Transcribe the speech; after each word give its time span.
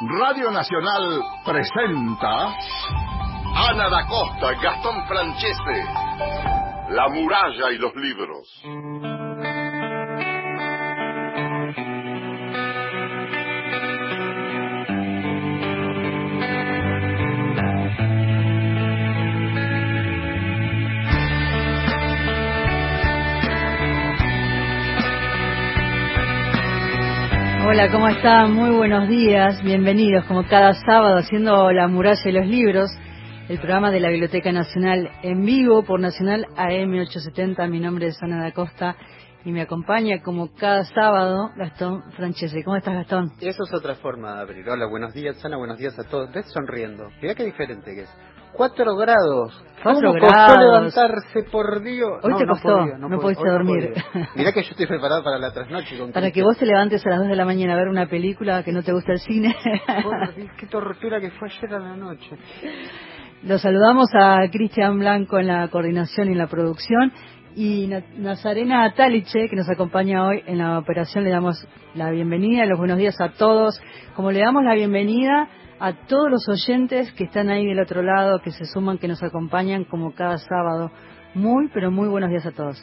Radio 0.00 0.52
Nacional 0.52 1.20
presenta 1.44 2.54
Ana 3.56 3.88
da 3.88 4.06
Costa, 4.06 4.52
Gastón 4.62 5.04
Francese, 5.08 5.84
La 6.90 7.08
muralla 7.08 7.72
y 7.72 7.78
los 7.78 7.92
libros. 7.96 9.27
Hola, 27.70 27.92
¿cómo 27.92 28.08
están? 28.08 28.54
Muy 28.54 28.70
buenos 28.70 29.10
días, 29.10 29.62
bienvenidos 29.62 30.24
como 30.24 30.42
cada 30.48 30.72
sábado 30.72 31.18
haciendo 31.18 31.70
La 31.70 31.86
muralla 31.86 32.22
y 32.24 32.32
los 32.32 32.46
libros, 32.46 32.90
el 33.46 33.58
programa 33.58 33.90
de 33.90 34.00
la 34.00 34.08
Biblioteca 34.08 34.50
Nacional 34.50 35.10
en 35.22 35.44
vivo 35.44 35.82
por 35.82 36.00
Nacional 36.00 36.46
AM870. 36.56 37.68
Mi 37.68 37.78
nombre 37.78 38.06
es 38.06 38.22
Ana 38.22 38.42
da 38.42 38.52
Costa 38.52 38.96
y 39.44 39.52
me 39.52 39.60
acompaña 39.60 40.22
como 40.22 40.54
cada 40.54 40.82
sábado 40.84 41.50
Gastón 41.56 42.10
Francese. 42.12 42.64
¿Cómo 42.64 42.76
estás, 42.78 42.94
Gastón? 42.94 43.32
Eso 43.38 43.64
es 43.64 43.74
otra 43.74 43.96
forma 43.96 44.36
de 44.36 44.40
abrir. 44.40 44.66
Hola, 44.66 44.86
buenos 44.86 45.12
días, 45.12 45.44
Ana, 45.44 45.58
buenos 45.58 45.76
días 45.76 45.98
a 45.98 46.04
todos. 46.04 46.32
Ves 46.32 46.46
sonriendo. 46.46 47.10
Mira 47.20 47.34
qué 47.34 47.44
diferente 47.44 47.94
que 47.94 48.00
es. 48.00 48.10
Cuatro 48.52 48.96
grados. 48.96 49.64
¿Cómo 49.82 50.00
grados. 50.00 50.20
costó 50.20 50.60
levantarse, 50.60 51.42
por 51.52 51.80
Dios? 51.82 52.18
Hoy 52.22 52.34
te 52.36 52.46
costó, 52.46 52.68
no 52.70 53.18
podía, 53.20 53.38
no 53.44 53.52
dormir. 53.52 53.92
podía. 54.12 54.28
Mirá 54.34 54.52
que 54.52 54.62
yo 54.62 54.70
estoy 54.70 54.86
preparado 54.86 55.22
para 55.22 55.38
la 55.38 55.52
trasnoche. 55.52 55.96
Con 55.98 56.12
Para 56.12 56.30
que 56.32 56.42
vos 56.42 56.58
te 56.58 56.66
levantes 56.66 57.06
a 57.06 57.10
las 57.10 57.20
2 57.20 57.28
de 57.28 57.36
la 57.36 57.44
mañana 57.44 57.74
a 57.74 57.76
ver 57.76 57.88
una 57.88 58.06
película 58.06 58.64
que 58.64 58.72
no 58.72 58.82
te 58.82 58.92
gusta 58.92 59.12
el 59.12 59.20
cine. 59.20 59.54
Qué 60.58 60.66
tortura 60.66 61.20
que 61.20 61.30
fue 61.30 61.48
ayer 61.48 61.74
a 61.74 61.78
la 61.78 61.96
noche. 61.96 62.30
Los 63.44 63.62
saludamos 63.62 64.08
a 64.20 64.40
Cristian 64.50 64.98
Blanco 64.98 65.38
en 65.38 65.46
la 65.46 65.68
coordinación 65.68 66.28
y 66.28 66.32
en 66.32 66.38
la 66.38 66.48
producción 66.48 67.12
y 67.54 67.86
Na- 67.86 68.02
Nazarena 68.16 68.92
Taliche, 68.94 69.48
que 69.48 69.54
nos 69.56 69.68
acompaña 69.68 70.26
hoy 70.26 70.42
en 70.46 70.58
la 70.58 70.78
operación, 70.78 71.22
le 71.24 71.30
damos 71.30 71.66
la 71.94 72.10
bienvenida 72.10 72.64
y 72.64 72.68
los 72.68 72.78
buenos 72.78 72.98
días 72.98 73.20
a 73.20 73.30
todos. 73.30 73.80
Como 74.16 74.32
le 74.32 74.40
damos 74.40 74.64
la 74.64 74.74
bienvenida 74.74 75.48
a 75.80 75.92
todos 76.06 76.30
los 76.30 76.48
oyentes 76.48 77.12
que 77.12 77.24
están 77.24 77.48
ahí 77.50 77.66
del 77.66 77.80
otro 77.80 78.02
lado, 78.02 78.40
que 78.42 78.50
se 78.50 78.64
suman, 78.64 78.98
que 78.98 79.08
nos 79.08 79.22
acompañan 79.22 79.84
como 79.84 80.14
cada 80.14 80.38
sábado. 80.38 80.90
Muy, 81.34 81.68
pero 81.72 81.90
muy 81.90 82.08
buenos 82.08 82.30
días 82.30 82.46
a 82.46 82.52
todos. 82.52 82.82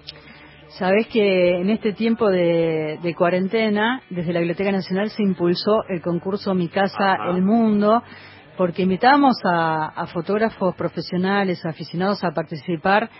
Sabés 0.78 1.06
que 1.08 1.60
en 1.60 1.68
este 1.70 1.92
tiempo 1.92 2.30
de, 2.30 2.98
de 3.02 3.14
cuarentena, 3.14 4.02
desde 4.08 4.32
la 4.32 4.38
Biblioteca 4.40 4.72
Nacional 4.72 5.10
se 5.10 5.22
impulsó 5.22 5.84
el 5.88 6.00
concurso 6.00 6.54
Mi 6.54 6.68
Casa, 6.68 7.12
Ajá. 7.12 7.30
El 7.30 7.42
Mundo, 7.42 8.02
porque 8.62 8.82
invitábamos 8.82 9.34
a, 9.42 9.86
a 9.88 10.06
fotógrafos 10.06 10.76
profesionales, 10.76 11.66
aficionados 11.66 12.22
a 12.22 12.30
participar. 12.30 13.10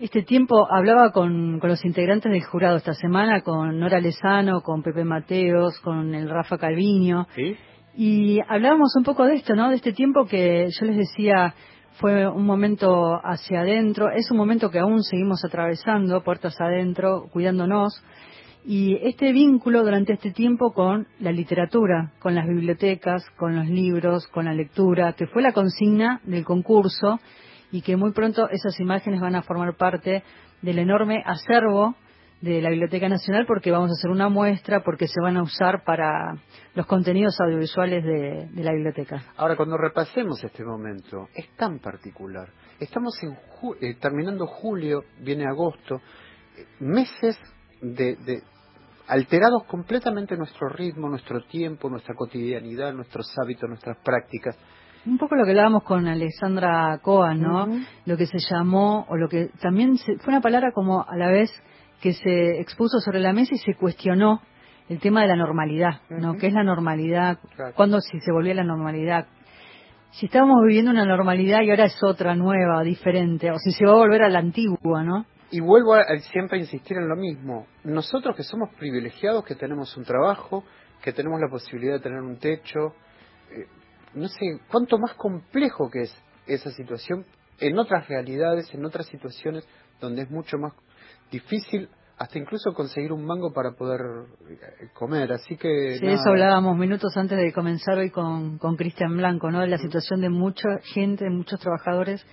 Este 0.00 0.22
tiempo 0.22 0.66
hablaba 0.72 1.12
con, 1.12 1.60
con 1.60 1.68
los 1.68 1.84
integrantes 1.84 2.32
del 2.32 2.42
jurado 2.42 2.78
esta 2.78 2.94
semana, 2.94 3.42
con 3.42 3.78
Nora 3.78 4.00
Lezano, 4.00 4.62
con 4.62 4.82
Pepe 4.82 5.04
Mateos, 5.04 5.78
con 5.80 6.14
el 6.14 6.30
Rafa 6.30 6.56
Calviño, 6.56 7.26
¿Sí? 7.34 7.54
y 7.98 8.38
hablábamos 8.48 8.96
un 8.96 9.04
poco 9.04 9.26
de 9.26 9.34
esto, 9.34 9.54
¿no? 9.54 9.68
De 9.68 9.76
este 9.76 9.92
tiempo 9.92 10.24
que 10.24 10.68
yo 10.70 10.86
les 10.86 10.96
decía 10.96 11.52
fue 12.00 12.26
un 12.26 12.46
momento 12.46 13.20
hacia 13.22 13.60
adentro, 13.60 14.08
es 14.10 14.30
un 14.30 14.38
momento 14.38 14.70
que 14.70 14.78
aún 14.78 15.02
seguimos 15.02 15.44
atravesando, 15.44 16.22
puertas 16.24 16.58
adentro, 16.62 17.28
cuidándonos, 17.30 18.02
y 18.70 18.96
este 19.02 19.32
vínculo 19.32 19.82
durante 19.82 20.12
este 20.12 20.30
tiempo 20.30 20.74
con 20.74 21.06
la 21.20 21.32
literatura, 21.32 22.12
con 22.18 22.34
las 22.34 22.46
bibliotecas, 22.46 23.24
con 23.38 23.56
los 23.56 23.66
libros, 23.66 24.26
con 24.28 24.44
la 24.44 24.52
lectura, 24.52 25.14
que 25.14 25.26
fue 25.26 25.40
la 25.40 25.52
consigna 25.54 26.20
del 26.24 26.44
concurso 26.44 27.18
y 27.72 27.80
que 27.80 27.96
muy 27.96 28.12
pronto 28.12 28.46
esas 28.50 28.78
imágenes 28.78 29.20
van 29.22 29.36
a 29.36 29.42
formar 29.42 29.74
parte 29.78 30.22
del 30.60 30.78
enorme 30.80 31.22
acervo 31.24 31.94
de 32.42 32.60
la 32.60 32.68
Biblioteca 32.68 33.08
Nacional 33.08 33.46
porque 33.46 33.70
vamos 33.70 33.88
a 33.88 33.94
hacer 33.94 34.10
una 34.10 34.28
muestra, 34.28 34.82
porque 34.84 35.06
se 35.08 35.18
van 35.22 35.38
a 35.38 35.42
usar 35.42 35.82
para 35.86 36.36
los 36.74 36.84
contenidos 36.84 37.40
audiovisuales 37.40 38.04
de, 38.04 38.48
de 38.52 38.62
la 38.64 38.72
biblioteca. 38.72 39.22
Ahora, 39.38 39.56
cuando 39.56 39.78
repasemos 39.78 40.44
este 40.44 40.62
momento, 40.62 41.26
es 41.34 41.48
tan 41.56 41.78
particular. 41.78 42.50
Estamos 42.78 43.14
en 43.22 43.30
ju- 43.30 43.76
eh, 43.80 43.94
terminando 43.98 44.46
julio, 44.46 45.04
viene 45.20 45.46
agosto, 45.46 46.02
eh, 46.56 46.66
meses 46.80 47.38
de, 47.80 48.16
de- 48.16 48.42
alterados 49.08 49.64
completamente 49.64 50.36
nuestro 50.36 50.68
ritmo, 50.68 51.08
nuestro 51.08 51.40
tiempo, 51.44 51.88
nuestra 51.88 52.14
cotidianidad, 52.14 52.92
nuestros 52.92 53.26
hábitos, 53.42 53.68
nuestras 53.68 53.96
prácticas. 54.04 54.56
Un 55.06 55.16
poco 55.16 55.36
lo 55.36 55.44
que 55.44 55.50
hablábamos 55.50 55.84
con 55.84 56.06
Alexandra 56.06 56.98
Coan, 57.02 57.40
¿no? 57.40 57.66
Lo 58.04 58.16
que 58.16 58.26
se 58.26 58.38
llamó, 58.38 59.06
o 59.08 59.16
lo 59.16 59.28
que 59.28 59.48
también 59.60 59.96
se- 59.96 60.16
fue 60.18 60.32
una 60.32 60.40
palabra 60.42 60.72
como 60.72 61.02
a 61.08 61.16
la 61.16 61.28
vez 61.28 61.50
que 62.00 62.12
se 62.12 62.60
expuso 62.60 62.98
sobre 63.00 63.20
la 63.20 63.32
mesa 63.32 63.54
y 63.54 63.58
se 63.58 63.74
cuestionó 63.74 64.40
el 64.88 65.00
tema 65.00 65.22
de 65.22 65.28
la 65.28 65.36
normalidad, 65.36 66.00
¿no? 66.10 66.36
¿Qué 66.36 66.48
es 66.48 66.52
la 66.52 66.62
normalidad? 66.64 67.38
Claro. 67.56 67.74
¿Cuándo 67.74 68.00
si 68.00 68.20
se 68.20 68.32
volvió 68.32 68.52
a 68.52 68.56
la 68.56 68.64
normalidad? 68.64 69.26
Si 70.12 70.26
estábamos 70.26 70.56
viviendo 70.66 70.90
una 70.90 71.04
normalidad 71.04 71.60
y 71.62 71.70
ahora 71.70 71.84
es 71.84 72.02
otra 72.02 72.34
nueva, 72.34 72.82
diferente, 72.82 73.50
o 73.50 73.58
si 73.58 73.72
se 73.72 73.84
va 73.84 73.92
a 73.92 73.96
volver 73.96 74.22
a 74.22 74.28
la 74.30 74.38
antigua, 74.40 75.04
¿no? 75.04 75.26
Y 75.50 75.60
vuelvo 75.60 75.94
a, 75.94 76.04
siempre 76.30 76.58
a 76.58 76.60
insistir 76.60 76.96
en 76.96 77.08
lo 77.08 77.16
mismo. 77.16 77.66
Nosotros 77.84 78.36
que 78.36 78.42
somos 78.42 78.68
privilegiados, 78.74 79.44
que 79.44 79.54
tenemos 79.54 79.96
un 79.96 80.04
trabajo, 80.04 80.64
que 81.02 81.12
tenemos 81.12 81.40
la 81.40 81.48
posibilidad 81.48 81.94
de 81.94 82.00
tener 82.00 82.20
un 82.20 82.38
techo, 82.38 82.94
eh, 83.50 83.66
no 84.14 84.28
sé, 84.28 84.60
cuánto 84.70 84.98
más 84.98 85.14
complejo 85.14 85.90
que 85.90 86.02
es 86.02 86.22
esa 86.46 86.70
situación 86.70 87.24
en 87.60 87.78
otras 87.78 88.08
realidades, 88.08 88.72
en 88.74 88.84
otras 88.84 89.06
situaciones 89.06 89.66
donde 90.00 90.22
es 90.22 90.30
mucho 90.30 90.58
más 90.58 90.72
difícil 91.30 91.88
hasta 92.18 92.38
incluso 92.38 92.72
conseguir 92.74 93.12
un 93.12 93.24
mango 93.24 93.52
para 93.52 93.72
poder 93.72 94.00
eh, 94.50 94.88
comer. 94.92 95.32
Así 95.32 95.56
que... 95.56 95.98
Sí, 95.98 96.04
nada. 96.04 96.14
eso 96.16 96.30
hablábamos 96.30 96.76
minutos 96.76 97.16
antes 97.16 97.38
de 97.38 97.52
comenzar 97.52 97.96
hoy 97.98 98.10
con, 98.10 98.58
con 98.58 98.76
Cristian 98.76 99.16
Blanco, 99.16 99.50
¿no? 99.50 99.60
De 99.60 99.68
la 99.68 99.78
situación 99.78 100.20
de 100.20 100.28
mucha 100.28 100.78
gente, 100.82 101.24
de 101.24 101.30
muchos 101.30 101.60
trabajadores 101.60 102.24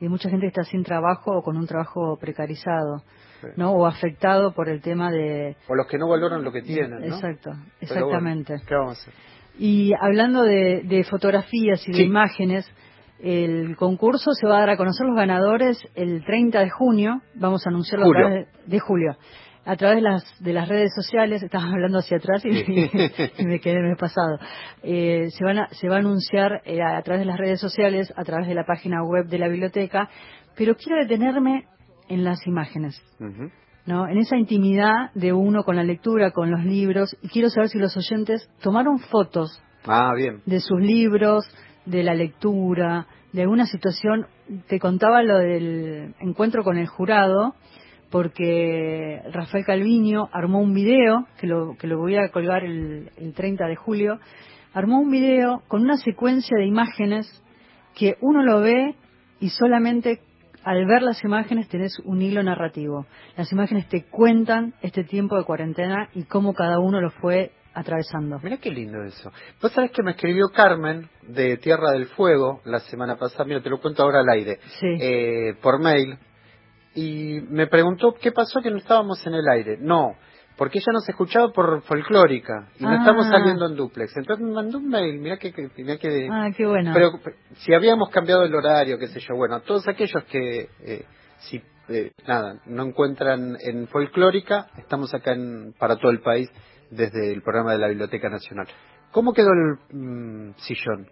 y 0.00 0.08
mucha 0.08 0.30
gente 0.30 0.44
que 0.46 0.48
está 0.60 0.64
sin 0.64 0.84
trabajo 0.84 1.32
o 1.38 1.42
con 1.42 1.56
un 1.56 1.66
trabajo 1.66 2.16
precarizado, 2.20 3.02
Sí. 3.40 3.48
¿no? 3.56 3.72
O 3.72 3.86
afectado 3.86 4.52
por 4.54 4.68
el 4.68 4.80
tema 4.80 5.10
de... 5.10 5.56
O 5.66 5.74
los 5.74 5.88
que 5.88 5.98
no 5.98 6.08
valoran 6.08 6.44
lo 6.44 6.52
que 6.52 6.62
tienen, 6.62 7.00
¿no? 7.00 7.16
Exacto, 7.16 7.50
bueno, 7.50 7.66
exactamente. 7.80 8.54
¿Qué 8.68 8.74
vamos 8.76 8.98
a 8.98 9.00
hacer? 9.00 9.14
Y 9.58 9.92
hablando 10.00 10.42
de, 10.44 10.82
de 10.84 11.02
fotografías 11.02 11.86
y 11.88 11.92
de 11.92 12.02
imágenes, 12.04 12.64
el 13.22 13.76
concurso 13.76 14.32
se 14.32 14.46
va 14.46 14.56
a 14.56 14.60
dar 14.60 14.70
a 14.70 14.76
conocer 14.76 15.06
los 15.06 15.16
ganadores 15.16 15.78
el 15.94 16.24
30 16.24 16.60
de 16.60 16.70
junio. 16.70 17.22
Vamos 17.34 17.64
a 17.66 17.70
anunciarlo 17.70 18.06
Julio. 18.06 18.26
a 18.26 18.28
través 18.30 18.46
de, 18.66 18.70
de 18.70 18.78
julio. 18.80 19.16
A 19.64 19.76
través 19.76 19.96
de 19.98 20.02
las, 20.02 20.24
de 20.40 20.52
las 20.52 20.68
redes 20.68 20.90
sociales, 20.92 21.40
estaba 21.42 21.64
hablando 21.68 21.98
hacia 21.98 22.16
atrás 22.16 22.44
y, 22.44 22.48
y 22.50 23.46
me 23.46 23.60
quedé 23.60 23.78
en 23.78 23.90
el 23.90 23.96
pasado. 23.96 24.38
Eh, 24.82 25.28
se, 25.30 25.44
van 25.44 25.58
a, 25.60 25.68
se 25.68 25.88
va 25.88 25.96
a 25.96 25.98
anunciar 26.00 26.62
eh, 26.64 26.82
a 26.82 27.00
través 27.02 27.20
de 27.20 27.26
las 27.26 27.38
redes 27.38 27.60
sociales, 27.60 28.12
a 28.16 28.24
través 28.24 28.48
de 28.48 28.54
la 28.54 28.64
página 28.64 29.04
web 29.04 29.26
de 29.28 29.38
la 29.38 29.46
biblioteca, 29.46 30.08
pero 30.56 30.74
quiero 30.74 31.00
detenerme 31.00 31.66
en 32.08 32.24
las 32.24 32.44
imágenes. 32.46 33.00
Ujú. 33.20 33.50
¿no? 33.86 34.08
En 34.08 34.18
esa 34.18 34.36
intimidad 34.36 35.12
de 35.14 35.32
uno 35.32 35.62
con 35.62 35.76
la 35.76 35.84
lectura, 35.84 36.32
con 36.32 36.50
los 36.50 36.64
libros, 36.64 37.16
y 37.22 37.28
quiero 37.28 37.48
saber 37.48 37.68
si 37.68 37.78
los 37.78 37.96
oyentes 37.96 38.48
tomaron 38.62 38.98
fotos 38.98 39.62
Ah, 39.86 40.12
bien. 40.16 40.40
de 40.44 40.58
sus 40.60 40.80
libros, 40.80 41.44
de 41.84 42.02
la 42.02 42.14
lectura, 42.14 43.06
de 43.32 43.42
alguna 43.42 43.66
situación. 43.66 44.26
Te 44.68 44.78
contaba 44.78 45.22
lo 45.22 45.38
del 45.38 46.14
encuentro 46.20 46.62
con 46.62 46.76
el 46.76 46.86
jurado, 46.86 47.54
porque 48.10 49.22
Rafael 49.32 49.64
Calviño 49.64 50.28
armó 50.32 50.60
un 50.60 50.74
video, 50.74 51.26
que 51.40 51.46
lo, 51.46 51.76
que 51.78 51.86
lo 51.86 51.98
voy 51.98 52.16
a 52.16 52.30
colgar 52.30 52.64
el, 52.64 53.10
el 53.16 53.32
30 53.32 53.66
de 53.66 53.76
julio, 53.76 54.18
armó 54.74 55.00
un 55.00 55.10
video 55.10 55.62
con 55.68 55.82
una 55.82 55.96
secuencia 55.96 56.56
de 56.56 56.66
imágenes 56.66 57.42
que 57.94 58.16
uno 58.20 58.42
lo 58.42 58.60
ve 58.60 58.94
y 59.40 59.50
solamente 59.50 60.20
al 60.64 60.86
ver 60.86 61.02
las 61.02 61.22
imágenes 61.24 61.68
tenés 61.68 61.98
un 62.04 62.22
hilo 62.22 62.42
narrativo. 62.42 63.06
Las 63.36 63.50
imágenes 63.52 63.88
te 63.88 64.04
cuentan 64.04 64.74
este 64.82 65.04
tiempo 65.04 65.36
de 65.36 65.44
cuarentena 65.44 66.08
y 66.14 66.24
cómo 66.24 66.54
cada 66.54 66.78
uno 66.78 67.00
lo 67.00 67.10
fue 67.10 67.52
atravesando. 67.74 68.38
Mira 68.42 68.58
qué 68.58 68.70
lindo 68.70 69.02
eso. 69.02 69.32
Vos 69.60 69.72
sabés 69.72 69.90
que 69.92 70.02
me 70.02 70.12
escribió 70.12 70.48
Carmen 70.54 71.08
de 71.22 71.56
Tierra 71.58 71.92
del 71.92 72.06
Fuego 72.06 72.60
la 72.64 72.80
semana 72.80 73.16
pasada, 73.16 73.44
mira, 73.44 73.62
te 73.62 73.70
lo 73.70 73.80
cuento 73.80 74.02
ahora 74.02 74.20
al 74.20 74.28
aire, 74.28 74.58
eh, 74.82 75.54
por 75.62 75.80
mail, 75.80 76.18
y 76.94 77.40
me 77.48 77.66
preguntó 77.66 78.14
qué 78.20 78.32
pasó 78.32 78.60
que 78.60 78.70
no 78.70 78.76
estábamos 78.76 79.26
en 79.26 79.34
el 79.34 79.48
aire. 79.48 79.78
No, 79.80 80.16
porque 80.56 80.78
ella 80.78 80.92
nos 80.92 81.08
escuchaba 81.08 81.50
por 81.52 81.82
folclórica 81.82 82.68
y 82.78 82.84
no 82.84 82.94
estamos 82.94 83.26
ah. 83.26 83.30
saliendo 83.30 83.66
en 83.66 83.76
duplex. 83.76 84.16
Entonces 84.16 84.44
me 84.44 84.52
mandó 84.52 84.78
un 84.78 84.88
mail, 84.88 85.18
mira 85.18 85.38
que, 85.38 85.52
que, 85.52 86.28
Ah, 86.30 86.50
qué 86.56 86.66
bueno. 86.66 86.92
Pero 86.94 87.12
si 87.58 87.72
habíamos 87.72 88.10
cambiado 88.10 88.44
el 88.44 88.54
horario, 88.54 88.98
qué 88.98 89.08
sé 89.08 89.20
yo, 89.20 89.34
bueno, 89.34 89.60
todos 89.60 89.88
aquellos 89.88 90.22
que 90.24 90.68
eh, 90.84 91.04
si 91.38 91.62
eh, 91.88 92.12
nada, 92.26 92.60
no 92.66 92.84
encuentran 92.84 93.56
en 93.60 93.88
folclórica, 93.88 94.68
estamos 94.76 95.12
acá 95.14 95.32
en, 95.32 95.74
para 95.78 95.96
todo 95.96 96.10
el 96.10 96.20
país 96.20 96.50
desde 96.92 97.32
el 97.32 97.42
programa 97.42 97.72
de 97.72 97.78
la 97.78 97.88
Biblioteca 97.88 98.28
Nacional. 98.28 98.68
¿Cómo 99.10 99.32
quedó 99.32 99.48
el 99.52 99.96
mm, 99.98 100.54
sillón? 100.58 101.06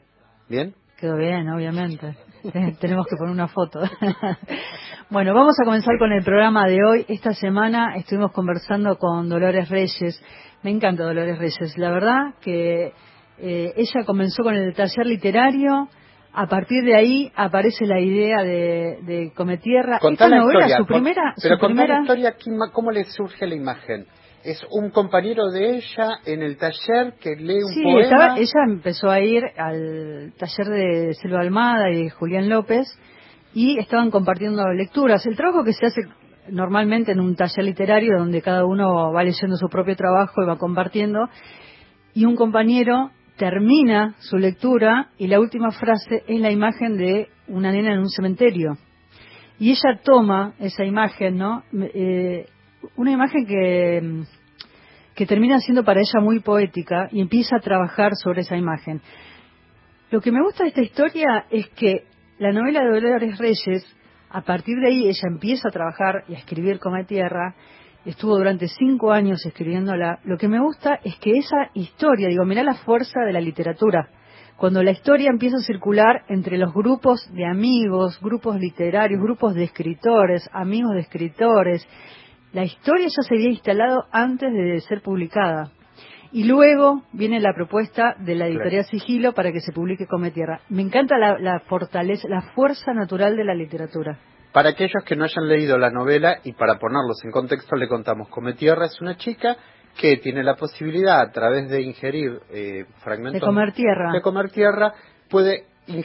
¿Bien? 0.49 0.75
Quedó 0.99 1.17
bien, 1.17 1.49
obviamente. 1.49 2.17
Tenemos 2.81 3.07
que 3.07 3.17
poner 3.17 3.33
una 3.33 3.49
foto. 3.49 3.81
bueno, 5.11 5.35
vamos 5.35 5.57
a 5.61 5.65
comenzar 5.65 5.99
con 5.99 6.13
el 6.13 6.23
programa 6.23 6.67
de 6.67 6.79
hoy. 6.85 7.07
Esta 7.09 7.33
semana 7.33 7.97
estuvimos 7.97 8.33
conversando 8.33 8.97
con 8.97 9.29
Dolores 9.29 9.71
Reyes. 9.71 10.23
Me 10.63 10.71
encanta 10.71 11.05
Dolores 11.05 11.39
Reyes. 11.39 11.79
La 11.79 11.91
verdad 11.91 12.35
que 12.43 12.93
eh, 13.39 13.73
ella 13.77 14.05
comenzó 14.05 14.43
con 14.43 14.55
el 14.55 14.75
taller 14.75 15.07
literario. 15.07 15.89
A 16.33 16.47
partir 16.47 16.85
de 16.85 16.95
ahí 16.95 17.33
aparece 17.35 17.87
la 17.87 17.99
idea 17.99 18.43
de, 18.43 18.99
de 19.03 19.33
Cometierra. 19.35 19.99
Esta 20.01 20.29
novela, 20.29 20.77
su 20.77 20.87
primera, 20.87 21.35
pero 21.43 21.57
su 21.57 21.67
primera... 21.67 21.95
la 21.97 22.03
historia, 22.03 22.37
¿cómo 22.73 22.93
le 22.93 23.05
surge 23.05 23.47
la 23.47 23.57
imagen? 23.57 24.07
Es 24.45 24.65
un 24.71 24.91
compañero 24.91 25.51
de 25.51 25.77
ella 25.77 26.19
en 26.25 26.43
el 26.43 26.57
taller 26.57 27.15
que 27.21 27.37
lee 27.37 27.63
un 27.63 27.73
sí, 27.73 27.83
poema. 27.83 28.37
ella 28.39 28.65
empezó 28.67 29.11
a 29.11 29.21
ir 29.21 29.43
al 29.57 30.33
taller 30.39 30.67
de 30.69 31.15
Silva 31.15 31.41
Almada 31.41 31.91
y 31.91 32.09
Julián 32.09 32.49
López 32.49 32.87
y 33.53 33.79
estaban 33.79 34.11
compartiendo 34.11 34.63
lecturas. 34.73 35.27
El 35.27 35.37
trabajo 35.37 35.65
que 35.65 35.73
se 35.73 35.87
hace 35.87 36.03
normalmente 36.49 37.13
en 37.13 37.21
un 37.21 37.37
taller 37.37 37.65
literario 37.65 38.19
donde 38.19 38.43
cada 38.43 38.65
uno 38.65 39.13
va 39.13 39.23
leyendo 39.23 39.57
su 39.57 39.69
propio 39.69 39.95
trabajo 39.97 40.43
y 40.43 40.47
va 40.47 40.57
compartiendo 40.57 41.29
y 42.15 42.25
un 42.25 42.37
compañero 42.37 43.11
termina 43.37 44.15
su 44.19 44.37
lectura 44.37 45.11
y 45.19 45.27
la 45.27 45.41
última 45.41 45.71
frase 45.71 46.25
es 46.27 46.41
la 46.41 46.51
imagen 46.51 46.97
de 46.97 47.29
una 47.49 47.73
nena 47.73 47.93
en 47.93 48.01
un 48.01 48.11
cementerio. 48.11 48.77
Y 49.59 49.71
ella 49.71 50.01
toma 50.03 50.55
esa 50.59 50.85
imagen, 50.85 51.37
¿no? 51.37 51.63
Eh, 51.73 52.47
una 52.97 53.13
imagen 53.13 53.47
que, 53.47 54.25
que 55.15 55.27
termina 55.27 55.59
siendo 55.59 55.85
para 55.85 56.01
ella 56.01 56.21
muy 56.21 56.41
poética 56.41 57.09
y 57.11 57.21
empieza 57.21 57.57
a 57.57 57.61
trabajar 57.61 58.13
sobre 58.15 58.43
esa 58.43 58.57
imagen. 58.57 59.01
Lo 60.11 60.21
que 60.21 60.33
me 60.33 60.43
gusta 60.43 60.65
de 60.65 60.71
esta 60.71 60.83
historia 60.83 61.47
es 61.51 61.69
que 61.71 62.05
la 62.39 62.53
novela 62.53 62.81
de 62.81 63.01
Dolores 63.01 63.39
Reyes, 63.39 63.85
a 64.31 64.43
partir 64.43 64.77
de 64.79 64.89
ahí 64.89 65.09
ella 65.09 65.29
empieza 65.29 65.69
a 65.69 65.73
trabajar 65.73 66.25
y 66.29 66.35
a 66.35 66.39
escribir 66.39 66.79
Come 66.79 67.05
Tierra, 67.05 67.55
estuvo 68.05 68.37
durante 68.37 68.67
cinco 68.69 69.13
años 69.13 69.45
escribiéndola. 69.45 70.21
Lo 70.25 70.39
que 70.39 70.49
me 70.49 70.61
gusta 70.61 71.01
es 71.05 71.17
que 71.17 71.37
esa 71.37 71.71
historia, 71.75 72.29
digo, 72.29 72.45
mira 72.45 72.63
la 72.63 72.75
fuerza 72.75 73.21
de 73.27 73.33
la 73.33 73.41
literatura. 73.41 74.09
Cuando 74.57 74.83
la 74.83 74.91
historia 74.91 75.31
empieza 75.31 75.57
a 75.57 75.61
circular 75.61 76.25
entre 76.29 76.59
los 76.59 76.75
grupos 76.75 77.31
de 77.33 77.47
amigos, 77.47 78.21
grupos 78.21 78.59
literarios, 78.59 79.23
grupos 79.23 79.55
de 79.55 79.65
escritores, 79.65 80.49
amigos 80.53 80.93
de 80.95 81.01
escritores, 81.01 81.87
la 82.53 82.65
historia 82.65 83.07
ya 83.07 83.23
se 83.23 83.35
había 83.35 83.51
instalado 83.51 84.05
antes 84.13 84.53
de 84.53 84.81
ser 84.81 85.03
publicada. 85.03 85.71
Y 86.33 86.45
luego 86.45 87.03
viene 87.13 87.41
la 87.41 87.53
propuesta 87.55 88.15
de 88.19 88.37
la 88.37 88.47
editorial 88.47 88.85
Sigilo 88.85 89.33
para 89.33 89.51
que 89.51 89.61
se 89.61 89.73
publique 89.73 90.07
Come 90.07 90.31
Tierra. 90.31 90.61
Me 90.69 90.83
encanta 90.83 91.19
la, 91.19 91.61
fortaleza, 91.61 92.29
la 92.29 92.43
fuerza 92.55 92.93
natural 92.93 93.37
de 93.37 93.45
la 93.45 93.55
literatura. 93.55 94.19
Para 94.53 94.71
aquellos 94.71 95.03
que 95.05 95.17
no 95.17 95.25
hayan 95.25 95.49
leído 95.49 95.77
la 95.77 95.91
novela 95.91 96.39
y 96.45 96.53
para 96.53 96.79
ponerlos 96.79 97.25
en 97.25 97.33
contexto 97.33 97.75
le 97.75 97.89
contamos, 97.89 98.29
Come 98.29 98.55
Tierra 98.55 98.87
es 98.87 99.01
una 99.01 99.17
chica 99.17 99.57
que 100.01 100.19
tiene 100.19 100.45
la 100.45 100.55
posibilidad 100.55 101.21
a 101.21 101.31
través 101.33 101.69
de 101.69 101.83
ingerir 101.83 102.41
eh, 102.51 102.85
fragmentos 103.03 103.41
de 103.41 103.47
comer 103.47 103.73
tierra, 103.73 104.13
de 104.13 104.21
comer 104.21 104.51
tierra 104.51 104.95
puede 105.29 105.65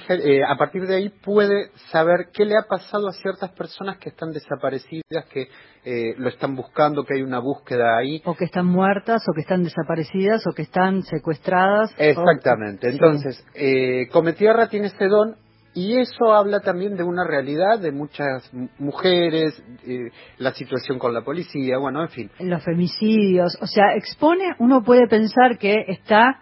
eh, 0.10 0.42
a 0.48 0.58
partir 0.58 0.88
de 0.88 0.96
ahí 0.96 1.10
puede 1.10 1.70
saber 1.92 2.28
qué 2.34 2.46
le 2.46 2.56
ha 2.58 2.68
pasado 2.68 3.08
a 3.08 3.14
ciertas 3.14 3.52
personas 3.52 3.98
que 3.98 4.10
están 4.10 4.32
desaparecidas, 4.32 5.26
que 5.32 5.48
eh, 5.84 6.16
lo 6.18 6.30
están 6.30 6.56
buscando, 6.56 7.04
que 7.04 7.16
hay 7.16 7.22
una 7.22 7.40
búsqueda 7.40 7.98
ahí. 7.98 8.22
O 8.26 8.36
que 8.36 8.46
están 8.46 8.66
muertas, 8.66 9.24
o 9.30 9.34
que 9.34 9.42
están 9.42 9.64
desaparecidas, 9.64 10.46
o 10.48 10.54
que 10.54 10.64
están 10.64 11.04
secuestradas. 11.04 11.94
Exactamente. 11.98 12.90
Entonces, 12.90 13.46
eh, 13.54 14.08
Cometierra 14.12 14.68
tiene 14.68 14.88
ese 14.88 15.08
don 15.08 15.36
y 15.76 15.98
eso 15.98 16.34
habla 16.34 16.62
también 16.62 16.96
de 16.96 17.04
una 17.04 17.28
realidad 17.28 17.80
de 17.80 17.92
muchas 17.92 18.50
mujeres, 18.80 19.62
eh, 19.86 20.10
la 20.38 20.54
situación 20.54 20.98
con 20.98 21.14
la 21.14 21.22
policía, 21.22 21.78
bueno, 21.78 22.02
en 22.02 22.10
fin. 22.10 22.32
Los 22.40 22.64
femicidios, 22.64 23.58
o 23.62 23.68
sea, 23.68 23.94
expone, 23.96 24.56
uno 24.60 24.84
puede 24.84 25.06
pensar 25.08 25.58
que 25.60 25.76
está 25.90 26.40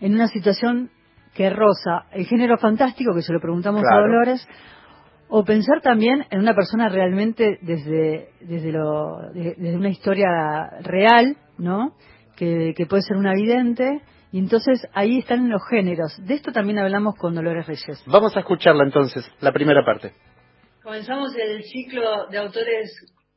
en 0.00 0.14
una 0.14 0.26
situación 0.26 0.90
que 1.34 1.50
rosa 1.50 2.06
el 2.12 2.26
género 2.26 2.58
fantástico, 2.58 3.14
que 3.14 3.22
se 3.22 3.32
lo 3.32 3.40
preguntamos 3.40 3.82
a 3.90 4.00
Dolores, 4.00 4.46
o 5.28 5.44
pensar 5.44 5.80
también 5.80 6.26
en 6.30 6.40
una 6.40 6.54
persona 6.54 6.88
realmente 6.88 7.58
desde, 7.62 8.28
desde, 8.40 8.70
lo, 8.70 9.30
desde 9.32 9.76
una 9.76 9.88
historia 9.88 10.28
real, 10.82 11.36
¿no? 11.56 11.94
Que, 12.36 12.74
que 12.76 12.86
puede 12.86 13.02
ser 13.02 13.16
una 13.16 13.32
vidente, 13.32 14.02
y 14.30 14.38
entonces 14.38 14.86
ahí 14.92 15.18
están 15.18 15.48
los 15.48 15.62
géneros. 15.68 16.18
De 16.26 16.34
esto 16.34 16.52
también 16.52 16.78
hablamos 16.78 17.14
con 17.16 17.34
Dolores 17.34 17.66
Reyes. 17.66 18.02
Vamos 18.06 18.36
a 18.36 18.40
escucharla 18.40 18.84
entonces, 18.84 19.30
la 19.40 19.52
primera 19.52 19.84
parte. 19.84 20.12
Comenzamos 20.82 21.34
el 21.36 21.62
ciclo 21.62 22.26
de 22.28 22.38
autores 22.38 22.90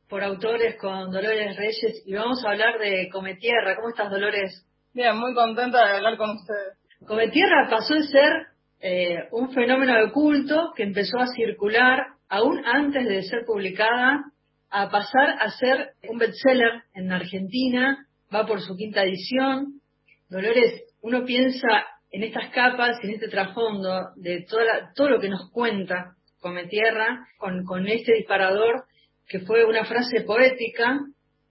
por 0.08 0.22
autores 0.22 0.76
con 0.80 1.10
Dolores 1.10 1.56
Reyes 1.56 2.02
y 2.06 2.14
vamos 2.14 2.44
a 2.44 2.50
hablar 2.50 2.78
de 2.78 3.08
Cometierra. 3.12 3.76
¿Cómo 3.76 3.88
estás, 3.88 4.10
Dolores? 4.10 4.66
Bien, 4.92 5.16
muy 5.16 5.34
contenta 5.34 5.84
de 5.86 5.96
hablar 5.96 6.16
con 6.16 6.30
ustedes. 6.30 6.78
Cometierra 7.04 7.68
pasó 7.68 7.94
de 7.94 8.04
ser 8.04 8.46
eh, 8.80 9.28
un 9.32 9.52
fenómeno 9.52 9.94
de 9.94 10.12
culto 10.12 10.72
que 10.74 10.82
empezó 10.82 11.18
a 11.18 11.26
circular 11.28 12.06
aún 12.28 12.64
antes 12.64 13.06
de 13.06 13.22
ser 13.22 13.44
publicada, 13.44 14.24
a 14.70 14.90
pasar 14.90 15.36
a 15.40 15.50
ser 15.50 15.90
un 16.08 16.18
bestseller 16.18 16.82
en 16.94 17.12
Argentina, 17.12 18.06
va 18.34 18.46
por 18.46 18.60
su 18.60 18.76
quinta 18.76 19.04
edición. 19.04 19.80
Dolores, 20.28 20.82
uno 21.02 21.24
piensa 21.24 21.68
en 22.10 22.24
estas 22.24 22.50
capas, 22.50 22.98
en 23.02 23.10
este 23.10 23.28
trasfondo 23.28 24.10
de 24.16 24.44
toda 24.48 24.92
todo 24.94 25.10
lo 25.10 25.20
que 25.20 25.28
nos 25.28 25.50
cuenta 25.50 26.14
Cometierra, 26.40 27.26
con, 27.38 27.64
con 27.64 27.86
este 27.88 28.14
disparador 28.14 28.84
que 29.28 29.40
fue 29.40 29.64
una 29.64 29.84
frase 29.84 30.20
poética 30.20 31.00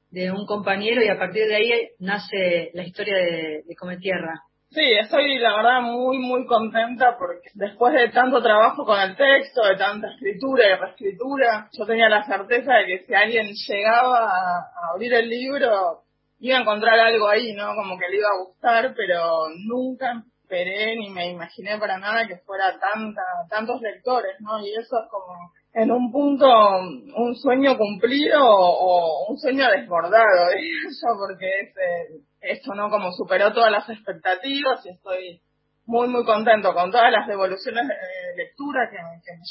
de 0.10 0.32
un 0.32 0.46
compañero 0.46 1.04
y 1.04 1.10
a 1.10 1.18
partir 1.18 1.48
de 1.48 1.56
ahí 1.56 1.72
nace 2.00 2.72
la 2.74 2.84
historia 2.84 3.18
de, 3.18 3.64
de 3.66 3.76
Cometierra. 3.76 4.42
Sí, 4.72 4.82
estoy 5.00 5.38
la 5.40 5.56
verdad 5.56 5.82
muy, 5.82 6.18
muy 6.18 6.46
contenta 6.46 7.18
porque 7.18 7.50
después 7.54 7.94
de 7.94 8.10
tanto 8.10 8.42
trabajo 8.42 8.84
con 8.86 9.00
el 9.00 9.16
texto, 9.16 9.64
de 9.64 9.78
tanta 9.78 10.08
escritura 10.12 10.68
y 10.68 10.76
reescritura, 10.76 11.70
yo 11.72 11.86
tenía 11.86 12.10
la 12.10 12.26
certeza 12.26 12.74
de 12.74 12.86
que 12.86 13.06
si 13.06 13.14
alguien 13.14 13.48
llegaba 13.68 14.30
a, 14.30 14.92
abrir 14.94 15.14
el 15.14 15.30
libro, 15.30 16.02
iba 16.40 16.58
a 16.58 16.62
encontrar 16.62 17.00
algo 17.00 17.28
ahí, 17.28 17.54
¿no? 17.54 17.74
Como 17.76 17.98
que 17.98 18.10
le 18.10 18.18
iba 18.18 18.28
a 18.28 18.46
gustar, 18.46 18.94
pero 18.96 19.48
nunca 19.66 20.24
esperé 20.42 20.96
ni 20.98 21.10
me 21.10 21.32
imaginé 21.32 21.78
para 21.78 21.98
nada 21.98 22.28
que 22.28 22.38
fuera 22.40 22.78
tanta, 22.80 23.22
tantos 23.50 23.82
lectores, 23.82 24.36
¿no? 24.42 24.60
Y 24.60 24.72
eso 24.72 25.00
es 25.00 25.10
como 25.10 25.52
en 25.76 25.92
un 25.92 26.10
punto 26.10 26.48
un 26.48 27.36
sueño 27.36 27.78
cumplido 27.78 28.40
o, 28.42 29.30
un 29.30 29.38
sueño 29.38 29.68
desbordado, 29.70 30.50
eso 30.88 31.08
porque 31.20 31.46
es, 31.46 31.70
eh, 31.70 32.22
esto 32.52 32.74
no 32.76 32.90
como 32.90 33.12
superó 33.12 33.54
todas 33.54 33.72
las 33.72 33.90
expectativas 33.90 34.86
y 34.86 34.90
estoy 34.90 35.42
muy 35.86 36.08
muy 36.08 36.26
contento 36.26 36.74
con 36.74 36.92
todas 36.92 37.12
las 37.12 37.28
devoluciones 37.28 37.88
de 37.88 38.44
lectura 38.44 38.90
que, 38.90 38.98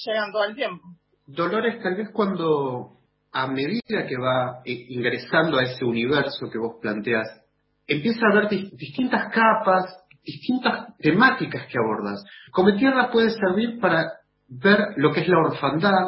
llegan 0.04 0.32
todo 0.32 0.44
el 0.44 0.54
tiempo. 0.54 0.84
Dolores, 1.26 1.82
tal 1.82 1.96
vez 1.96 2.10
cuando 2.10 2.98
a 3.32 3.46
medida 3.46 4.06
que 4.06 4.16
va 4.16 4.60
eh, 4.64 4.86
ingresando 4.88 5.58
a 5.58 5.64
ese 5.64 5.84
universo 5.84 6.50
que 6.50 6.58
vos 6.58 6.76
planteas, 6.80 7.26
empieza 7.86 8.20
a 8.30 8.34
ver 8.34 8.48
distintas 8.48 9.32
capas, 9.32 10.04
distintas 10.24 10.96
temáticas 10.98 11.66
que 11.66 11.78
abordas. 11.78 12.24
Como 12.52 12.76
tierra 12.76 13.10
puede 13.10 13.30
servir 13.30 13.80
para 13.80 14.12
ver 14.48 14.78
lo 14.96 15.12
que 15.12 15.20
es 15.20 15.28
la 15.28 15.38
orfandad, 15.38 16.06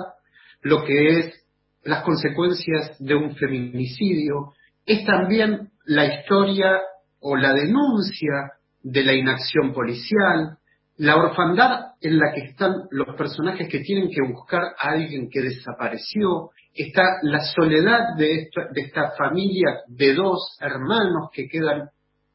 lo 0.63 0.85
que 0.85 1.19
es 1.19 1.47
las 1.83 2.03
consecuencias 2.03 2.97
de 2.99 3.15
un 3.15 3.35
feminicidio, 3.37 4.53
es 4.85 5.05
también 5.05 5.71
la 5.87 6.05
historia 6.05 6.81
o 7.21 7.37
la 7.37 7.53
denuncia 7.55 8.53
de 8.83 9.05
la 9.05 9.15
inacción 9.15 9.73
policial, 9.73 10.59
la 10.99 11.17
orfandad 11.17 11.93
en 12.01 12.19
la 12.19 12.33
que 12.35 12.43
están 12.43 12.73
los 12.91 13.17
personajes 13.17 13.69
que 13.69 13.81
tienen 13.81 14.09
que 14.11 14.23
buscar 14.23 14.63
a 14.79 14.91
alguien 14.91 15.29
que 15.31 15.41
desapareció, 15.41 16.51
está 16.75 17.03
la 17.23 17.41
soledad 17.41 18.17
de 18.17 18.49
esta, 18.75 19.13
familia 19.17 19.81
de 19.89 20.15
dos 20.15 20.57
hermanos 20.61 21.31
que 21.33 21.49
quedan 21.49 21.91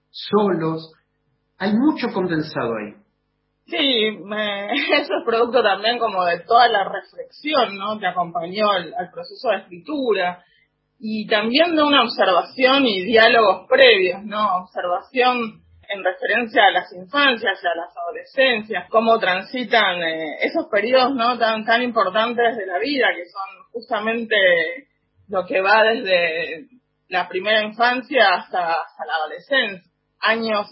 solos. 0.09 0.93
Hay 1.57 1.73
mucho 1.73 2.07
condensado 2.13 2.73
ahí. 2.75 2.95
Sí, 3.67 4.07
eso 4.93 5.13
es 5.13 5.25
producto 5.25 5.63
también 5.63 5.99
como 5.99 6.25
de 6.25 6.39
toda 6.41 6.67
la 6.67 6.83
reflexión 6.83 7.77
¿no? 7.77 7.99
que 7.99 8.07
acompañó 8.07 8.69
al, 8.69 9.11
proceso 9.11 9.49
de 9.49 9.57
escritura 9.57 10.43
y 11.03 11.25
también 11.25 11.75
de 11.75 11.81
una 11.81 12.03
observación 12.03 12.85
y 12.85 13.03
diálogos 13.03 13.67
previos, 13.67 14.23
¿no? 14.23 14.57
Observación 14.57 15.63
en 15.89 16.03
referencia 16.03 16.63
a 16.65 16.71
las 16.71 16.93
infancias 16.93 17.59
y 17.61 17.67
a 17.67 17.75
las 17.75 17.97
adolescencias, 17.97 18.87
cómo 18.89 19.17
transitan 19.17 20.01
eh, 20.03 20.37
esos 20.41 20.67
periodos 20.67 21.15
no 21.15 21.39
tan 21.39 21.65
tan 21.65 21.81
importantes 21.81 22.55
de 22.55 22.65
la 22.67 22.77
vida 22.77 23.07
que 23.15 23.25
son 23.25 23.65
justamente 23.71 24.35
lo 25.27 25.43
que 25.45 25.59
va 25.59 25.83
desde 25.83 26.67
la 27.09 27.27
primera 27.27 27.63
infancia 27.63 28.35
hasta, 28.35 28.59
la 28.59 29.15
adolescencia, 29.21 29.91
años 30.19 30.67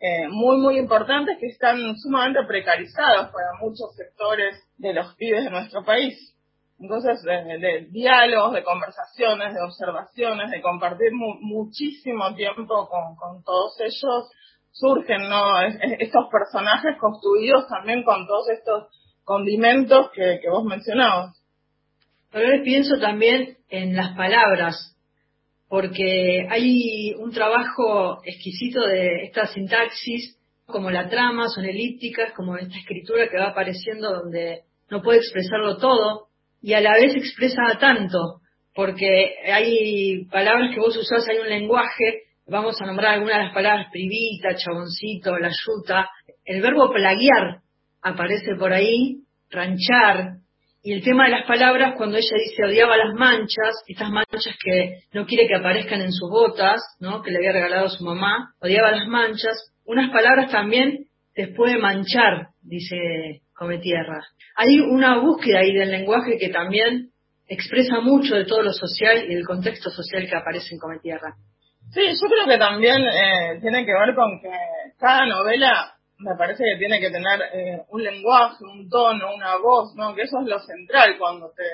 eh, 0.00 0.26
muy 0.28 0.58
muy 0.58 0.76
importantes 0.76 1.38
que 1.38 1.46
están 1.46 1.78
sumamente 1.98 2.40
precarizados 2.48 3.28
para 3.28 3.54
muchos 3.60 3.94
sectores 3.94 4.60
de 4.76 4.92
los 4.92 5.14
pibes 5.14 5.44
de 5.44 5.50
nuestro 5.50 5.84
país. 5.84 6.34
Entonces, 6.80 7.22
de, 7.22 7.88
diálogos, 7.90 8.54
de 8.54 8.62
conversaciones, 8.62 9.52
de 9.52 9.60
observaciones, 9.60 10.50
de 10.50 10.62
compartir 10.62 11.10
muchísimo 11.12 12.34
tiempo 12.34 12.88
con, 12.88 13.16
con 13.16 13.42
todos 13.42 13.80
ellos, 13.80 14.30
surgen 14.70 15.28
¿no? 15.28 15.60
estos 15.98 16.26
personajes 16.30 16.96
construidos 17.00 17.66
también 17.68 18.04
con 18.04 18.26
todos 18.26 18.48
estos 18.50 18.84
condimentos 19.24 20.10
que, 20.12 20.40
vos 20.50 20.64
mencionabas. 20.64 21.36
A 22.32 22.38
veces 22.38 22.60
pienso 22.62 22.98
también 22.98 23.56
en 23.68 23.96
las 23.96 24.16
palabras, 24.16 24.96
porque 25.68 26.46
hay 26.48 27.14
un 27.18 27.32
trabajo 27.32 28.20
exquisito 28.24 28.86
de 28.86 29.24
esta 29.24 29.46
sintaxis, 29.46 30.38
como 30.66 30.90
la 30.90 31.08
trama, 31.08 31.48
son 31.48 31.64
elípticas, 31.64 32.32
como 32.34 32.56
esta 32.56 32.76
escritura 32.76 33.28
que 33.28 33.38
va 33.38 33.48
apareciendo 33.48 34.12
donde 34.12 34.62
no 34.90 35.02
puede 35.02 35.18
expresarlo 35.18 35.78
todo 35.78 36.27
y 36.60 36.72
a 36.74 36.80
la 36.80 36.94
vez 36.94 37.14
expresa 37.16 37.62
tanto, 37.80 38.40
porque 38.74 39.34
hay 39.52 40.24
palabras 40.26 40.74
que 40.74 40.80
vos 40.80 40.96
usás, 40.96 41.28
hay 41.28 41.38
un 41.38 41.48
lenguaje 41.48 42.28
Vamos 42.50 42.80
a 42.80 42.86
nombrar 42.86 43.12
algunas 43.12 43.36
de 43.36 43.44
las 43.44 43.52
palabras 43.52 43.88
privita, 43.92 44.54
chaboncito, 44.56 45.38
la 45.38 45.50
yuta. 45.50 46.08
El 46.46 46.62
verbo 46.62 46.90
plaguear 46.90 47.60
aparece 48.00 48.54
por 48.58 48.72
ahí, 48.72 49.18
ranchar. 49.50 50.38
Y 50.82 50.94
el 50.94 51.02
tema 51.02 51.24
de 51.26 51.32
las 51.32 51.46
palabras, 51.46 51.94
cuando 51.98 52.16
ella 52.16 52.36
dice 52.42 52.64
odiaba 52.64 52.96
las 52.96 53.12
manchas, 53.12 53.74
estas 53.86 54.08
manchas 54.08 54.56
que 54.64 55.00
no 55.12 55.26
quiere 55.26 55.46
que 55.46 55.56
aparezcan 55.56 56.00
en 56.00 56.10
sus 56.10 56.30
botas, 56.30 56.80
¿no? 57.00 57.20
que 57.20 57.30
le 57.32 57.36
había 57.36 57.52
regalado 57.52 57.90
su 57.90 58.02
mamá, 58.02 58.54
odiaba 58.62 58.92
las 58.92 59.06
manchas. 59.08 59.70
Unas 59.84 60.10
palabras 60.10 60.50
también 60.50 61.04
después 61.36 61.74
de 61.74 61.80
manchar, 61.80 62.48
dice 62.62 63.42
Cometierra. 63.58 64.20
Hay 64.56 64.80
una 64.80 65.18
búsqueda 65.18 65.60
ahí 65.60 65.74
del 65.74 65.90
lenguaje 65.90 66.38
que 66.38 66.48
también 66.50 67.10
expresa 67.48 68.00
mucho 68.00 68.36
de 68.36 68.44
todo 68.44 68.62
lo 68.62 68.72
social 68.72 69.24
y 69.24 69.34
del 69.34 69.46
contexto 69.46 69.90
social 69.90 70.28
que 70.28 70.36
aparece 70.36 70.74
en 70.74 70.78
Cometierra. 70.78 71.34
Sí, 71.90 72.02
yo 72.02 72.28
creo 72.28 72.46
que 72.46 72.58
también 72.58 73.02
eh, 73.02 73.58
tiene 73.60 73.84
que 73.84 73.92
ver 73.92 74.14
con 74.14 74.40
que 74.40 74.50
cada 74.98 75.26
novela 75.26 75.94
me 76.18 76.34
parece 76.36 76.64
que 76.64 76.78
tiene 76.78 77.00
que 77.00 77.10
tener 77.10 77.40
eh, 77.54 77.82
un 77.88 78.02
lenguaje, 78.02 78.64
un 78.64 78.88
tono, 78.88 79.34
una 79.34 79.56
voz, 79.56 79.94
¿no? 79.94 80.14
Que 80.14 80.22
eso 80.22 80.40
es 80.40 80.48
lo 80.48 80.58
central 80.58 81.16
cuando 81.18 81.50
te, 81.56 81.64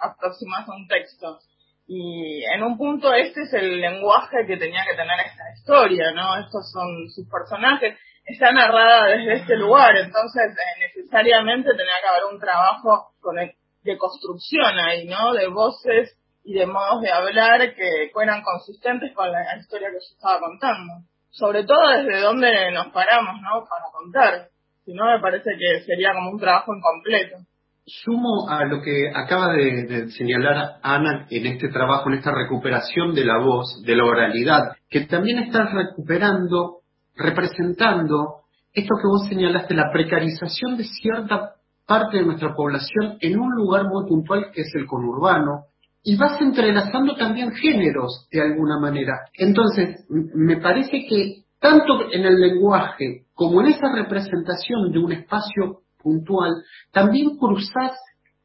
aproximas 0.00 0.68
a 0.68 0.74
un 0.74 0.88
texto. 0.88 1.38
Y 1.86 2.42
en 2.44 2.62
un 2.62 2.78
punto 2.78 3.12
este 3.12 3.42
es 3.42 3.52
el 3.52 3.80
lenguaje 3.80 4.46
que 4.46 4.56
tenía 4.56 4.84
que 4.88 4.96
tener 4.96 5.20
esta 5.26 5.44
historia, 5.54 6.12
¿no? 6.12 6.36
Estos 6.38 6.72
son 6.72 7.08
sus 7.10 7.28
personajes. 7.28 7.98
Está 8.24 8.52
narrada 8.52 9.06
desde 9.08 9.34
este 9.34 9.56
lugar, 9.56 9.96
entonces 9.96 10.42
eh, 10.52 10.80
necesariamente 10.80 11.70
tenía 11.70 12.00
que 12.00 12.08
haber 12.08 12.24
un 12.32 12.40
trabajo 12.40 13.12
con 13.20 13.36
de 13.36 13.98
construcción 13.98 14.78
ahí, 14.78 15.06
¿no? 15.06 15.34
De 15.34 15.46
voces 15.48 16.16
y 16.42 16.54
de 16.54 16.66
modos 16.66 17.02
de 17.02 17.10
hablar 17.10 17.74
que 17.74 18.10
fueran 18.12 18.42
consistentes 18.42 19.12
con 19.14 19.30
la 19.30 19.58
historia 19.58 19.88
que 19.88 19.94
yo 19.94 20.14
estaba 20.14 20.40
contando. 20.40 20.92
Sobre 21.30 21.64
todo 21.64 21.88
desde 21.88 22.20
donde 22.20 22.72
nos 22.72 22.88
paramos, 22.88 23.40
¿no? 23.42 23.66
Para 23.68 23.90
contar. 23.92 24.48
Si 24.84 24.92
no, 24.92 25.06
me 25.06 25.20
parece 25.20 25.50
que 25.58 25.82
sería 25.84 26.12
como 26.12 26.30
un 26.30 26.38
trabajo 26.38 26.72
incompleto. 26.74 27.38
Sumo 27.86 28.48
a 28.48 28.64
lo 28.64 28.80
que 28.80 29.10
acaba 29.14 29.52
de, 29.52 30.08
señalar 30.10 30.76
Ana 30.82 31.26
en 31.28 31.46
este 31.46 31.68
trabajo, 31.68 32.08
en 32.08 32.18
esta 32.18 32.32
recuperación 32.32 33.14
de 33.14 33.24
la 33.24 33.38
voz, 33.38 33.82
de 33.84 33.94
la 33.94 34.04
oralidad, 34.04 34.76
que 34.88 35.02
también 35.02 35.38
estás 35.40 35.70
recuperando, 35.72 36.80
representando 37.16 38.44
esto 38.72 38.94
que 39.00 39.06
vos 39.06 39.28
señalaste, 39.28 39.74
la 39.74 39.90
precarización 39.92 40.76
de 40.76 40.84
cierta 40.84 41.54
parte 41.86 42.16
de 42.16 42.24
nuestra 42.24 42.54
población 42.54 43.18
en 43.20 43.38
un 43.38 43.54
lugar 43.54 43.84
muy 43.84 44.06
puntual 44.08 44.50
que 44.52 44.62
es 44.62 44.74
el 44.74 44.86
conurbano, 44.86 45.66
y 46.02 46.16
vas 46.16 46.40
entrelazando 46.40 47.16
también 47.16 47.52
géneros 47.52 48.28
de 48.30 48.42
alguna 48.42 48.78
manera. 48.78 49.20
Entonces, 49.32 50.04
me 50.08 50.58
parece 50.58 51.06
que 51.08 51.44
tanto 51.58 52.12
en 52.12 52.26
el 52.26 52.38
lenguaje 52.38 53.24
como 53.32 53.62
en 53.62 53.68
esa 53.68 53.90
representación 53.90 54.92
de 54.92 54.98
un 54.98 55.12
espacio 55.12 55.80
puntual, 56.02 56.62
también 56.92 57.38
cruzas 57.38 57.92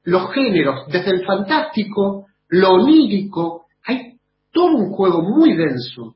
los 0.04 0.32
géneros, 0.32 0.88
desde 0.88 1.12
el 1.12 1.26
fantástico, 1.26 2.28
lo 2.48 2.70
onírico, 2.76 3.66
hay 3.86 4.18
todo 4.52 4.76
un 4.78 4.92
juego 4.92 5.22
muy 5.22 5.56
denso. 5.56 6.16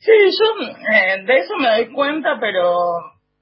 Sí, 0.00 0.12
yo 0.12 0.66
eh, 0.94 1.24
de 1.26 1.36
eso 1.36 1.56
me 1.58 1.68
doy 1.68 1.92
cuenta, 1.92 2.38
pero 2.40 2.96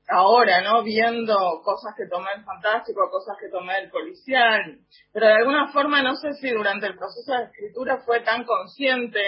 ahora, 0.09 0.61
¿no? 0.63 0.83
Viendo 0.83 1.37
cosas 1.63 1.95
que 1.97 2.09
tomé 2.09 2.27
el 2.35 2.43
fantástico, 2.43 3.09
cosas 3.11 3.37
que 3.41 3.49
tomé 3.49 3.79
el 3.79 3.91
policial, 3.91 4.81
pero 5.13 5.27
de 5.27 5.35
alguna 5.35 5.69
forma 5.69 6.03
no 6.03 6.17
sé 6.17 6.33
si 6.35 6.51
durante 6.51 6.87
el 6.89 6.97
proceso 6.97 7.33
de 7.33 7.45
escritura 7.45 7.99
fue 8.05 8.23
tan 8.23 8.43
consciente, 8.43 9.23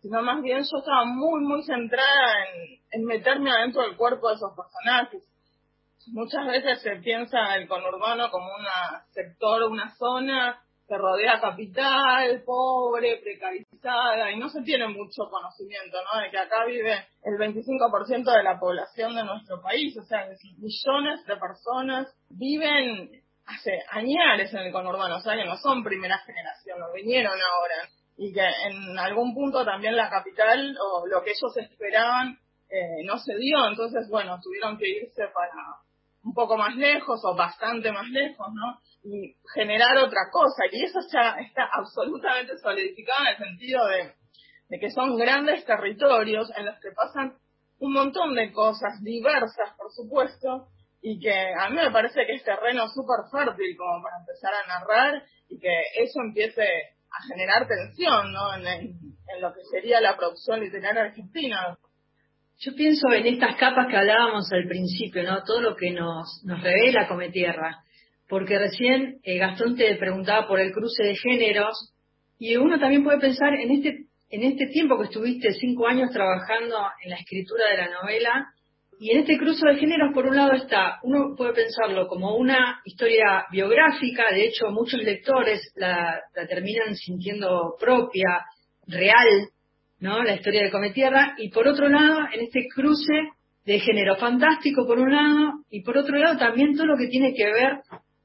sino 0.00 0.22
más 0.22 0.40
bien 0.40 0.58
yo 0.58 0.78
estaba 0.78 1.04
muy, 1.04 1.40
muy 1.40 1.64
centrada 1.64 2.44
en, 2.46 2.80
en 2.92 3.04
meterme 3.06 3.50
adentro 3.50 3.82
del 3.82 3.96
cuerpo 3.96 4.28
de 4.28 4.36
esos 4.36 4.52
personajes. 4.54 5.24
Muchas 6.12 6.46
veces 6.46 6.80
se 6.80 6.94
piensa 7.02 7.56
el 7.56 7.66
conurbano 7.66 8.30
como 8.30 8.46
un 8.46 8.64
sector, 9.10 9.64
una 9.64 9.90
zona 9.96 10.62
que 10.88 10.96
rodea 10.96 11.38
capital, 11.38 12.42
pobre, 12.46 13.20
precarizada, 13.22 14.32
y 14.32 14.38
no 14.38 14.48
se 14.48 14.62
tiene 14.62 14.88
mucho 14.88 15.28
conocimiento, 15.30 15.98
¿no? 16.02 16.20
De 16.20 16.30
que 16.30 16.38
acá 16.38 16.64
vive 16.64 17.06
el 17.24 17.34
25% 17.34 18.32
de 18.32 18.42
la 18.42 18.58
población 18.58 19.14
de 19.14 19.24
nuestro 19.24 19.60
país, 19.60 19.94
o 19.98 20.02
sea, 20.04 20.26
millones 20.56 21.26
de 21.26 21.36
personas 21.36 22.08
viven 22.30 23.10
hace 23.44 23.82
años 23.90 24.52
en 24.52 24.58
el 24.60 24.72
conurbano, 24.72 25.16
o 25.16 25.20
sea, 25.20 25.36
que 25.36 25.44
no 25.44 25.58
son 25.58 25.84
primera 25.84 26.18
generación, 26.18 26.80
lo 26.80 26.92
vinieron 26.94 27.34
ahora, 27.34 27.88
y 28.16 28.32
que 28.32 28.40
en 28.40 28.98
algún 28.98 29.34
punto 29.34 29.64
también 29.66 29.94
la 29.94 30.08
capital, 30.08 30.74
o 30.80 31.06
lo 31.06 31.22
que 31.22 31.32
ellos 31.32 31.54
esperaban, 31.56 32.38
eh, 32.70 33.04
no 33.04 33.18
se 33.18 33.36
dio, 33.36 33.66
entonces, 33.68 34.08
bueno, 34.08 34.40
tuvieron 34.42 34.78
que 34.78 34.88
irse 34.88 35.22
para 35.34 35.52
un 36.24 36.32
poco 36.32 36.56
más 36.56 36.74
lejos 36.76 37.20
o 37.24 37.34
bastante 37.34 37.92
más 37.92 38.08
lejos, 38.08 38.46
¿no? 38.54 38.78
Y 39.04 39.36
generar 39.54 39.96
otra 39.98 40.30
cosa. 40.30 40.64
Y 40.70 40.84
eso 40.84 41.00
ya 41.12 41.36
está 41.40 41.68
absolutamente 41.72 42.58
solidificado 42.58 43.22
en 43.22 43.28
el 43.28 43.36
sentido 43.36 43.80
de, 43.86 44.78
que 44.78 44.90
son 44.90 45.16
grandes 45.16 45.64
territorios 45.64 46.50
en 46.56 46.66
los 46.66 46.78
que 46.80 46.90
pasan 46.92 47.34
un 47.78 47.92
montón 47.92 48.34
de 48.34 48.52
cosas 48.52 49.02
diversas, 49.02 49.74
por 49.76 49.90
supuesto, 49.92 50.68
y 51.00 51.20
que 51.20 51.32
a 51.32 51.70
mí 51.70 51.76
me 51.76 51.90
parece 51.90 52.26
que 52.26 52.34
es 52.34 52.44
terreno 52.44 52.88
súper 52.88 53.30
fértil 53.30 53.76
como 53.76 54.02
para 54.02 54.18
empezar 54.18 54.52
a 54.52 54.66
narrar 54.66 55.22
y 55.48 55.58
que 55.60 55.82
eso 55.96 56.20
empiece 56.20 56.62
a 56.62 57.22
generar 57.28 57.66
tensión 57.68 58.32
¿no? 58.32 58.54
en, 58.54 58.66
en 58.66 59.40
lo 59.40 59.54
que 59.54 59.60
sería 59.70 60.00
la 60.00 60.16
producción 60.16 60.60
literaria 60.60 61.02
argentina. 61.02 61.78
Yo 62.58 62.74
pienso 62.74 63.12
en 63.12 63.26
estas 63.26 63.54
capas 63.56 63.86
que 63.88 63.96
hablábamos 63.96 64.50
al 64.52 64.66
principio, 64.66 65.22
¿no? 65.22 65.44
Todo 65.44 65.60
lo 65.60 65.76
que 65.76 65.92
nos, 65.92 66.42
nos 66.44 66.60
revela 66.60 67.06
Cometierra 67.06 67.84
porque 68.28 68.58
recién 68.58 69.18
eh, 69.22 69.38
Gastón 69.38 69.74
te 69.76 69.94
preguntaba 69.96 70.46
por 70.46 70.60
el 70.60 70.72
cruce 70.72 71.02
de 71.02 71.16
géneros 71.16 71.94
y 72.38 72.56
uno 72.56 72.78
también 72.78 73.02
puede 73.02 73.18
pensar 73.18 73.54
en 73.54 73.70
este 73.70 74.04
en 74.30 74.42
este 74.42 74.66
tiempo 74.66 74.98
que 74.98 75.04
estuviste 75.04 75.52
cinco 75.54 75.86
años 75.86 76.10
trabajando 76.12 76.76
en 77.02 77.10
la 77.10 77.16
escritura 77.16 77.70
de 77.70 77.78
la 77.78 77.88
novela 78.02 78.46
y 79.00 79.10
en 79.10 79.20
este 79.20 79.38
cruce 79.38 79.66
de 79.66 79.76
géneros 79.76 80.12
por 80.12 80.26
un 80.26 80.36
lado 80.36 80.52
está 80.52 80.98
uno 81.02 81.34
puede 81.34 81.54
pensarlo 81.54 82.06
como 82.08 82.36
una 82.36 82.80
historia 82.84 83.46
biográfica 83.50 84.30
de 84.30 84.44
hecho 84.44 84.70
muchos 84.70 85.02
lectores 85.02 85.72
la, 85.76 86.20
la 86.34 86.46
terminan 86.46 86.94
sintiendo 86.94 87.74
propia 87.80 88.44
real 88.86 89.48
no 90.00 90.22
la 90.22 90.34
historia 90.34 90.64
de 90.64 90.70
Cometierra 90.70 91.34
y 91.38 91.48
por 91.48 91.66
otro 91.66 91.88
lado 91.88 92.20
en 92.32 92.40
este 92.42 92.66
cruce 92.74 93.30
de 93.64 93.80
género 93.80 94.16
fantástico 94.16 94.86
por 94.86 94.98
un 94.98 95.12
lado 95.12 95.52
y 95.70 95.82
por 95.82 95.96
otro 95.96 96.18
lado 96.18 96.38
también 96.38 96.74
todo 96.74 96.86
lo 96.86 96.98
que 96.98 97.06
tiene 97.06 97.32
que 97.34 97.50
ver 97.50 97.78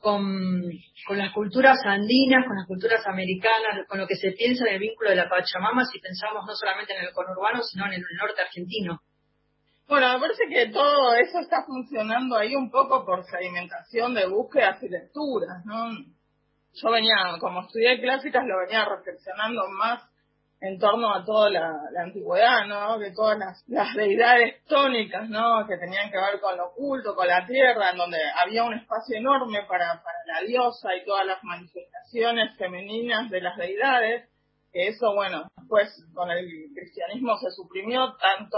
con, 0.03 0.61
con, 1.07 1.17
las 1.17 1.31
culturas 1.31 1.79
andinas, 1.85 2.45
con 2.45 2.57
las 2.57 2.67
culturas 2.67 3.07
americanas, 3.07 3.87
con 3.87 3.99
lo 3.99 4.05
que 4.05 4.17
se 4.17 4.31
piensa 4.31 4.67
en 4.67 4.73
el 4.73 4.79
vínculo 4.79 5.11
de 5.11 5.15
la 5.15 5.29
Pachamama 5.29 5.85
si 5.85 5.99
pensamos 5.99 6.43
no 6.45 6.53
solamente 6.53 6.93
en 6.93 7.05
el 7.05 7.13
conurbano, 7.13 7.63
sino 7.63 7.85
en 7.85 7.93
el 7.93 8.03
norte 8.19 8.41
argentino. 8.41 9.01
Bueno, 9.87 10.13
me 10.13 10.19
parece 10.19 10.43
que 10.49 10.73
todo 10.73 11.15
eso 11.15 11.39
está 11.39 11.63
funcionando 11.65 12.35
ahí 12.35 12.53
un 12.53 12.69
poco 12.69 13.05
por 13.05 13.23
sedimentación 13.23 14.13
de 14.13 14.27
búsquedas 14.27 14.83
y 14.83 14.89
lecturas, 14.89 15.63
¿no? 15.65 15.91
Yo 16.73 16.91
venía, 16.91 17.37
como 17.39 17.61
estudié 17.61 18.01
clásicas, 18.01 18.43
lo 18.45 18.59
venía 18.59 18.83
reflexionando 18.83 19.69
más 19.69 20.03
en 20.63 20.79
torno 20.79 21.13
a 21.13 21.25
toda 21.25 21.49
la, 21.49 21.77
antigüedad, 21.99 22.65
¿no? 22.67 22.97
Que 22.97 23.11
todas 23.11 23.37
las, 23.37 23.93
deidades 23.95 24.63
tónicas, 24.65 25.27
¿no? 25.29 25.67
Que 25.67 25.77
tenían 25.77 26.09
que 26.09 26.15
ver 26.15 26.39
con 26.39 26.55
lo 26.55 26.67
oculto, 26.67 27.15
con 27.15 27.27
la 27.27 27.45
tierra, 27.45 27.89
en 27.91 27.97
donde 27.97 28.17
había 28.41 28.63
un 28.63 28.73
espacio 28.73 29.17
enorme 29.17 29.63
para, 29.67 30.01
para 30.01 30.19
la 30.25 30.47
diosa 30.47 30.95
y 30.95 31.03
todas 31.03 31.25
las 31.25 31.43
manifestaciones 31.43 32.57
femeninas 32.57 33.29
de 33.29 33.41
las 33.41 33.57
deidades, 33.57 34.29
que 34.71 34.87
eso, 34.87 35.13
bueno, 35.13 35.49
después 35.57 35.89
con 36.13 36.31
el 36.31 36.47
cristianismo 36.73 37.37
se 37.39 37.51
suprimió 37.51 38.15
tanto 38.15 38.57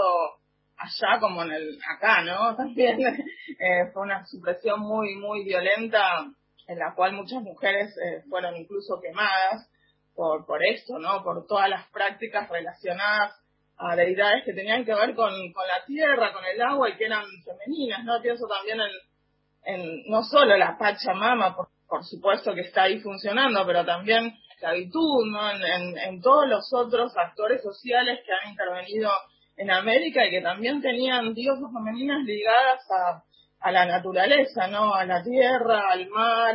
allá 0.76 1.18
como 1.18 1.42
en 1.42 1.50
el 1.50 1.78
acá, 1.92 2.22
¿no? 2.22 2.54
También 2.56 3.00
eh, 3.00 3.90
fue 3.92 4.02
una 4.02 4.24
supresión 4.26 4.78
muy, 4.78 5.16
muy 5.16 5.42
violenta 5.42 6.24
en 6.68 6.78
la 6.78 6.94
cual 6.94 7.14
muchas 7.14 7.42
mujeres 7.42 7.92
eh, 7.98 8.22
fueron 8.30 8.56
incluso 8.56 9.00
quemadas 9.00 9.68
por, 10.16 10.46
por 10.46 10.64
esto, 10.64 10.98
¿no? 10.98 11.22
Por 11.22 11.46
todas 11.46 11.68
las 11.68 11.86
prácticas 11.90 12.48
relacionadas 12.48 13.32
a 13.76 13.94
deidades 13.94 14.44
que 14.44 14.54
tenían 14.54 14.84
que 14.84 14.94
ver 14.94 15.14
con, 15.14 15.30
con 15.52 15.68
la 15.68 15.84
tierra, 15.86 16.32
con 16.32 16.44
el 16.44 16.60
agua 16.62 16.88
y 16.88 16.96
que 16.96 17.04
eran 17.04 17.24
femeninas, 17.44 18.04
¿no? 18.04 18.20
Pienso 18.22 18.46
también 18.48 18.78
en, 18.80 19.74
en 19.74 20.02
no 20.08 20.22
solo 20.22 20.56
la 20.56 20.78
Pachamama, 20.78 21.54
por, 21.54 21.68
por 21.86 22.04
supuesto 22.04 22.54
que 22.54 22.62
está 22.62 22.84
ahí 22.84 22.98
funcionando, 23.00 23.64
pero 23.66 23.84
también 23.84 24.24
la 24.24 24.54
esclavitud, 24.54 25.26
¿no? 25.26 25.50
En, 25.50 25.62
en, 25.62 25.98
en 25.98 26.22
todos 26.22 26.48
los 26.48 26.72
otros 26.72 27.12
actores 27.16 27.62
sociales 27.62 28.20
que 28.24 28.32
han 28.32 28.50
intervenido 28.50 29.10
en 29.58 29.70
América 29.70 30.26
y 30.26 30.30
que 30.30 30.40
también 30.40 30.80
tenían 30.80 31.34
diosas 31.34 31.70
femeninas 31.72 32.24
ligadas 32.24 32.80
a, 32.90 33.22
a 33.60 33.72
la 33.72 33.84
naturaleza, 33.84 34.68
¿no? 34.68 34.94
A 34.94 35.04
la 35.04 35.22
tierra, 35.22 35.90
al 35.90 36.08
mar, 36.08 36.54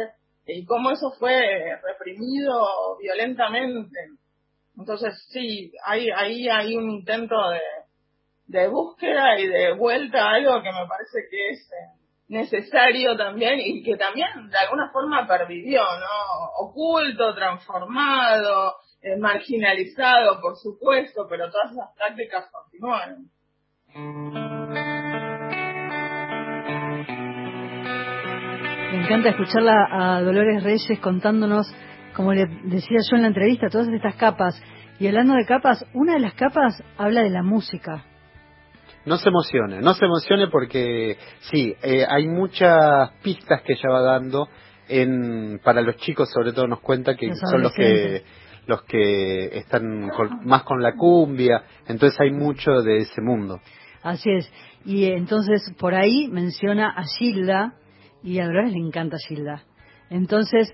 y 0.53 0.65
cómo 0.65 0.91
eso 0.91 1.11
fue 1.19 1.41
reprimido 1.83 2.97
violentamente. 3.01 3.99
Entonces, 4.77 5.27
sí, 5.29 5.71
hay, 5.85 6.09
ahí 6.15 6.49
hay 6.49 6.75
un 6.75 6.89
intento 6.89 7.35
de, 7.49 7.59
de 8.47 8.67
búsqueda 8.67 9.39
y 9.39 9.47
de 9.47 9.73
vuelta 9.73 10.23
a 10.23 10.33
algo 10.35 10.61
que 10.61 10.71
me 10.71 10.87
parece 10.87 11.19
que 11.29 11.49
es 11.49 11.71
eh, 11.71 12.01
necesario 12.27 13.15
también 13.17 13.59
y 13.59 13.83
que 13.83 13.95
también 13.97 14.49
de 14.49 14.57
alguna 14.57 14.89
forma 14.91 15.27
pervivió, 15.27 15.81
¿no? 15.81 16.65
Oculto, 16.65 17.35
transformado, 17.35 18.75
eh, 19.01 19.17
marginalizado, 19.17 20.41
por 20.41 20.57
supuesto, 20.57 21.27
pero 21.29 21.49
todas 21.51 21.71
esas 21.71 21.95
prácticas 21.95 22.49
continúan. 22.51 23.29
Me 29.01 29.07
encanta 29.07 29.29
escucharla 29.29 29.87
a 29.89 30.21
Dolores 30.21 30.61
Reyes 30.63 30.99
contándonos, 31.01 31.65
como 32.15 32.33
le 32.33 32.45
decía 32.65 32.99
yo 33.09 33.15
en 33.15 33.23
la 33.23 33.29
entrevista, 33.29 33.67
todas 33.67 33.87
estas 33.87 34.15
capas. 34.15 34.61
Y 34.99 35.07
hablando 35.07 35.33
de 35.33 35.43
capas, 35.43 35.83
una 35.95 36.13
de 36.13 36.19
las 36.19 36.35
capas 36.35 36.83
habla 36.99 37.23
de 37.23 37.31
la 37.31 37.41
música. 37.41 38.05
No 39.07 39.17
se 39.17 39.29
emocione, 39.29 39.81
no 39.81 39.95
se 39.95 40.05
emocione 40.05 40.49
porque 40.49 41.17
sí, 41.39 41.73
eh, 41.81 42.05
hay 42.07 42.27
muchas 42.27 43.09
pistas 43.23 43.63
que 43.63 43.73
ella 43.73 43.89
va 43.89 44.01
dando 44.01 44.47
en, 44.87 45.59
para 45.63 45.81
los 45.81 45.95
chicos, 45.95 46.29
sobre 46.31 46.53
todo 46.53 46.67
nos 46.67 46.81
cuenta 46.81 47.15
que 47.15 47.33
son 47.33 47.63
los 47.63 47.73
que 47.73 48.21
los 48.67 48.83
que 48.83 49.57
están 49.57 50.11
más 50.43 50.61
con 50.61 50.83
la 50.83 50.93
cumbia, 50.93 51.63
entonces 51.87 52.19
hay 52.21 52.29
mucho 52.29 52.71
de 52.83 52.97
ese 52.97 53.19
mundo. 53.19 53.59
Así 54.03 54.29
es. 54.29 54.51
Y 54.85 55.05
entonces 55.05 55.73
por 55.79 55.95
ahí 55.95 56.27
menciona 56.27 56.91
a 56.91 57.03
Gilda, 57.17 57.73
y 58.23 58.39
a 58.39 58.45
Dolores 58.45 58.73
le 58.73 58.79
encanta 58.79 59.17
Gilda. 59.27 59.63
Entonces, 60.09 60.73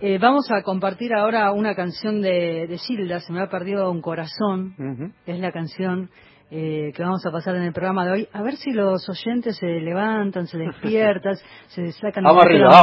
eh, 0.00 0.18
vamos 0.18 0.50
a 0.50 0.62
compartir 0.62 1.14
ahora 1.14 1.52
una 1.52 1.74
canción 1.74 2.20
de, 2.20 2.66
de, 2.68 2.78
Gilda, 2.78 3.20
Se 3.20 3.32
me 3.32 3.40
ha 3.40 3.48
perdido 3.48 3.90
un 3.90 4.02
corazón, 4.02 5.14
es 5.26 5.38
la 5.38 5.52
canción 5.52 6.10
eh, 6.50 6.92
que 6.94 7.02
vamos 7.02 7.24
a 7.26 7.30
pasar 7.30 7.56
en 7.56 7.62
el 7.62 7.72
programa 7.72 8.04
de 8.04 8.12
hoy. 8.12 8.28
A 8.32 8.42
ver 8.42 8.56
si 8.56 8.70
los 8.70 9.08
oyentes 9.08 9.56
se 9.56 9.66
levantan, 9.66 10.46
se 10.46 10.58
despiertan, 10.58 11.36
se 11.68 11.92
sacan 11.92 12.22
vamos 12.22 12.44
arriba, 12.44 12.68
la 12.68 12.82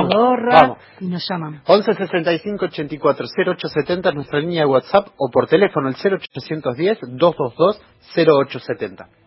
vamos, 0.51 0.77
y 0.99 1.05
nos 1.05 1.25
llaman. 1.29 1.61
11 1.67 1.93
65 1.93 2.65
84 2.65 3.25
0870 3.45 4.09
es 4.09 4.15
nuestra 4.15 4.39
línea 4.39 4.63
de 4.63 4.67
WhatsApp 4.67 5.09
o 5.17 5.29
por 5.31 5.47
teléfono 5.47 5.89
el 5.89 5.95
0810 5.95 6.99
222 7.17 7.81
0870. 8.15 9.20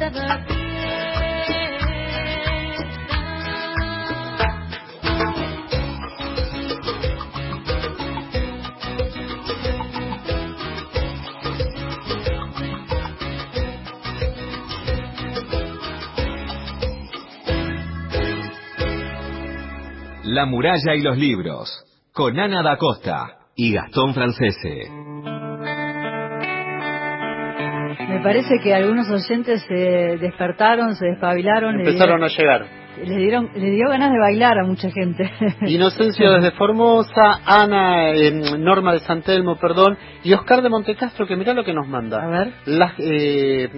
La 0.00 0.06
muralla 20.46 20.94
y 20.94 21.02
los 21.02 21.18
libros, 21.18 21.84
con 22.14 22.40
Ana 22.40 22.62
da 22.62 22.78
Costa 22.78 23.36
y 23.54 23.74
Gastón 23.74 24.14
Francese. 24.14 25.09
Me 28.10 28.20
parece 28.20 28.58
que 28.62 28.74
algunos 28.74 29.08
oyentes 29.08 29.62
se 29.68 29.74
despertaron, 30.18 30.94
se 30.96 31.06
despabilaron. 31.06 31.76
Empezaron 31.80 32.20
dieron- 32.20 32.24
a 32.24 32.28
llegar. 32.28 32.66
Le, 33.04 33.16
dieron, 33.16 33.50
le 33.54 33.70
dio 33.70 33.88
ganas 33.88 34.10
de 34.12 34.18
bailar 34.18 34.58
a 34.58 34.64
mucha 34.64 34.90
gente. 34.90 35.30
Inocencio 35.66 36.32
desde 36.32 36.50
Formosa, 36.50 37.40
Ana, 37.46 38.10
eh, 38.10 38.30
Norma 38.58 38.92
de 38.92 38.98
Santelmo, 39.00 39.56
perdón, 39.56 39.96
y 40.24 40.32
Oscar 40.34 40.60
de 40.60 40.68
Montecastro, 40.68 41.26
que 41.26 41.36
mirá 41.36 41.54
lo 41.54 41.64
que 41.64 41.72
nos 41.72 41.86
manda. 41.86 42.22
A 42.22 42.26
ver. 42.26 42.52
Las, 42.66 42.92
eh, 42.98 43.68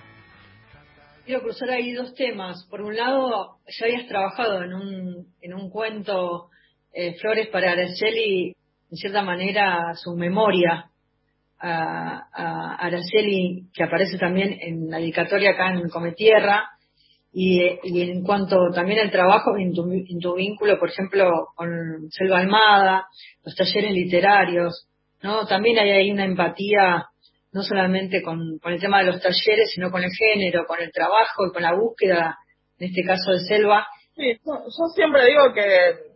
Quiero 1.26 1.42
cruzar 1.42 1.70
ahí 1.70 1.94
dos 1.94 2.14
temas. 2.16 2.68
Por 2.70 2.82
un 2.82 2.98
lado, 2.98 3.56
ya 3.80 3.86
habías 3.86 4.06
trabajado 4.08 4.62
en 4.64 4.74
un, 4.74 5.28
en 5.42 5.54
un 5.54 5.70
cuento, 5.70 6.50
eh, 6.94 7.16
Flores 7.22 7.48
para 7.48 7.72
Araceli, 7.72 8.54
en 8.94 8.98
cierta 8.98 9.24
manera, 9.24 9.96
su 9.96 10.16
memoria 10.16 10.86
a, 11.60 12.76
Araceli, 12.78 13.64
que 13.74 13.84
aparece 13.84 14.20
también 14.20 14.56
en 14.62 14.92
la 14.92 15.00
dedicatoria 15.00 15.52
acá 15.52 15.74
en 15.74 15.90
Cometierra, 15.90 16.70
y, 17.34 17.60
en 17.84 18.22
cuanto 18.22 18.56
también 18.72 19.00
al 19.00 19.10
trabajo, 19.10 19.58
en 19.58 19.74
tu, 19.74 19.92
en 19.92 20.20
tu 20.20 20.36
vínculo, 20.36 20.78
por 20.78 20.92
ejemplo, 20.92 21.48
con 21.56 21.72
Selva 22.12 22.38
Almada, 22.38 23.08
los 23.44 23.56
talleres 23.56 23.92
literarios, 23.94 24.88
¿no? 25.24 25.48
También 25.48 25.80
hay 25.80 25.90
ahí 25.90 26.12
una 26.12 26.26
empatía 26.26 27.08
no 27.52 27.64
solamente 27.64 28.22
con, 28.22 28.60
con 28.60 28.74
el 28.74 28.80
tema 28.80 29.00
de 29.00 29.08
los 29.08 29.22
talleres, 29.24 29.72
sino 29.74 29.90
con 29.90 30.04
el 30.04 30.12
género, 30.12 30.68
con 30.68 30.80
el 30.80 30.92
trabajo 30.92 31.48
y 31.48 31.52
con 31.52 31.64
la 31.64 31.74
búsqueda, 31.74 32.38
en 32.78 32.90
este 32.90 33.04
caso 33.04 33.32
de 33.32 33.40
Selva. 33.40 33.88
Sí, 34.16 34.40
yo 34.46 34.88
siempre 34.94 35.26
digo 35.26 35.52
que, 35.52 36.13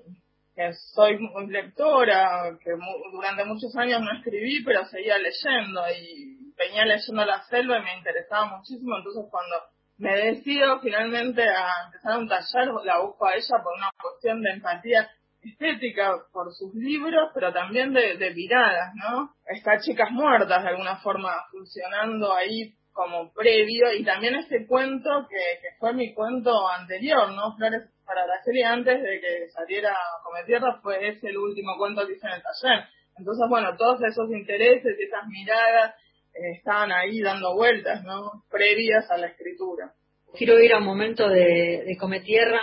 que 0.58 0.74
soy 0.96 1.20
lectora, 1.50 2.58
que 2.63 2.72
mu- 2.76 3.12
durante 3.12 3.46
muchos 3.46 3.76
años 3.78 4.02
no 4.02 4.12
escribí, 4.17 4.63
pero 4.65 4.84
seguía 4.86 5.20
leyendo 5.20 5.82
y 5.91 6.52
venía 6.58 6.84
leyendo 6.84 7.24
La 7.26 7.43
Selva 7.43 7.78
y 7.78 7.84
me 7.84 7.98
interesaba 7.98 8.58
muchísimo. 8.58 8.98
Entonces, 8.98 9.26
cuando 9.30 9.56
me 10.00 10.15
decido 10.17 10.80
finalmente 10.80 11.43
a 11.43 11.86
empezar 11.86 12.17
un 12.17 12.28
taller, 12.28 12.74
la 12.86 13.00
busco 13.02 13.28
a 13.28 13.36
ella 13.36 13.56
por 13.63 13.74
una 13.78 13.89
cuestión 14.02 14.41
de 14.41 14.50
empatía 14.54 15.08
estética 15.43 16.15
por 16.34 16.52
sus 16.54 16.74
libros, 16.74 17.30
pero 17.36 17.54
también 17.54 17.93
de, 17.93 18.17
de 18.17 18.32
miradas, 18.34 18.93
¿no? 18.96 19.30
Está 19.46 19.78
Chicas 19.80 20.10
Muertas 20.12 20.63
de 20.63 20.70
alguna 20.70 20.98
forma 20.98 21.32
funcionando 21.52 22.34
ahí 22.34 22.74
como 22.97 23.31
previo 23.31 23.93
y 23.93 24.03
también 24.03 24.33
este 24.33 24.65
cuento 24.65 25.27
que, 25.29 25.62
que 25.62 25.77
fue 25.77 25.93
mi 25.93 26.15
cuento 26.15 26.67
anterior, 26.67 27.31
¿no? 27.31 27.55
Flores 27.55 27.83
para 28.03 28.23
Araceli 28.23 28.63
antes 28.63 29.03
de 29.03 29.21
que 29.21 29.49
saliera 29.51 29.95
Come 30.23 30.43
Tierra 30.47 30.79
fue 30.81 31.07
ese 31.07 31.29
el 31.29 31.38
último 31.38 31.77
cuento 31.77 32.07
que 32.07 32.13
hice 32.13 32.25
en 32.25 32.33
el 32.33 32.41
taller. 32.41 32.86
Entonces, 33.15 33.45
bueno, 33.49 33.77
todos 33.77 33.99
esos 34.01 34.31
intereses 34.31 34.97
y 34.99 35.03
esas 35.03 35.27
miradas 35.27 35.93
eh, 36.33 36.57
estaban 36.57 36.91
ahí 36.91 37.21
dando 37.21 37.53
vueltas, 37.53 38.03
¿no? 38.03 38.43
Previas 38.49 39.10
a 39.12 39.17
la 39.17 39.27
escritura. 39.27 39.91
Quiero 40.36 40.60
ir 40.60 40.73
a 40.73 40.79
un 40.79 40.86
momento 40.86 41.29
de, 41.29 41.83
de 41.86 41.97
Cometierra 41.99 42.62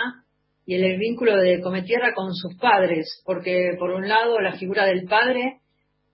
y 0.65 0.75
el 0.75 0.97
vínculo 0.97 1.37
de 1.37 1.61
Cometierra 1.61 2.13
con 2.13 2.33
sus 2.33 2.57
padres, 2.57 3.23
porque 3.25 3.77
por 3.79 3.91
un 3.91 4.09
lado 4.09 4.41
la 4.41 4.57
figura 4.57 4.85
del 4.85 5.05
padre, 5.05 5.61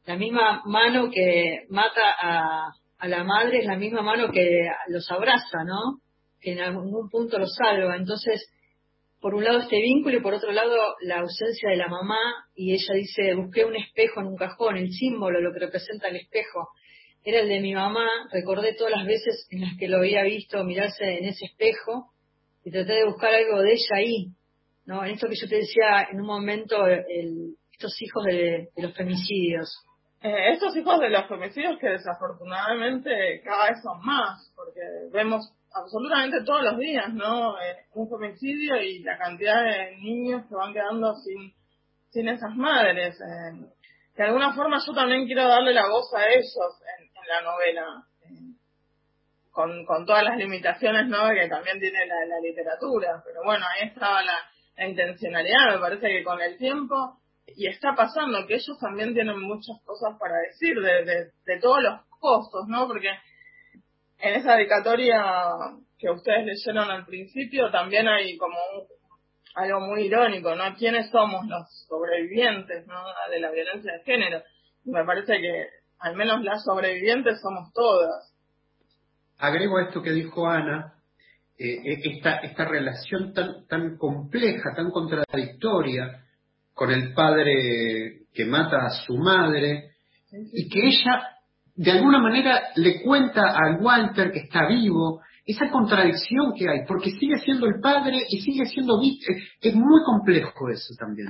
la 0.05 0.15
misma 0.15 0.61
mano 0.65 1.09
que 1.11 1.65
mata 1.69 2.15
a, 2.21 2.73
a 3.01 3.07
la 3.07 3.23
madre 3.23 3.59
es 3.59 3.65
la 3.65 3.77
misma 3.77 4.03
mano 4.03 4.31
que 4.31 4.67
los 4.89 5.09
abraza, 5.11 5.63
¿no? 5.65 5.99
Que 6.39 6.53
en 6.53 6.59
algún 6.61 7.09
punto 7.09 7.39
los 7.39 7.53
salva. 7.55 7.95
Entonces, 7.97 8.47
por 9.19 9.33
un 9.33 9.43
lado 9.43 9.59
este 9.59 9.81
vínculo 9.81 10.17
y 10.17 10.21
por 10.21 10.35
otro 10.35 10.51
lado 10.51 10.75
la 11.01 11.19
ausencia 11.19 11.69
de 11.71 11.77
la 11.77 11.87
mamá 11.87 12.19
y 12.55 12.73
ella 12.73 12.93
dice, 12.93 13.33
busqué 13.35 13.65
un 13.65 13.75
espejo 13.75 14.21
en 14.21 14.27
un 14.27 14.35
cajón, 14.37 14.77
el 14.77 14.91
símbolo, 14.91 15.41
lo 15.41 15.51
que 15.51 15.59
representa 15.59 16.09
el 16.09 16.17
espejo. 16.17 16.69
Era 17.23 17.39
el 17.41 17.49
de 17.49 17.59
mi 17.59 17.73
mamá, 17.73 18.07
recordé 18.31 18.73
todas 18.73 18.93
las 18.93 19.05
veces 19.05 19.47
en 19.51 19.61
las 19.61 19.77
que 19.77 19.87
lo 19.87 19.97
había 19.97 20.23
visto 20.23 20.63
mirarse 20.63 21.03
en 21.03 21.25
ese 21.25 21.45
espejo 21.45 22.11
y 22.63 22.71
traté 22.71 22.93
de 22.93 23.05
buscar 23.05 23.33
algo 23.33 23.61
de 23.61 23.73
ella 23.73 23.95
ahí, 23.95 24.27
¿no? 24.85 25.03
En 25.03 25.11
esto 25.11 25.27
que 25.27 25.35
yo 25.41 25.47
te 25.47 25.55
decía 25.57 26.07
en 26.11 26.21
un 26.21 26.27
momento, 26.27 26.85
el- 26.87 27.55
estos 27.71 27.99
hijos 28.01 28.25
de, 28.25 28.69
de 28.75 28.81
los 28.83 28.93
femicidios. 28.95 29.71
Eh, 30.23 30.51
estos 30.51 30.75
hijos 30.75 30.99
de 30.99 31.09
los 31.09 31.27
femicidios 31.27 31.79
que 31.79 31.89
desafortunadamente 31.89 33.41
cada 33.43 33.69
vez 33.69 33.81
son 33.81 33.99
más, 34.05 34.53
porque 34.55 34.81
vemos 35.11 35.51
absolutamente 35.73 36.43
todos 36.43 36.63
los 36.63 36.77
días, 36.77 37.13
¿no? 37.13 37.59
Eh, 37.59 37.85
un 37.93 38.09
femicidio 38.09 38.81
y 38.81 38.99
la 38.99 39.17
cantidad 39.17 39.63
de 39.63 39.97
niños 39.97 40.45
que 40.47 40.55
van 40.55 40.73
quedando 40.73 41.15
sin, 41.15 41.53
sin 42.09 42.27
esas 42.27 42.55
madres. 42.55 43.19
Eh, 43.19 43.65
de 44.15 44.23
alguna 44.23 44.53
forma 44.53 44.77
yo 44.85 44.93
también 44.93 45.25
quiero 45.25 45.47
darle 45.47 45.73
la 45.73 45.87
voz 45.87 46.13
a 46.13 46.27
ellos 46.27 46.53
en, 46.99 47.05
en 47.05 47.27
la 47.27 47.41
novela, 47.41 48.03
eh, 48.25 48.55
con, 49.51 49.85
con 49.85 50.05
todas 50.05 50.23
las 50.23 50.37
limitaciones, 50.37 51.07
¿no? 51.07 51.29
Que 51.29 51.47
también 51.47 51.79
tiene 51.79 52.05
la, 52.05 52.39
literatura, 52.41 53.21
pero 53.25 53.41
bueno, 53.43 53.65
ahí 53.65 53.87
estaba 53.87 54.21
la 54.23 54.87
intencionalidad, 54.87 55.73
me 55.73 55.79
parece 55.79 56.07
que 56.07 56.23
con 56.23 56.41
el 56.41 56.57
tiempo 56.57 57.20
y 57.55 57.67
está 57.67 57.93
pasando 57.95 58.45
que 58.47 58.55
ellos 58.55 58.77
también 58.79 59.13
tienen 59.13 59.39
muchas 59.41 59.77
cosas 59.85 60.17
para 60.19 60.37
decir 60.39 60.75
de, 60.79 61.31
de, 61.45 61.59
todos 61.59 61.81
los 61.81 62.01
costos, 62.19 62.67
¿no? 62.67 62.87
Porque 62.87 63.09
en 64.19 64.35
esa 64.35 64.55
dedicatoria 64.55 65.23
que 65.97 66.09
ustedes 66.09 66.45
leyeron 66.45 66.89
al 66.91 67.05
principio 67.05 67.69
también 67.71 68.07
hay 68.07 68.37
como 68.37 68.57
un- 68.75 68.87
algo 69.55 69.81
muy 69.81 70.03
irónico, 70.03 70.55
¿no? 70.55 70.63
¿Quiénes 70.77 71.09
somos 71.11 71.45
los 71.47 71.85
sobrevivientes, 71.89 72.87
¿no? 72.87 73.03
De 73.29 73.39
la 73.39 73.51
violencia 73.51 73.91
de 73.93 74.03
género. 74.03 74.41
Me 74.85 75.03
parece 75.03 75.39
que 75.39 75.67
al 75.99 76.15
menos 76.15 76.41
las 76.43 76.63
sobrevivientes 76.63 77.41
somos 77.41 77.71
todas. 77.73 78.33
agrego 79.37 79.77
a 79.77 79.83
esto 79.83 80.01
que 80.01 80.11
dijo 80.11 80.47
Ana, 80.47 80.93
eh, 81.57 81.99
esta, 82.03 82.37
esta 82.37 82.65
relación 82.65 83.33
tan, 83.33 83.65
tan 83.67 83.97
compleja, 83.97 84.73
tan 84.75 84.89
contradictoria 84.91 86.23
con 86.73 86.91
el 86.91 87.13
padre 87.13 88.21
que 88.33 88.45
mata 88.45 88.85
a 88.85 88.89
su 89.05 89.17
madre, 89.17 89.91
y 90.31 90.69
que 90.69 90.87
ella 90.87 91.31
de 91.75 91.91
alguna 91.91 92.19
manera 92.19 92.69
le 92.75 93.01
cuenta 93.01 93.41
a 93.41 93.77
Walter 93.79 94.31
que 94.31 94.39
está 94.39 94.67
vivo, 94.67 95.21
esa 95.45 95.69
contradicción 95.69 96.53
que 96.57 96.69
hay, 96.69 96.85
porque 96.87 97.11
sigue 97.11 97.37
siendo 97.39 97.65
el 97.65 97.79
padre 97.81 98.17
y 98.29 98.39
sigue 98.41 98.65
siendo 98.65 98.99
víctima, 98.99 99.37
es 99.59 99.73
muy 99.73 100.03
complejo 100.05 100.69
eso 100.69 100.93
también. 100.97 101.29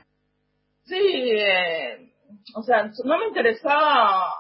Sí, 0.84 0.98
eh, 0.98 2.12
o 2.56 2.64
sea, 2.64 2.92
no 3.06 3.18
me 3.18 3.28
interesaba 3.28 4.34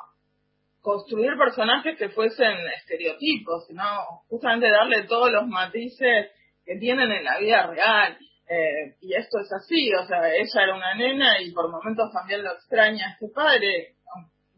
construir 0.81 1.37
personajes 1.37 1.97
que 1.97 2.09
fuesen 2.09 2.57
estereotipos, 2.77 3.67
sino 3.67 3.83
justamente 4.27 4.69
darle 4.69 5.03
todos 5.03 5.31
los 5.31 5.47
matices 5.47 6.31
que 6.65 6.77
tienen 6.77 7.11
en 7.11 7.23
la 7.23 7.37
vida 7.39 7.67
real. 7.67 8.17
Eh, 8.53 8.97
y 8.99 9.13
esto 9.15 9.39
es 9.39 9.49
así, 9.53 9.93
o 9.95 10.05
sea, 10.05 10.27
ella 10.27 10.63
era 10.63 10.75
una 10.75 10.93
nena 10.93 11.39
y 11.39 11.53
por 11.53 11.71
momentos 11.71 12.11
también 12.11 12.43
lo 12.43 12.51
extraña 12.51 13.13
este 13.13 13.29
padre, 13.33 13.95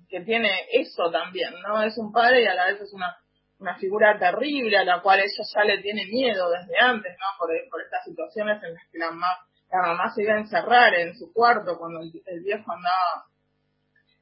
que 0.09 0.21
tiene 0.21 0.49
eso 0.71 1.11
también, 1.11 1.53
¿no? 1.61 1.83
Es 1.83 1.95
un 1.99 2.11
padre 2.11 2.41
y 2.41 2.47
a 2.47 2.55
la 2.55 2.65
vez 2.65 2.81
es 2.81 2.91
una, 2.91 3.15
una 3.59 3.75
figura 3.75 4.17
terrible 4.17 4.79
a 4.79 4.83
la 4.83 4.99
cual 5.03 5.19
ella 5.19 5.43
ya 5.55 5.63
le 5.63 5.79
tiene 5.83 6.07
miedo 6.07 6.49
desde 6.49 6.75
antes, 6.79 7.15
¿no? 7.19 7.37
Por, 7.37 7.49
por 7.69 7.81
estas 7.83 8.03
situaciones 8.05 8.63
en 8.63 8.73
las 8.73 8.83
que 8.91 8.97
la 8.97 9.11
mamá, 9.11 9.27
la 9.71 9.81
mamá 9.81 10.09
se 10.15 10.23
iba 10.23 10.33
a 10.33 10.39
encerrar 10.39 10.95
en 10.95 11.15
su 11.15 11.31
cuarto 11.31 11.77
cuando 11.77 11.99
el, 12.01 12.43
viejo 12.43 12.71
andaba 12.71 13.25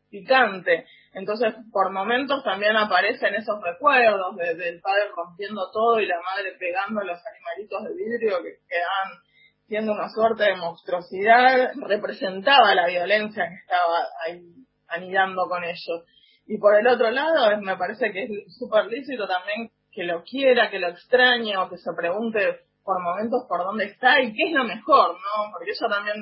picante. 0.09 0.85
Entonces, 1.13 1.55
por 1.71 1.91
momentos 1.91 2.43
también 2.43 2.75
aparecen 2.75 3.35
esos 3.35 3.61
recuerdos 3.63 4.35
del 4.35 4.81
padre 4.81 5.07
rompiendo 5.15 5.71
todo 5.71 6.01
y 6.01 6.07
la 6.07 6.19
madre 6.19 6.57
pegando 6.59 7.01
los 7.03 7.19
animalitos 7.25 7.83
de 7.85 7.95
vidrio 7.95 8.43
que 8.43 8.57
quedan 8.67 9.30
siendo 9.71 9.93
una 9.93 10.09
suerte 10.09 10.43
de 10.43 10.57
monstruosidad, 10.57 11.71
representaba 11.87 12.75
la 12.75 12.87
violencia 12.87 13.47
que 13.47 13.55
estaba 13.55 13.99
ahí 14.25 14.43
anidando 14.89 15.47
con 15.47 15.63
ellos. 15.63 16.03
Y 16.45 16.57
por 16.57 16.75
el 16.75 16.85
otro 16.87 17.09
lado, 17.09 17.57
me 17.61 17.77
parece 17.77 18.11
que 18.11 18.23
es 18.23 18.29
súper 18.59 18.87
lícito 18.87 19.25
también 19.29 19.71
que 19.93 20.03
lo 20.03 20.23
quiera, 20.23 20.69
que 20.69 20.77
lo 20.77 20.89
extrañe 20.89 21.55
o 21.55 21.69
que 21.69 21.77
se 21.77 21.89
pregunte 21.95 22.59
por 22.83 23.01
momentos 23.01 23.45
por 23.47 23.63
dónde 23.63 23.85
está 23.85 24.19
y 24.19 24.33
qué 24.33 24.49
es 24.49 24.51
lo 24.51 24.65
mejor, 24.65 25.13
¿no? 25.13 25.51
Porque 25.53 25.71
eso 25.71 25.87
también 25.87 26.17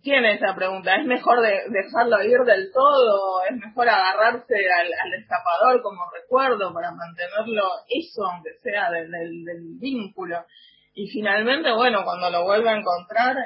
tiene 0.00 0.36
esa 0.36 0.54
pregunta. 0.54 0.96
¿Es 0.96 1.04
mejor 1.04 1.42
de, 1.42 1.60
dejarlo 1.68 2.24
ir 2.24 2.40
del 2.46 2.72
todo? 2.72 3.44
¿Es 3.50 3.54
mejor 3.54 3.86
agarrarse 3.86 4.54
al, 4.54 5.12
escapador 5.20 5.82
como 5.82 6.00
recuerdo 6.10 6.72
para 6.72 6.90
mantenerlo 6.90 7.64
eso, 7.86 8.24
aunque 8.32 8.48
sea 8.62 8.90
del, 8.90 9.10
vínculo? 9.78 10.38
Y 10.94 11.08
finalmente, 11.08 11.72
bueno, 11.72 12.04
cuando 12.04 12.30
lo 12.30 12.44
vuelve 12.44 12.70
a 12.70 12.78
encontrar, 12.78 13.36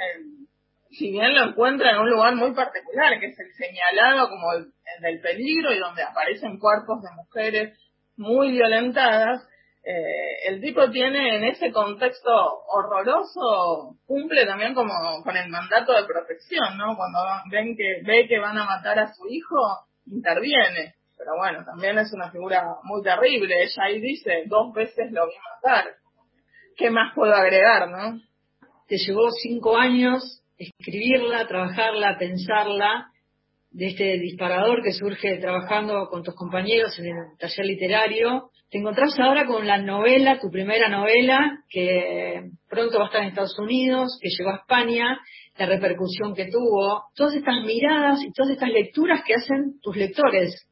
si 0.90 1.10
bien 1.10 1.34
lo 1.34 1.44
encuentra 1.44 1.90
en 1.90 1.98
un 1.98 2.10
lugar 2.10 2.34
muy 2.34 2.52
particular, 2.54 3.18
que 3.18 3.26
es 3.26 3.38
el 3.38 3.52
señalado 3.54 4.28
como 4.28 4.52
el 4.52 4.72
del 5.00 5.20
peligro 5.20 5.72
y 5.72 5.78
donde 5.78 6.02
aparecen 6.02 6.58
cuerpos 6.58 7.02
de 7.02 7.08
mujeres 7.16 7.78
muy 8.16 8.50
violentadas, 8.50 9.46
eh, 9.84 10.48
el 10.48 10.60
tipo 10.60 10.90
tiene 10.90 11.36
en 11.36 11.44
ese 11.44 11.72
contexto 11.72 12.30
horroroso, 12.68 13.96
cumple 14.06 14.44
también 14.44 14.74
como 14.74 14.92
con 15.22 15.36
el 15.36 15.48
mandato 15.48 15.92
de 15.92 16.04
protección, 16.04 16.76
¿no? 16.76 16.96
Cuando 16.96 17.20
ven 17.50 17.76
que, 17.76 18.02
ve 18.04 18.26
que 18.28 18.38
van 18.38 18.58
a 18.58 18.64
matar 18.66 18.98
a 18.98 19.14
su 19.14 19.26
hijo, 19.28 19.56
interviene. 20.06 20.94
Pero 21.16 21.36
bueno, 21.36 21.64
también 21.64 21.96
es 21.98 22.12
una 22.12 22.30
figura 22.30 22.76
muy 22.82 23.02
terrible. 23.02 23.62
Ella 23.62 23.82
ahí 23.84 24.00
dice, 24.00 24.44
dos 24.46 24.72
veces 24.74 25.10
lo 25.10 25.26
vi 25.26 25.34
matar. 25.54 25.86
¿Qué 26.78 26.90
más 26.90 27.12
puedo 27.12 27.34
agregar, 27.34 27.90
no? 27.90 28.20
Te 28.86 28.96
llevó 28.96 29.30
cinco 29.42 29.76
años 29.76 30.42
escribirla, 30.56 31.46
trabajarla, 31.48 32.16
pensarla, 32.18 33.10
de 33.70 33.88
este 33.88 34.18
disparador 34.18 34.82
que 34.82 34.92
surge 34.92 35.38
trabajando 35.38 36.08
con 36.08 36.22
tus 36.22 36.34
compañeros 36.34 36.96
en 37.00 37.06
el 37.06 37.38
taller 37.38 37.66
literario. 37.66 38.50
Te 38.70 38.78
encontrás 38.78 39.18
ahora 39.18 39.44
con 39.46 39.66
la 39.66 39.78
novela, 39.78 40.38
tu 40.38 40.50
primera 40.50 40.88
novela, 40.88 41.64
que 41.68 42.44
pronto 42.68 42.98
va 42.98 43.04
a 43.04 43.06
estar 43.08 43.22
en 43.22 43.28
Estados 43.28 43.58
Unidos, 43.58 44.16
que 44.20 44.28
llegó 44.30 44.50
a 44.50 44.56
España, 44.56 45.18
la 45.58 45.66
repercusión 45.66 46.34
que 46.34 46.46
tuvo, 46.46 47.06
todas 47.16 47.34
estas 47.34 47.64
miradas 47.64 48.20
y 48.22 48.32
todas 48.32 48.52
estas 48.52 48.70
lecturas 48.70 49.22
que 49.26 49.34
hacen 49.34 49.80
tus 49.82 49.96
lectores. 49.96 50.66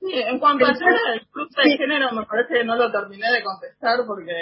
Sí, 0.00 0.14
en 0.14 0.38
cuanto 0.38 0.64
al 0.64 0.74
de 0.74 1.76
género, 1.76 2.12
me 2.12 2.24
parece 2.24 2.54
que 2.54 2.64
no 2.64 2.76
lo 2.76 2.90
terminé 2.90 3.30
de 3.30 3.42
contestar 3.42 3.98
porque, 4.06 4.32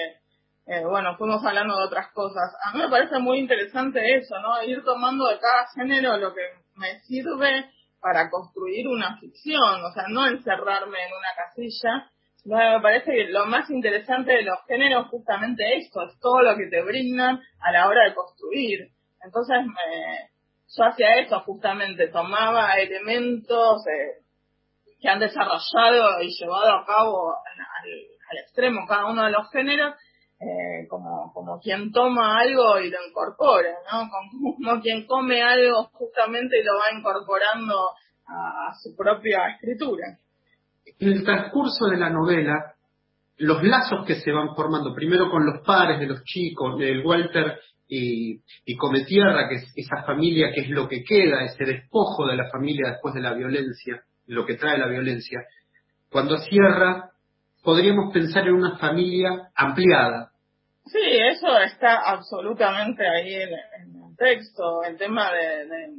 eh, 0.69 0.85
bueno, 0.85 1.17
fuimos 1.17 1.45
hablando 1.45 1.77
de 1.79 1.85
otras 1.85 2.13
cosas. 2.13 2.53
A 2.65 2.73
mí 2.73 2.83
me 2.83 2.91
parece 2.91 3.19
muy 3.19 3.39
interesante 3.39 4.01
eso, 4.17 4.39
¿no? 4.41 4.63
Ir 4.63 4.85
tomando 4.85 5.27
de 5.29 5.39
cada 5.39 5.67
género 5.75 6.17
lo 6.19 6.35
que 6.35 6.43
me 6.77 7.01
sirve 7.01 7.71
para 8.01 8.31
construir 8.31 8.87
una 8.87 9.19
ficción, 9.19 9.83
o 9.83 9.93
sea, 9.93 10.05
no 10.09 10.27
encerrarme 10.27 10.99
en 11.07 11.13
una 11.13 11.35
casilla. 11.37 12.11
Me 12.45 12.81
parece 12.81 13.13
que 13.13 13.29
lo 13.29 13.47
más 13.47 13.69
interesante 13.71 14.33
de 14.33 14.43
los 14.43 14.59
géneros 14.67 15.09
justamente 15.09 15.79
esto, 15.79 16.03
es 16.03 16.19
todo 16.21 16.43
lo 16.43 16.57
que 16.57 16.69
te 16.69 16.83
brindan 16.83 17.41
a 17.61 17.73
la 17.73 17.89
hora 17.89 18.05
de 18.05 18.15
construir. 18.15 18.89
Entonces, 19.25 19.57
me, 19.67 20.31
yo 20.77 20.85
hacía 20.85 21.19
eso 21.21 21.41
justamente, 21.41 22.09
tomaba 22.09 22.75
elementos 22.75 23.87
eh, 23.87 24.23
que 25.01 25.09
han 25.09 25.19
desarrollado 25.19 26.21
y 26.23 26.29
llevado 26.39 26.73
a 26.73 26.87
cabo 26.87 27.33
al, 27.33 28.39
extremo 28.45 28.87
cada 28.87 29.07
uno 29.07 29.25
de 29.25 29.31
los 29.31 29.51
géneros, 29.51 29.95
eh, 30.41 30.87
como, 30.89 31.33
como 31.33 31.59
quien 31.59 31.91
toma 31.91 32.39
algo 32.39 32.79
y 32.79 32.91
lo 32.91 32.99
incorpora, 33.09 33.71
¿no? 33.91 34.09
Como, 34.09 34.81
quien 34.81 35.05
come 35.05 35.43
algo 35.43 35.91
justamente 35.93 36.61
y 36.61 36.65
lo 36.65 36.75
va 36.75 36.97
incorporando 36.97 37.75
a, 38.27 38.73
su 38.81 38.95
propia 38.95 39.49
escritura. 39.55 40.19
En 41.01 41.09
el 41.09 41.25
transcurso 41.25 41.87
de 41.87 41.97
la 41.97 42.11
novela, 42.11 42.75
los 43.39 43.63
lazos 43.65 44.07
que 44.07 44.21
se 44.21 44.31
van 44.31 44.55
formando, 44.55 44.95
primero 44.95 45.29
con 45.29 45.45
los 45.45 45.65
padres 45.67 45.99
de 45.99 46.07
los 46.07 46.23
chicos, 46.23 46.81
el 46.81 47.05
Walter 47.05 47.59
y, 47.89 48.41
y 48.65 48.77
Cometierra, 48.77 49.49
que 49.49 49.57
es 49.57 49.73
esa 49.75 50.05
familia 50.05 50.53
que 50.55 50.61
es 50.61 50.71
lo 50.71 50.89
que 50.89 51.03
queda, 51.03 51.45
ese 51.45 51.65
despojo 51.65 52.27
de 52.27 52.37
la 52.37 52.49
familia 52.51 52.91
después 52.91 53.15
de 53.15 53.23
la 53.23 53.35
violencia, 53.35 54.03
lo 54.27 54.47
que 54.47 54.55
trae 54.55 54.79
la 54.79 54.89
violencia, 54.89 55.41
cuando 56.11 56.39
cierra 56.39 57.11
podríamos 57.69 58.11
pensar 58.15 58.49
en 58.49 58.55
una 58.55 58.79
familia 58.79 59.51
ampliada. 59.55 60.31
Sí, 60.87 61.03
eso 61.03 61.55
está 61.59 61.97
absolutamente 61.97 63.07
ahí 63.07 63.35
en, 63.35 63.51
el 63.51 64.17
texto, 64.17 64.83
el 64.85 64.97
tema 64.97 65.31
de, 65.35 65.93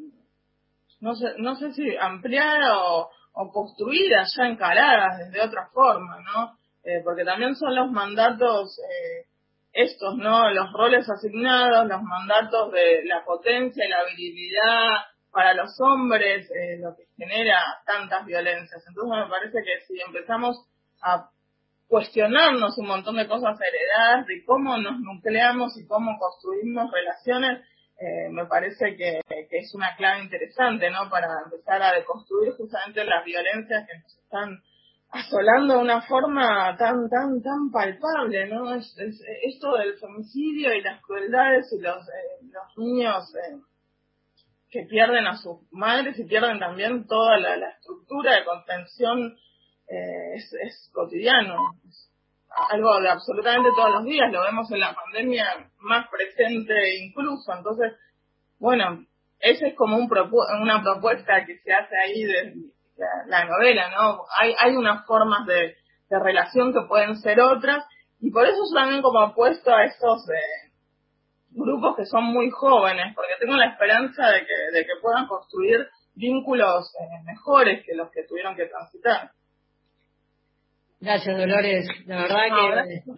no 0.99 1.13
sé, 1.13 1.27
no 1.37 1.55
sé 1.57 1.71
si 1.73 1.95
ampliar 1.95 2.59
o, 2.75 3.07
o 3.33 3.51
construida, 3.51 4.25
ya 4.35 4.47
encaradas 4.47 5.19
desde 5.19 5.47
otra 5.47 5.67
forma, 5.71 6.17
¿no? 6.33 6.57
Eh, 6.83 7.01
porque 7.03 7.23
también 7.23 7.55
son 7.55 7.75
los 7.75 7.91
mandatos 7.91 8.79
eh, 8.79 9.27
estos, 9.71 10.17
¿no? 10.17 10.49
Los 10.49 10.73
roles 10.73 11.07
asignados, 11.07 11.87
los 11.87 12.01
mandatos 12.01 12.71
de 12.71 13.03
la 13.05 13.23
potencia 13.23 13.85
y 13.85 13.89
la 13.89 13.99
habilidad 13.99 14.87
para 15.31 15.53
los 15.53 15.79
hombres, 15.81 16.49
eh, 16.49 16.79
lo 16.79 16.95
que 16.95 17.03
genera 17.15 17.61
tantas 17.85 18.25
violencias. 18.25 18.83
Entonces 18.87 19.23
me 19.23 19.29
parece 19.29 19.59
que 19.63 19.85
si 19.85 20.01
empezamos 20.01 20.65
a 21.03 21.29
cuestionarnos 21.89 22.77
un 22.77 22.85
montón 22.85 23.17
de 23.17 23.27
cosas 23.27 23.57
heredadas, 23.59 24.27
de 24.27 24.45
cómo 24.45 24.77
nos 24.77 24.99
nucleamos 24.99 25.75
y 25.77 25.87
cómo 25.87 26.17
construimos 26.19 26.91
relaciones, 26.91 27.65
eh, 27.99 28.29
me 28.29 28.45
parece 28.45 28.95
que, 28.95 29.19
es 29.49 29.73
una 29.73 29.95
clave 29.97 30.23
interesante, 30.23 30.89
¿no? 30.91 31.09
Para 31.09 31.27
empezar 31.43 31.81
a 31.81 31.93
deconstruir 31.93 32.53
justamente 32.53 33.03
las 33.03 33.25
violencias 33.25 33.87
que 33.87 33.97
nos 33.97 34.17
están 34.19 34.61
asolando 35.09 35.73
de 35.73 35.79
una 35.79 36.01
forma 36.03 36.77
tan, 36.77 37.09
tan, 37.09 37.41
tan 37.41 37.71
palpable, 37.71 38.47
¿no? 38.47 38.75
Es, 38.75 38.95
esto 39.43 39.75
del 39.75 39.97
femicidio 39.97 40.73
y 40.75 40.81
las 40.81 41.01
crueldades 41.01 41.73
y 41.73 41.81
los, 41.81 42.07
eh, 42.07 42.45
los 42.53 42.77
niños 42.77 43.35
eh, 43.35 43.57
que 44.69 44.83
pierden 44.83 45.25
a 45.25 45.37
sus 45.37 45.57
madres 45.71 46.19
y 46.19 46.25
pierden 46.25 46.59
también 46.59 47.07
toda 47.07 47.39
la 47.39 47.69
estructura 47.71 48.35
de 48.35 48.45
contención 48.45 49.35
eh, 49.89 50.35
es, 50.35 50.53
es 50.53 50.91
cotidiano, 50.93 51.55
algo 52.71 52.99
de 52.99 53.09
absolutamente 53.09 53.69
todos 53.75 53.91
los 53.91 54.03
días, 54.05 54.31
lo 54.31 54.43
vemos 54.43 54.71
en 54.71 54.79
la 54.79 54.93
pandemia 54.93 55.69
más 55.79 56.07
presente 56.09 56.73
incluso, 57.01 57.53
entonces, 57.53 57.93
bueno, 58.59 59.05
esa 59.39 59.67
es 59.67 59.75
como 59.75 59.97
un 59.97 60.09
una 60.61 60.81
propuesta 60.81 61.45
que 61.45 61.57
se 61.59 61.73
hace 61.73 61.95
ahí 61.97 62.23
de, 62.23 62.55
la 63.27 63.45
novela, 63.45 63.89
¿no? 63.91 64.25
Hay, 64.37 64.53
hay 64.59 64.75
unas 64.75 65.05
formas 65.05 65.45
de, 65.45 65.77
de 66.09 66.19
relación 66.19 66.73
que 66.73 66.81
pueden 66.87 67.15
ser 67.17 67.39
otras, 67.39 67.85
y 68.19 68.31
por 68.31 68.45
eso 68.45 68.57
yo 68.57 68.75
también 68.75 69.01
como 69.01 69.19
apuesto 69.19 69.73
a 69.73 69.85
estos 69.85 70.29
eh, 70.29 70.71
grupos 71.51 71.95
que 71.95 72.05
son 72.05 72.25
muy 72.25 72.49
jóvenes, 72.49 73.15
porque 73.15 73.33
tengo 73.39 73.55
la 73.55 73.67
esperanza 73.67 74.27
de 74.27 74.45
que, 74.45 74.77
de 74.77 74.85
que 74.85 75.01
puedan 75.01 75.27
construir 75.27 75.87
vínculos 76.15 76.93
eh, 76.99 77.23
mejores 77.23 77.85
que 77.85 77.95
los 77.95 78.11
que 78.11 78.23
tuvieron 78.23 78.55
que 78.55 78.65
transitar. 78.65 79.31
Gracias, 81.01 81.37
Dolores. 81.37 81.87
La 82.05 82.17
verdad 82.17 82.43
que 82.43 82.71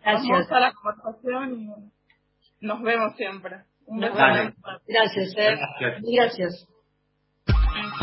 gracias. 0.03 0.29
Vamos 0.29 0.51
a 0.51 0.59
la 0.59 0.71
conversación 0.73 1.53
y 1.53 2.65
nos 2.65 2.81
vemos 2.83 3.15
siempre. 3.15 3.57
Gracias, 4.87 5.33
eh. 5.37 5.57
gracias. 6.15 6.67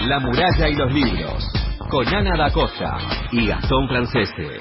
La 0.06 0.18
muralla 0.18 0.68
y 0.68 0.74
los 0.74 0.92
libros, 0.92 1.44
con 1.90 2.06
Ana 2.08 2.36
da 2.36 2.52
Costa 2.52 2.98
y 3.32 3.46
Gastón 3.46 3.88
Francese. 3.88 4.60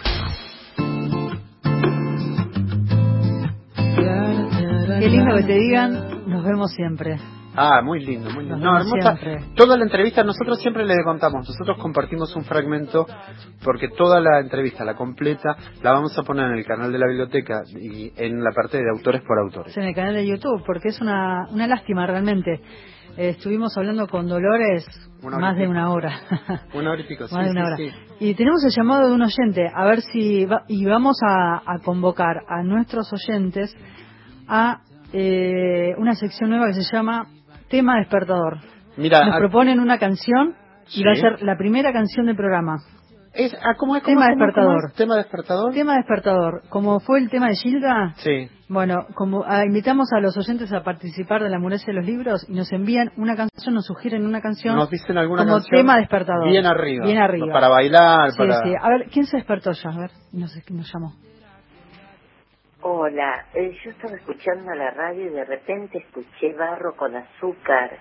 Qué 4.99 5.09
lindo 5.09 5.35
que 5.35 5.43
te 5.43 5.53
digan, 5.53 6.29
nos 6.29 6.43
vemos 6.43 6.71
siempre. 6.73 7.17
Ah, 7.57 7.81
muy 7.83 7.99
lindo, 8.05 8.29
muy 8.29 8.43
lindo. 8.45 8.57
No, 8.57 8.77
hermosa. 8.77 9.17
Toda 9.55 9.75
la 9.77 9.83
entrevista 9.83 10.23
nosotros 10.23 10.59
siempre 10.61 10.85
le 10.85 10.93
contamos, 11.03 11.47
nosotros 11.47 11.77
compartimos 11.79 12.35
un 12.35 12.43
fragmento 12.45 13.07
porque 13.63 13.87
toda 13.89 14.21
la 14.21 14.39
entrevista, 14.39 14.85
la 14.85 14.95
completa, 14.95 15.55
la 15.81 15.91
vamos 15.93 16.17
a 16.17 16.21
poner 16.23 16.51
en 16.51 16.59
el 16.59 16.65
canal 16.65 16.91
de 16.91 16.99
la 16.99 17.07
biblioteca 17.07 17.63
y 17.81 18.13
en 18.15 18.43
la 18.43 18.51
parte 18.51 18.77
de 18.77 18.89
autores 18.95 19.21
por 19.23 19.39
autores. 19.39 19.75
en 19.75 19.83
el 19.85 19.95
canal 19.95 20.13
de 20.13 20.27
YouTube, 20.27 20.63
porque 20.65 20.89
es 20.89 21.01
una, 21.01 21.47
una 21.49 21.65
lástima 21.67 22.05
realmente. 22.05 22.61
Eh, 23.17 23.29
estuvimos 23.29 23.75
hablando 23.75 24.07
con 24.07 24.27
Dolores 24.27 24.85
más 25.23 25.57
de 25.57 25.67
una 25.67 25.89
hora. 25.89 26.11
Una 26.75 26.91
hora 26.91 27.01
y 27.01 27.05
pico, 27.05 27.27
sí, 27.27 27.33
más 27.33 27.45
de 27.45 27.51
una 27.51 27.75
sí, 27.75 27.83
hora. 27.83 27.93
sí. 28.19 28.25
Y 28.25 28.35
tenemos 28.35 28.63
el 28.63 28.69
llamado 28.69 29.07
de 29.09 29.15
un 29.15 29.21
oyente, 29.23 29.67
a 29.73 29.83
ver 29.85 30.01
si 30.01 30.45
va- 30.45 30.61
y 30.67 30.85
vamos 30.85 31.17
a, 31.27 31.63
a 31.65 31.79
convocar 31.83 32.43
a 32.47 32.61
nuestros 32.61 33.11
oyentes 33.11 33.75
a 34.47 34.81
eh, 35.13 35.95
una 35.97 36.13
sección 36.13 36.51
nueva 36.51 36.67
que 36.67 36.73
se 36.75 36.95
llama 36.95 37.25
Tema 37.69 37.97
Despertador. 37.99 38.57
Mira, 38.97 39.25
Nos 39.25 39.35
a- 39.35 39.39
proponen 39.39 39.79
una 39.79 39.97
canción 39.99 40.55
y 40.87 40.91
Sí. 40.99 41.03
va 41.03 41.11
a 41.11 41.15
ser 41.15 41.41
la 41.43 41.57
primera 41.57 41.91
canción 41.93 42.25
del 42.25 42.35
programa. 42.35 42.77
es, 43.33 43.53
ah, 43.61 43.75
¿cómo 43.77 43.95
es? 43.95 44.01
¿Cómo 44.01 44.19
Tema? 44.19 44.31
¿Cómo 44.33 44.45
es? 44.47 44.55
¿Cómo 44.55 44.71
despertador. 44.73 44.85
es? 44.89 44.93
¿Tema 44.95 45.15
despertador? 45.17 45.73
Tema 45.73 45.95
Despertador, 45.97 46.61
como 46.69 46.99
fue 47.01 47.19
el 47.19 47.29
tema 47.29 47.49
de 47.49 47.55
Gilda, 47.55 48.13
Sí. 48.17 48.49
bueno, 48.67 49.05
como 49.13 49.43
ah, 49.45 49.63
invitamos 49.63 50.11
a 50.11 50.19
los 50.21 50.35
oyentes 50.37 50.73
a 50.73 50.81
participar 50.81 51.43
de 51.43 51.49
la 51.49 51.59
muralla 51.59 51.83
de 51.85 51.93
los 51.93 52.03
libros 52.05 52.45
y 52.49 52.53
nos 52.55 52.71
envían 52.71 53.11
una 53.15 53.35
canción, 53.35 53.75
nos 53.75 53.85
sugieren 53.85 54.25
una 54.25 54.41
canción 54.41 54.75
Nos 54.75 54.89
dicen 54.89 55.19
alguna 55.19 55.43
como 55.43 55.55
canción 55.57 55.81
tema 55.81 55.97
despertador. 55.97 56.49
Bien 56.49 56.65
arriba. 56.65 57.05
Bien 57.05 57.19
arriba. 57.19 57.53
Para 57.53 57.67
bailar, 57.69 58.31
Sí, 58.31 58.37
para... 58.39 58.63
sí. 58.63 58.73
A 58.81 58.89
ver, 58.89 59.05
¿quién 59.11 59.25
se 59.27 59.37
despertó 59.37 59.71
ya? 59.71 59.89
A 59.91 59.97
ver, 59.99 60.09
no 60.33 60.47
sé 60.47 60.63
quién 60.65 60.77
nos 60.79 60.91
llamó. 60.91 61.13
Hola, 62.83 63.47
eh, 63.55 63.75
yo 63.83 63.89
estaba 63.89 64.15
escuchando 64.15 64.71
la 64.75 64.91
radio 64.91 65.25
y 65.25 65.29
de 65.29 65.45
repente 65.45 65.97
escuché 65.97 66.53
barro 66.53 66.95
con 66.95 67.15
azúcar 67.15 67.97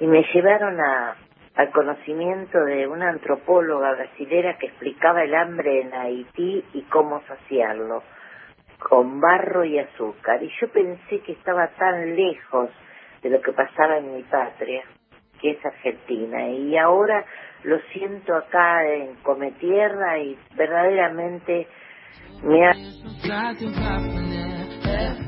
y 0.00 0.06
me 0.06 0.24
llevaron 0.32 0.80
a, 0.80 1.14
al 1.56 1.70
conocimiento 1.72 2.64
de 2.64 2.86
una 2.86 3.10
antropóloga 3.10 3.92
brasilera 3.92 4.56
que 4.56 4.68
explicaba 4.68 5.22
el 5.24 5.34
hambre 5.34 5.82
en 5.82 5.92
Haití 5.92 6.64
y 6.72 6.82
cómo 6.84 7.20
saciarlo 7.28 8.02
con 8.78 9.20
barro 9.20 9.66
y 9.66 9.78
azúcar. 9.78 10.42
Y 10.42 10.50
yo 10.58 10.68
pensé 10.68 11.20
que 11.20 11.32
estaba 11.32 11.68
tan 11.76 12.16
lejos 12.16 12.70
de 13.22 13.28
lo 13.28 13.42
que 13.42 13.52
pasaba 13.52 13.98
en 13.98 14.14
mi 14.14 14.22
patria, 14.22 14.84
que 15.38 15.50
es 15.50 15.66
Argentina. 15.66 16.48
Y 16.48 16.78
ahora 16.78 17.26
lo 17.64 17.78
siento 17.92 18.34
acá 18.34 18.86
en 18.86 19.16
Cometierra 19.16 20.18
y 20.18 20.38
verdaderamente 20.56 21.68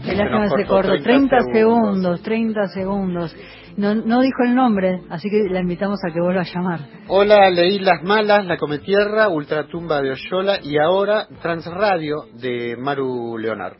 El 0.04 0.16
se 0.48 0.66
cortó 0.66 0.88
cortó 0.88 1.02
30 1.02 1.02
30 1.02 1.38
segundos. 1.52 2.20
segundos, 2.20 2.22
30 2.22 2.66
segundos. 2.68 3.36
No, 3.76 3.94
no 3.94 4.20
dijo 4.20 4.42
el 4.44 4.54
nombre, 4.54 5.00
así 5.10 5.30
que 5.30 5.48
la 5.48 5.60
invitamos 5.60 5.98
a 6.04 6.12
que 6.12 6.20
vuelva 6.20 6.42
a 6.42 6.44
llamar. 6.44 6.80
Hola, 7.08 7.48
leí 7.50 7.78
Las 7.78 8.02
Malas, 8.02 8.44
La 8.44 8.56
Cometierra, 8.58 9.28
Ultratumba 9.28 10.02
de 10.02 10.10
Oyola 10.10 10.58
y 10.62 10.76
ahora 10.78 11.26
Transradio 11.40 12.26
de 12.34 12.76
Maru 12.76 13.38
Leonard. 13.38 13.76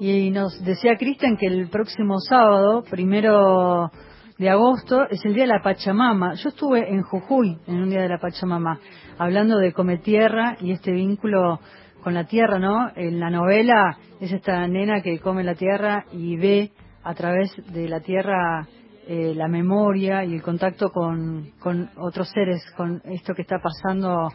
Y 0.00 0.30
nos 0.30 0.62
decía 0.64 0.96
Cristian 0.96 1.36
que 1.36 1.46
el 1.46 1.68
próximo 1.68 2.18
sábado, 2.20 2.82
primero 2.88 3.90
de 4.38 4.50
agosto, 4.50 5.08
es 5.08 5.24
el 5.24 5.34
día 5.34 5.44
de 5.44 5.52
la 5.54 5.62
Pachamama. 5.62 6.34
Yo 6.34 6.48
estuve 6.48 6.90
en 6.90 7.02
Jujuy 7.02 7.58
en 7.66 7.76
un 7.76 7.90
día 7.90 8.02
de 8.02 8.08
la 8.08 8.18
Pachamama, 8.18 8.78
hablando 9.18 9.58
de 9.58 9.72
Cometierra 9.72 10.56
y 10.60 10.72
este 10.72 10.92
vínculo 10.92 11.60
con 12.02 12.14
la 12.14 12.24
tierra, 12.24 12.58
¿no? 12.58 12.90
En 12.96 13.20
la 13.20 13.30
novela 13.30 13.96
es 14.20 14.32
esta 14.32 14.66
nena 14.66 15.00
que 15.02 15.20
come 15.20 15.44
la 15.44 15.54
tierra 15.54 16.04
y 16.12 16.36
ve 16.36 16.72
a 17.02 17.14
través 17.14 17.50
de 17.72 17.88
la 17.88 18.00
tierra 18.00 18.66
eh, 19.06 19.34
la 19.34 19.48
memoria 19.48 20.24
y 20.24 20.34
el 20.34 20.42
contacto 20.42 20.90
con, 20.90 21.52
con 21.58 21.90
otros 21.96 22.28
seres, 22.30 22.62
con 22.76 23.02
esto 23.04 23.34
que 23.34 23.42
está 23.42 23.58
pasando 23.58 24.28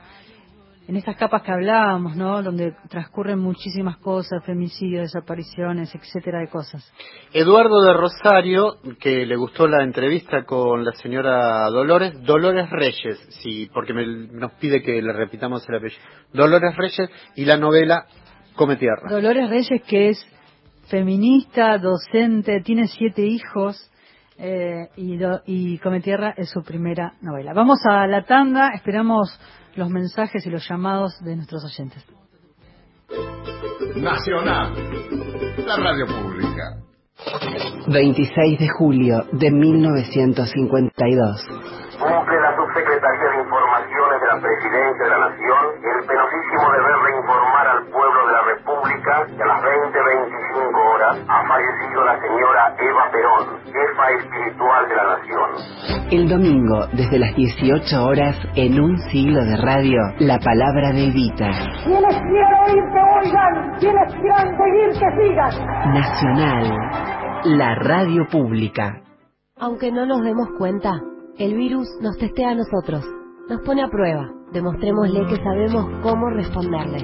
en 0.88 0.96
estas 0.96 1.18
capas 1.18 1.42
que 1.44 1.52
hablábamos, 1.52 2.16
¿no? 2.16 2.42
Donde 2.42 2.74
transcurren 2.90 3.40
muchísimas 3.40 3.98
cosas, 3.98 4.44
femicidios, 4.46 5.04
desapariciones, 5.12 5.94
etcétera 5.94 6.40
de 6.40 6.48
cosas. 6.48 6.90
Eduardo 7.34 7.82
de 7.84 7.94
Rosario, 7.94 8.78
que 9.00 9.26
le 9.26 9.36
gustó 9.36 9.68
la 9.68 9.84
entrevista 9.84 10.46
con 10.46 10.86
la 10.86 10.94
señora 10.94 11.70
Dolores, 11.70 12.24
Dolores 12.24 12.70
Reyes, 12.70 13.20
sí, 13.44 13.70
porque 13.74 13.94
me- 13.94 14.28
nos 14.32 14.54
pide 14.54 14.82
que 14.82 15.02
le 15.02 15.12
repitamos 15.12 15.68
el 15.68 15.76
apellido. 15.76 16.02
Dolores 16.34 16.76
Reyes 16.78 17.10
y 17.36 17.44
la 17.46 17.58
novela 17.58 18.06
Come 18.56 18.78
Tierra. 18.78 19.10
Dolores 19.10 19.50
Reyes, 19.50 19.82
que 19.88 20.10
es 20.10 20.26
feminista, 20.88 21.78
docente, 21.78 22.62
tiene 22.62 22.88
siete 22.88 23.24
hijos 23.26 23.92
eh, 24.40 24.88
y, 24.96 25.18
do- 25.18 25.42
y 25.46 25.80
Come 25.80 26.00
Tierra 26.00 26.34
es 26.38 26.50
su 26.50 26.64
primera 26.64 27.14
novela. 27.22 27.54
Vamos 27.54 27.80
a 27.90 28.06
la 28.08 28.24
tanda, 28.24 28.70
esperamos 28.74 29.28
los 29.78 29.90
mensajes 29.90 30.46
y 30.46 30.50
los 30.50 30.68
llamados 30.68 31.24
de 31.24 31.36
nuestros 31.36 31.64
oyentes. 31.64 32.04
Nacional, 33.96 34.74
la 35.66 35.78
radio 35.78 36.06
pública. 36.08 36.78
26 37.88 38.60
de 38.60 38.68
julio 38.78 39.24
de 39.32 39.52
1952. 39.52 41.48
Cumple 41.98 42.38
la 42.42 42.56
Subsecretaría 42.56 43.30
de 43.32 43.38
Informaciones 43.42 44.22
de 44.22 44.28
la 44.28 44.40
Presidencia 44.42 45.04
de 45.04 45.10
la 45.10 45.20
Nación 45.30 45.62
el 45.82 46.06
penosísimo 46.06 46.66
deber 46.78 46.98
de 47.06 47.12
informar 47.18 47.68
al 47.68 47.82
pueblo 47.88 48.20
de 48.28 48.34
la 48.34 48.44
República 48.54 49.14
que 49.26 49.42
a 49.42 49.48
las 49.48 49.62
20.25 49.64 50.94
horas 50.94 51.18
ha 51.28 51.40
fallecido 51.48 52.06
la 52.06 52.16
señora 52.22 52.76
Eva 52.78 52.97
Perón, 53.12 53.60
jefa 53.66 54.10
espiritual 54.20 54.90
de 54.90 54.96
la 54.96 55.04
Nación. 55.18 56.10
El 56.12 56.30
domingo, 56.30 56.88
desde 56.94 57.20
las 57.20 57.36
18 57.36 58.06
horas, 58.06 58.36
en 58.56 58.80
un 58.80 58.98
siglo 59.12 59.44
de 59.44 59.58
radio, 59.58 60.00
la 60.20 60.40
palabra 60.40 60.92
de 60.92 61.08
Evita. 61.08 61.50
Quienes 61.84 62.22
quieran 62.22 62.54
oír 62.66 62.84
que 62.94 63.28
oigan, 63.28 63.80
quienes 63.80 64.14
quieran 64.16 64.58
seguir 64.58 64.90
que 65.00 65.10
sigan. 65.22 65.94
Nacional, 65.94 66.74
la 67.46 67.76
radio 67.76 68.28
pública. 68.32 69.02
Aunque 69.60 69.92
no 69.92 70.06
nos 70.06 70.24
demos 70.24 70.48
cuenta, 70.58 71.02
el 71.38 71.56
virus 71.56 71.88
nos 72.02 72.18
testea 72.18 72.52
a 72.52 72.56
nosotros, 72.56 73.06
nos 73.50 73.62
pone 73.62 73.84
a 73.84 73.88
prueba. 73.88 74.30
Demostrémosle 74.52 75.26
que 75.28 75.44
sabemos 75.44 75.86
cómo 76.02 76.30
responderle. 76.30 77.00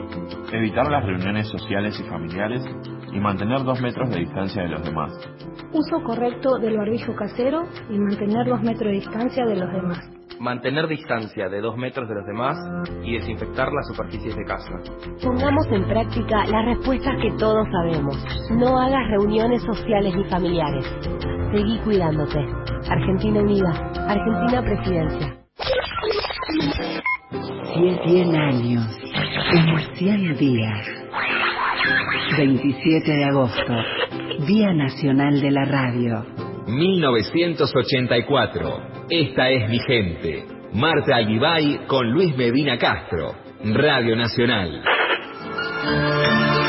Evitar 0.52 0.90
las 0.90 1.06
reuniones 1.06 1.48
sociales 1.50 2.00
y 2.00 2.04
familiares 2.04 2.64
y 3.12 3.20
mantener 3.20 3.64
dos 3.64 3.82
metros 3.82 4.10
de 4.10 4.20
distancia 4.20 4.64
de 4.64 4.70
los 4.70 4.84
demás. 4.84 5.12
Uso 5.74 6.04
correcto 6.04 6.58
del 6.60 6.78
barbijo 6.78 7.14
casero 7.16 7.64
y 7.90 8.00
mantener 8.00 8.48
dos 8.48 8.62
metros 8.62 8.92
de 8.92 8.92
distancia 8.92 9.46
de 9.46 9.56
los 9.58 9.72
demás. 9.72 10.00
Mantener 10.40 10.88
distancia 10.88 11.50
de 11.50 11.62
dos 11.62 11.78
metros 11.78 12.08
de 12.08 12.16
los 12.16 12.26
demás 12.26 12.58
y 13.04 13.14
desinfectar 13.14 13.72
las 13.72 13.88
superficies 13.88 14.36
de 14.36 14.44
casa. 14.46 14.72
Pongamos 15.22 15.68
en 15.70 15.86
práctica 15.86 16.46
las 16.46 16.66
respuestas 16.66 17.14
que 17.22 17.32
todos 17.38 17.68
sabemos. 17.72 18.18
No 18.52 18.80
hagas 18.80 19.10
reuniones 19.10 19.62
sociales 19.64 20.16
ni 20.16 20.24
familiares. 20.26 20.86
Seguí 21.52 21.78
cuidándote. 21.80 22.40
Argentina 22.90 23.42
Unida. 23.42 23.72
Argentina 24.08 24.62
Presidencia. 24.62 25.44
100 26.46 28.36
años, 28.36 28.86
como 29.52 29.80
100 29.96 30.38
días. 30.38 30.88
27 32.38 33.12
de 33.12 33.26
agosto, 33.26 33.74
Día 34.46 34.72
Nacional 34.74 35.42
de 35.42 35.52
la 35.52 35.66
Radio. 35.66 36.26
1984. 36.68 39.06
Esta 39.10 39.50
es 39.50 39.70
vigente. 39.70 40.46
Marta 40.74 41.16
Aguibay 41.18 41.86
con 41.88 42.10
Luis 42.12 42.36
Medina 42.36 42.78
Castro. 42.78 43.36
Radio 43.64 44.16
Nacional. 44.16 44.82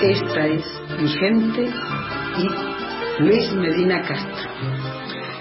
Esta 0.02 0.46
es 0.46 0.64
vigente 1.00 1.68
y 2.38 2.48
Luis 3.22 3.52
Medina 3.54 4.02
Castro. 4.02 4.50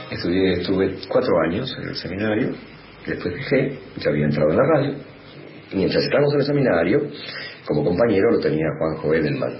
Estudié, 0.09 0.53
estuve 0.53 0.95
cuatro 1.07 1.33
años 1.49 1.75
en 1.81 1.89
el 1.89 1.95
seminario, 1.95 2.51
después 3.07 3.33
dejé, 3.35 3.79
ya 3.97 4.09
había 4.09 4.25
entrado 4.25 4.51
en 4.51 4.57
la 4.57 4.63
radio. 4.63 4.93
Y 5.71 5.75
mientras 5.75 6.03
estábamos 6.03 6.33
en 6.33 6.39
el 6.41 6.45
seminario, 6.45 7.01
como 7.65 7.83
compañero 7.83 8.31
lo 8.31 8.39
tenía 8.39 8.65
Juanjo 8.77 9.13
Edelman. 9.13 9.53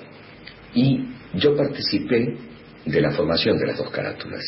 Y 0.73 1.07
yo 1.35 1.55
participé 1.55 2.37
de 2.85 3.01
la 3.01 3.11
formación 3.11 3.57
de 3.57 3.67
las 3.67 3.77
dos 3.77 3.89
carátulas. 3.89 4.41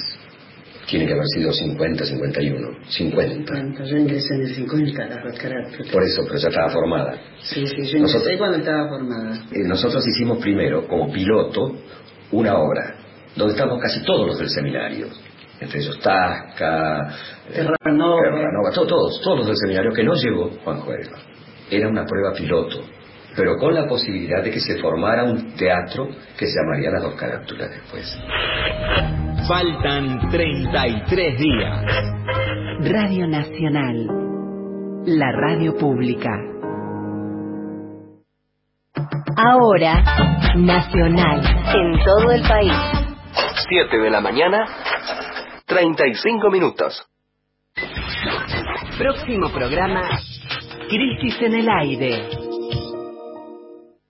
Tiene 0.88 1.08
que 1.08 1.14
haber 1.14 1.26
sido 1.34 1.52
50, 1.52 2.06
51, 2.06 2.68
50. 2.90 3.54
Yo 3.86 3.98
ingresé 3.98 4.36
en 4.36 4.42
el 4.42 4.54
50, 4.56 5.06
las 5.08 5.24
dos 5.24 5.40
carátulas. 5.40 5.88
Por 5.92 6.04
eso, 6.04 6.24
pero 6.28 6.38
ya 6.38 6.50
estaba 6.50 6.70
formada. 6.70 7.20
Sí, 7.42 7.66
sí, 7.66 7.76
yo 7.92 8.00
Nosotros- 8.00 8.22
ingresé 8.28 8.38
cuando 8.38 8.58
estaba 8.58 8.90
formada. 8.90 9.36
Eh, 9.52 9.64
nosotros 9.68 10.06
hicimos 10.08 10.38
primero, 10.38 10.88
como 10.88 11.12
piloto, 11.12 11.76
una 12.32 12.60
obra, 12.60 12.98
donde 13.36 13.54
estábamos 13.56 13.82
casi 13.82 14.04
todos 14.04 14.28
los 14.28 14.38
del 14.38 14.50
seminario. 14.50 15.08
Entre 15.60 15.80
ellos 15.80 15.98
Tasca, 16.00 17.08
Terranova. 17.54 18.22
Terranova, 18.24 18.72
to- 18.74 18.86
todos, 18.86 19.22
todos 19.24 19.38
los 19.40 19.48
del 19.48 19.56
seminario 19.58 19.92
que 19.94 20.04
no 20.04 20.14
llegó 20.14 20.50
Juanjo 20.64 20.92
Edelman. 20.94 21.22
Era 21.72 21.88
una 21.88 22.06
prueba 22.06 22.34
piloto, 22.38 22.82
pero 23.36 23.58
con 23.58 23.74
la 23.74 23.88
posibilidad 23.88 24.44
de 24.44 24.52
que 24.52 24.60
se 24.60 24.78
formara 24.80 25.24
un 25.24 25.56
teatro 25.56 26.08
que 26.38 26.46
se 26.46 26.54
llamaría 26.60 26.92
las 26.92 27.04
dos 27.04 27.16
carátulas 27.16 27.70
después. 27.70 28.20
Faltan 29.48 30.30
33 30.30 31.38
días. 31.40 31.86
Radio 32.82 33.28
Nacional. 33.28 34.08
La 35.06 35.32
radio 35.32 35.74
pública. 35.76 36.30
Ahora, 39.38 40.02
Nacional, 40.56 41.42
en 41.76 42.04
todo 42.06 42.32
el 42.32 42.42
país. 42.48 42.74
7 43.68 43.98
de 43.98 44.10
la 44.10 44.22
mañana, 44.22 44.66
35 45.68 46.52
minutos. 46.52 47.08
Próximo 49.00 49.52
programa, 49.52 50.02
Crisis 50.88 51.42
en 51.42 51.54
el 51.56 51.68
aire. 51.68 52.30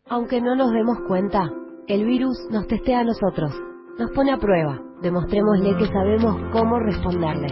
Aunque 0.09 0.41
no 0.41 0.53
nos 0.55 0.73
demos 0.73 0.97
cuenta, 1.07 1.49
el 1.87 2.05
virus 2.05 2.37
nos 2.51 2.67
testea 2.67 2.99
a 2.99 3.03
nosotros, 3.05 3.53
nos 3.97 4.11
pone 4.11 4.33
a 4.33 4.37
prueba. 4.37 4.81
Demostrémosle 5.01 5.77
que 5.77 5.87
sabemos 5.87 6.35
cómo 6.51 6.77
responderle. 6.79 7.47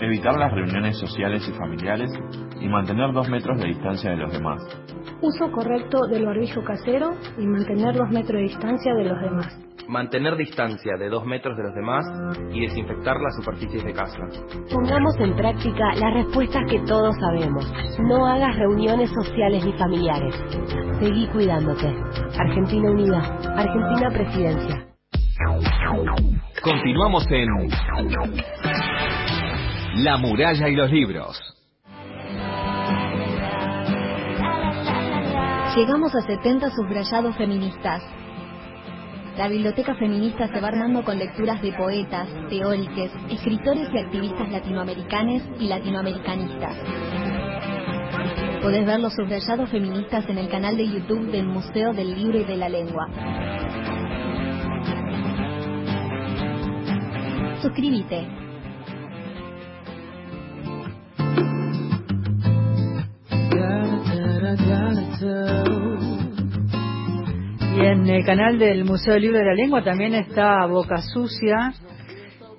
Evitar 0.00 0.38
las 0.38 0.50
reuniones 0.52 0.98
sociales 0.98 1.46
y 1.46 1.52
familiares 1.52 2.10
y 2.58 2.68
mantener 2.68 3.12
dos 3.12 3.28
metros 3.28 3.58
de 3.58 3.66
distancia 3.66 4.10
de 4.10 4.16
los 4.16 4.32
demás. 4.32 4.62
Uso 5.20 5.52
correcto 5.52 6.06
del 6.06 6.24
barbijo 6.24 6.62
casero 6.64 7.10
y 7.36 7.46
mantener 7.46 7.94
dos 7.94 8.08
metros 8.10 8.38
de 8.38 8.42
distancia 8.42 8.94
de 8.94 9.04
los 9.04 9.20
demás. 9.20 9.60
Mantener 9.88 10.36
distancia 10.36 10.96
de 10.98 11.10
dos 11.10 11.26
metros 11.26 11.54
de 11.56 11.64
los 11.64 11.74
demás 11.74 12.06
y 12.50 12.60
desinfectar 12.60 13.16
las 13.20 13.36
superficies 13.36 13.84
de 13.84 13.92
casa. 13.92 14.20
Pongamos 14.72 15.14
en 15.18 15.36
práctica 15.36 15.94
las 15.96 16.14
respuestas 16.14 16.62
que 16.70 16.78
todos 16.86 17.14
sabemos. 17.20 17.70
No 17.98 18.26
hagas 18.26 18.56
reuniones 18.56 19.10
sociales 19.10 19.66
ni 19.66 19.72
familiares. 19.74 20.34
Seguí 20.98 21.26
cuidándote. 21.28 21.94
Argentina 22.38 22.90
Unida. 22.90 23.18
Argentina 23.54 24.08
Presidencia. 24.10 24.86
Continuamos 26.62 27.26
en 27.30 27.48
La 29.96 30.16
muralla 30.16 30.68
y 30.68 30.76
los 30.76 30.88
libros. 30.92 31.36
Llegamos 35.74 36.14
a 36.14 36.20
70 36.20 36.70
subrayados 36.70 37.36
feministas. 37.36 38.00
La 39.36 39.48
biblioteca 39.48 39.96
feminista 39.96 40.46
se 40.46 40.60
va 40.60 40.68
armando 40.68 41.04
con 41.04 41.18
lecturas 41.18 41.60
de 41.60 41.72
poetas, 41.72 42.28
teóricos, 42.48 43.10
escritores 43.30 43.88
y 43.92 43.98
activistas 43.98 44.50
latinoamericanos 44.52 45.42
y 45.58 45.66
latinoamericanistas. 45.66 46.76
Podés 48.62 48.86
ver 48.86 49.00
los 49.00 49.12
subrayados 49.14 49.70
feministas 49.70 50.24
en 50.28 50.38
el 50.38 50.48
canal 50.48 50.76
de 50.76 50.86
YouTube 50.86 51.32
del 51.32 51.46
Museo 51.46 51.92
del 51.92 52.14
Libro 52.14 52.38
y 52.38 52.44
de 52.44 52.56
la 52.56 52.68
Lengua. 52.68 53.08
Suscríbete. 57.60 58.39
Y 65.20 65.24
en 67.84 68.08
el 68.08 68.24
canal 68.24 68.58
del 68.58 68.84
Museo 68.86 69.12
del 69.12 69.22
Libro 69.22 69.38
de 69.38 69.44
la 69.44 69.54
Lengua 69.54 69.84
también 69.84 70.14
está 70.14 70.64
Boca 70.64 71.02
Sucia, 71.02 71.74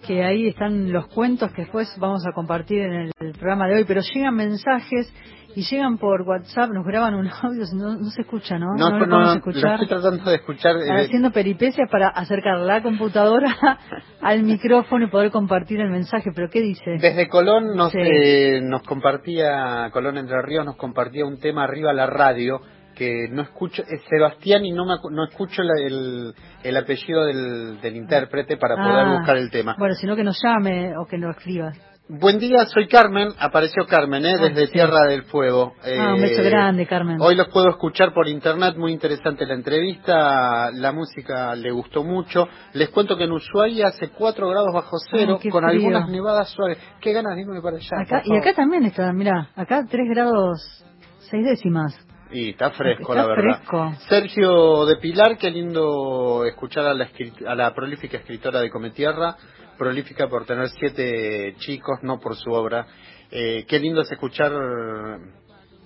que 0.05 0.23
ahí 0.23 0.47
están 0.47 0.91
los 0.91 1.07
cuentos 1.07 1.51
que 1.53 1.63
después 1.63 1.87
vamos 1.99 2.25
a 2.27 2.31
compartir 2.33 2.81
en 2.81 3.11
el 3.19 3.33
programa 3.33 3.67
de 3.67 3.75
hoy, 3.75 3.83
pero 3.87 4.01
llegan 4.13 4.35
mensajes 4.35 5.13
y 5.53 5.63
llegan 5.69 5.97
por 5.97 6.21
WhatsApp, 6.21 6.69
nos 6.71 6.85
graban 6.85 7.13
un 7.13 7.27
audio, 7.27 7.65
no, 7.73 7.95
no 7.97 8.09
se 8.09 8.21
escucha, 8.21 8.57
¿no? 8.57 8.67
No, 8.77 8.89
lo 8.89 8.99
no, 8.99 9.05
podemos 9.05 9.27
no, 9.27 9.33
escuchar. 9.33 9.63
lo 9.63 9.83
estoy 9.83 9.87
tratando 9.87 10.29
de 10.29 10.35
escuchar. 10.37 10.75
eh, 10.77 11.05
Haciendo 11.05 11.31
peripecias 11.31 11.89
para 11.91 12.07
acercar 12.07 12.59
la 12.59 12.81
computadora 12.81 13.49
al 14.21 14.43
micrófono 14.43 15.05
y 15.05 15.09
poder 15.09 15.29
compartir 15.29 15.81
el 15.81 15.89
mensaje, 15.89 16.29
pero 16.33 16.49
¿qué 16.49 16.61
dice? 16.61 16.91
Desde 17.01 17.27
Colón 17.27 17.75
nos, 17.75 17.91
Sí. 17.91 17.97
eh, 18.01 18.61
nos 18.63 18.81
compartía, 18.83 19.89
Colón 19.91 20.17
Entre 20.17 20.41
Ríos 20.41 20.65
nos 20.65 20.77
compartía 20.77 21.25
un 21.25 21.37
tema 21.39 21.65
arriba 21.65 21.91
a 21.91 21.93
la 21.93 22.07
radio 22.07 22.61
que 23.01 23.27
no 23.31 23.41
escucho, 23.41 23.81
es 23.81 24.01
Sebastián 24.07 24.63
y 24.63 24.71
no, 24.71 24.85
me, 24.85 24.93
no 25.09 25.23
escucho 25.25 25.63
la- 25.63 25.73
el, 25.83 26.33
el 26.63 26.77
apellido 26.77 27.25
del, 27.25 27.81
del 27.81 27.95
intérprete 27.95 28.57
para 28.57 28.75
poder 28.75 29.05
Ah, 29.07 29.17
buscar 29.17 29.37
el 29.37 29.49
tema. 29.49 29.75
Bueno, 29.79 29.95
sino 29.95 30.15
que 30.15 30.23
nos 30.23 30.39
llame 30.43 30.95
o 30.97 31.05
que 31.07 31.17
nos 31.17 31.35
escriba. 31.35 31.71
Buen 32.13 32.39
día, 32.39 32.65
soy 32.65 32.87
Carmen, 32.87 33.29
apareció 33.39 33.87
Carmen, 33.87 34.25
¿eh? 34.25 34.35
Ah, 34.37 34.41
desde 34.43 34.65
sí. 34.67 34.73
Tierra 34.73 35.05
del 35.07 35.23
Fuego. 35.23 35.73
Ah, 35.81 36.13
un 36.13 36.19
Eh, 36.19 36.29
beso 36.29 36.43
grande, 36.43 36.85
Carmen. 36.85 37.17
Hoy 37.21 37.35
los 37.35 37.47
puedo 37.47 37.69
escuchar 37.69 38.13
por 38.13 38.27
internet, 38.27 38.75
muy 38.77 38.91
interesante 38.91 39.45
la 39.47 39.53
entrevista, 39.55 40.69
la 40.73 40.91
música 40.91 41.55
le 41.55 41.71
gustó 41.71 42.03
mucho. 42.03 42.47
Les 42.73 42.89
cuento 42.89 43.17
que 43.17 43.23
en 43.23 43.31
Ushuaia 43.31 43.87
hace 43.87 44.09
4 44.09 44.47
grados 44.49 44.73
bajo 44.73 44.97
cero, 45.09 45.39
Ay, 45.41 45.49
con 45.49 45.63
frío. 45.63 45.71
algunas 45.87 46.09
nevadas 46.09 46.49
suaves. 46.49 46.77
Qué 46.99 47.13
ganas 47.13 47.35
de 47.35 47.41
irme 47.41 47.61
para 47.61 47.77
allá. 47.77 48.01
Acá, 48.01 48.21
y 48.25 48.35
acá 48.37 48.53
también 48.53 48.83
está, 48.85 49.11
mira, 49.13 49.49
acá 49.55 49.85
3 49.89 50.07
grados 50.09 50.83
6 51.31 51.45
décimas. 51.45 51.97
Y 52.31 52.51
está 52.51 52.71
fresco, 52.71 53.13
Está 53.13 53.15
la 53.23 53.27
verdad. 53.27 53.57
fresco. 53.59 53.93
Sergio 54.07 54.85
de 54.85 54.95
Pilar, 54.97 55.37
qué 55.37 55.51
lindo 55.51 56.45
escuchar 56.45 56.85
a 56.85 56.93
la, 56.93 57.09
a 57.47 57.55
la 57.55 57.73
prolífica 57.73 58.17
escritora 58.17 58.61
de 58.61 58.69
Cometierra, 58.69 59.35
prolífica 59.77 60.27
por 60.29 60.45
tener 60.45 60.69
siete 60.69 61.55
chicos, 61.59 61.99
no 62.03 62.19
por 62.19 62.35
su 62.35 62.51
obra. 62.51 62.85
Eh, 63.31 63.65
qué 63.67 63.79
lindo 63.79 64.01
es 64.01 64.11
escuchar 64.11 64.51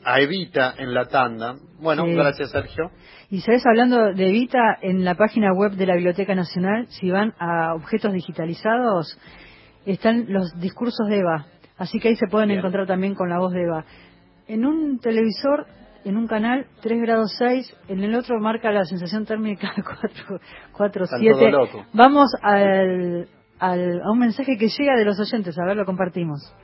a 0.03 0.19
Evita 0.21 0.75
en 0.77 0.93
la 0.93 1.05
tanda. 1.05 1.55
Bueno, 1.79 2.05
Sí. 2.05 2.13
gracias 2.13 2.51
Sergio. 2.51 2.91
Y 3.31 3.41
sabes, 3.41 3.65
hablando 3.65 4.13
de 4.13 4.27
Evita, 4.29 4.77
en 4.81 5.03
la 5.03 5.15
página 5.15 5.51
web 5.53 5.71
de 5.71 5.87
la 5.87 5.95
Biblioteca 5.95 6.35
Nacional, 6.35 6.85
si 6.89 7.09
van 7.09 7.33
a 7.39 7.73
objetos 7.73 8.13
digitalizados, 8.13 9.17
están 9.85 10.25
los 10.29 10.51
discursos 10.59 11.07
de 11.09 11.17
Eva. 11.19 11.47
Así 11.77 11.99
que 11.99 12.09
ahí 12.09 12.15
se 12.15 12.27
pueden 12.27 12.49
Bien. 12.49 12.59
encontrar 12.59 12.85
también 12.87 13.15
con 13.15 13.29
la 13.29 13.39
voz 13.39 13.51
de 13.51 13.63
Eva. 13.63 13.83
En 14.47 14.65
un 14.65 14.99
televisor, 14.99 15.65
en 16.05 16.17
un 16.17 16.27
canal, 16.27 16.67
3 16.81 17.01
grados 17.01 17.35
6, 17.37 17.77
en 17.89 18.03
el 18.03 18.15
otro 18.15 18.39
marca 18.39 18.71
la 18.71 18.85
sensación 18.85 19.25
térmica 19.25 19.69
4, 20.01 20.39
4 20.71 21.03
Están 21.03 21.19
7. 21.19 21.33
todo 21.39 21.49
loco. 21.51 21.85
Vamos 21.93 22.27
al, 22.41 23.27
al- 23.59 24.01
a 24.01 24.11
un 24.11 24.19
mensaje 24.19 24.57
que 24.57 24.67
llega 24.69 24.95
de 24.95 25.05
los 25.05 25.19
oyentes, 25.19 25.57
a 25.59 25.65
ver, 25.65 25.75
lo 25.75 25.85
compartimos. 25.85 26.55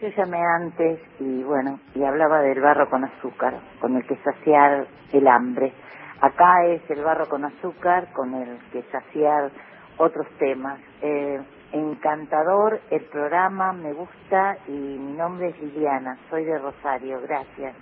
Yo 0.00 0.08
llamé 0.16 0.38
antes 0.60 1.00
y 1.20 1.42
bueno, 1.44 1.80
y 1.94 2.02
hablaba 2.04 2.40
del 2.42 2.60
barro 2.60 2.90
con 2.90 3.04
azúcar, 3.04 3.54
con 3.80 3.96
el 3.96 4.06
que 4.06 4.16
saciar 4.16 4.86
el 5.12 5.26
hambre. 5.28 5.72
Acá 6.20 6.66
es 6.66 6.82
el 6.90 7.02
barro 7.02 7.26
con 7.28 7.44
azúcar, 7.44 8.12
con 8.12 8.34
el 8.34 8.58
que 8.70 8.82
saciar 8.90 9.50
otros 9.96 10.26
temas. 10.38 10.78
Eh, 11.00 11.40
encantador 11.72 12.80
el 12.90 13.04
programa, 13.06 13.72
me 13.72 13.92
gusta 13.92 14.56
y 14.68 14.72
mi 14.72 15.12
nombre 15.16 15.48
es 15.48 15.60
Liliana, 15.60 16.16
soy 16.28 16.44
de 16.44 16.58
Rosario, 16.58 17.20
gracias. 17.22 17.74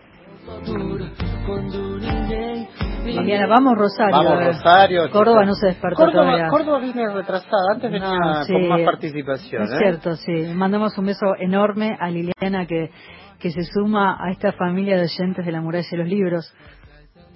Liliana, 3.05 3.47
vamos 3.47 3.77
Rosario. 3.77 4.17
Vamos. 4.17 4.45
Rosario. 4.45 5.11
Córdoba 5.11 5.45
no 5.45 5.55
se 5.55 5.67
despertó 5.67 5.97
Córdoba, 5.97 6.25
todavía. 6.25 6.49
Córdoba 6.49 6.79
viene 6.79 7.09
retrasada, 7.13 7.73
antes 7.75 7.91
venía 7.91 8.09
No, 8.19 8.45
sí. 8.45 8.53
con 8.53 8.69
más 8.69 8.81
participación. 8.83 9.63
Es 9.65 9.73
¿eh? 9.73 9.79
cierto, 9.79 10.17
sí. 10.17 10.33
Mandamos 10.55 10.97
un 10.99 11.07
beso 11.07 11.35
enorme 11.39 11.97
a 11.99 12.09
Liliana 12.11 12.67
que, 12.67 12.91
que 13.39 13.51
se 13.51 13.63
suma 13.65 14.17
a 14.21 14.31
esta 14.31 14.53
familia 14.53 14.97
de 14.97 15.03
oyentes 15.05 15.45
de 15.45 15.53
la 15.53 15.61
muralla 15.61 15.89
de 15.91 15.97
los 15.97 16.09
libros. 16.09 16.55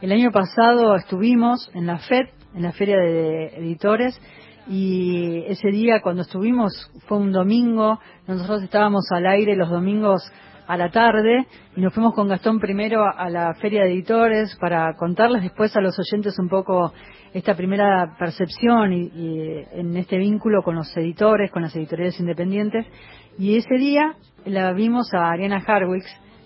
El 0.01 0.11
año 0.11 0.31
pasado 0.31 0.95
estuvimos 0.95 1.71
en 1.73 1.87
la 1.87 1.97
FED, 1.97 2.27
en 2.53 2.61
la 2.61 2.71
Feria 2.71 2.97
de 2.97 3.47
Editores, 3.57 4.21
y 4.67 5.43
ese 5.47 5.69
día 5.69 6.01
cuando 6.01 6.21
estuvimos 6.21 6.91
fue 7.07 7.17
un 7.17 7.31
domingo, 7.31 7.99
nosotros 8.27 8.61
estábamos 8.63 9.05
al 9.11 9.25
aire 9.25 9.55
los 9.55 9.69
domingos 9.69 10.21
a 10.67 10.77
la 10.77 10.89
tarde 10.89 11.45
y 11.75 11.81
nos 11.81 11.93
fuimos 11.93 12.13
con 12.13 12.27
Gastón 12.27 12.59
primero 12.59 13.03
a 13.05 13.29
la 13.29 13.53
Feria 13.55 13.83
de 13.83 13.91
Editores 13.93 14.55
para 14.59 14.93
contarles 14.95 15.43
después 15.43 15.75
a 15.75 15.81
los 15.81 15.95
oyentes 15.99 16.37
un 16.39 16.49
poco 16.49 16.93
esta 17.33 17.55
primera 17.55 18.15
percepción 18.17 18.93
y, 18.93 19.03
y 19.13 19.63
en 19.73 19.95
este 19.97 20.17
vínculo 20.17 20.61
con 20.63 20.75
los 20.75 20.95
editores, 20.97 21.51
con 21.51 21.61
las 21.63 21.75
editoriales 21.75 22.19
independientes. 22.19 22.85
Y 23.37 23.57
ese 23.57 23.75
día 23.77 24.13
la 24.45 24.71
vimos 24.73 25.13
a 25.13 25.29
Ariana 25.31 25.61
Harwicz, 25.67 26.05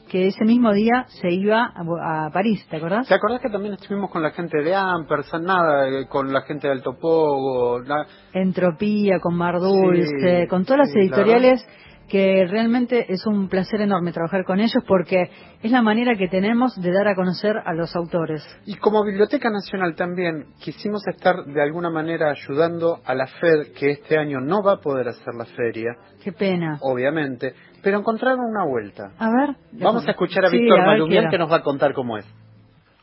que 0.10 0.26
ese 0.26 0.44
mismo 0.44 0.74
día 0.74 1.06
se 1.22 1.30
iba 1.32 1.62
a, 1.76 2.26
a 2.26 2.32
París, 2.32 2.66
¿te 2.68 2.78
acordás? 2.78 3.08
¿Te 3.08 3.14
acordás 3.14 3.40
que 3.42 3.50
también 3.52 3.76
estuvimos 3.76 4.10
con 4.10 4.24
la 4.24 4.32
gente 4.32 4.58
de 4.64 4.74
Ampersand, 4.74 5.46
nada, 5.46 5.88
eh, 5.88 6.08
con 6.10 6.34
la 6.34 6.42
gente 6.42 6.66
de 6.68 6.74
Alto 6.74 6.98
Pogo? 7.00 7.80
la- 7.82 8.08
Entropía, 8.34 9.20
con 9.22 9.36
Mar 9.36 9.60
Dulce, 9.60 10.42
Sí, 10.42 10.48
con 10.48 10.66
todas 10.66 10.80
las 10.80 10.90
sí, 10.92 10.98
la 10.98 11.04
editoriales 11.04 11.68
que 12.10 12.46
realmente 12.50 13.06
es 13.08 13.26
un 13.26 13.48
placer 13.48 13.82
enorme 13.82 14.12
trabajar 14.12 14.44
con 14.44 14.60
ellos 14.60 14.84
porque 14.88 15.30
es 15.62 15.72
la 15.72 15.82
manera 15.82 16.16
que 16.18 16.28
tenemos 16.28 16.76
de 16.82 16.92
dar 16.92 17.08
a 17.08 17.16
conocer 17.16 17.56
a 17.64 17.74
los 17.74 17.96
autores. 17.96 18.44
Y 18.66 18.76
como 18.76 19.04
Biblioteca 19.06 19.50
Nacional 19.50 19.96
también 19.96 20.48
quisimos 20.62 21.02
estar 21.08 21.46
de 21.46 21.62
alguna 21.62 21.90
manera 21.90 22.32
ayudando 22.32 23.00
a 23.06 23.16
la 23.16 23.28
FED, 23.28 23.74
que 23.80 23.92
este 23.92 24.18
año 24.18 24.40
no 24.42 24.62
va 24.64 24.74
a 24.74 24.78
poder 24.82 25.08
hacer 25.08 25.34
la 25.36 25.46
feria, 25.46 25.92
Qué 26.24 26.32
pena. 26.34 26.78
obviamente. 26.82 27.54
pero 27.82 28.00
encontraron 28.00 28.40
una 28.42 28.66
vuelta. 28.66 29.12
A 29.18 29.30
ver. 29.30 29.56
Vamos 29.72 30.06
a 30.08 30.12
escuchar 30.12 30.44
a 30.46 30.50
Sí, 30.50 30.58
Víctor 30.58 31.08
quiero. 31.08 31.30
que 31.30 31.38
nos 31.38 31.50
va 31.52 31.58
a 31.58 31.62
contar 31.64 31.94
cómo 31.94 32.18
es. 32.18 32.26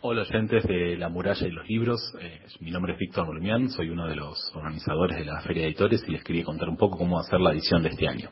Hola 0.03 0.23
oyentes 0.23 0.63
de 0.65 0.97
La 0.99 1.09
Muralla 1.09 1.47
y 1.47 1.51
los 1.51 1.67
Libros, 1.67 1.99
Eh, 2.21 2.41
mi 2.61 2.71
nombre 2.71 2.93
es 2.93 2.99
Víctor 2.99 3.27
Malumian, 3.27 3.71
soy 3.71 3.89
uno 3.89 4.07
de 4.07 4.15
los 4.17 4.37
organizadores 4.55 5.17
de 5.17 5.25
la 5.25 5.41
Feria 5.41 5.63
de 5.63 5.69
Editores 5.69 6.05
y 6.07 6.13
les 6.13 6.23
quería 6.23 6.45
contar 6.45 6.69
un 6.69 6.77
poco 6.77 6.99
cómo 6.99 7.17
va 7.17 7.23
a 7.23 7.25
ser 7.25 7.41
la 7.41 7.53
edición 7.53 7.83
de 7.83 7.89
este 7.89 8.07
año. 8.07 8.29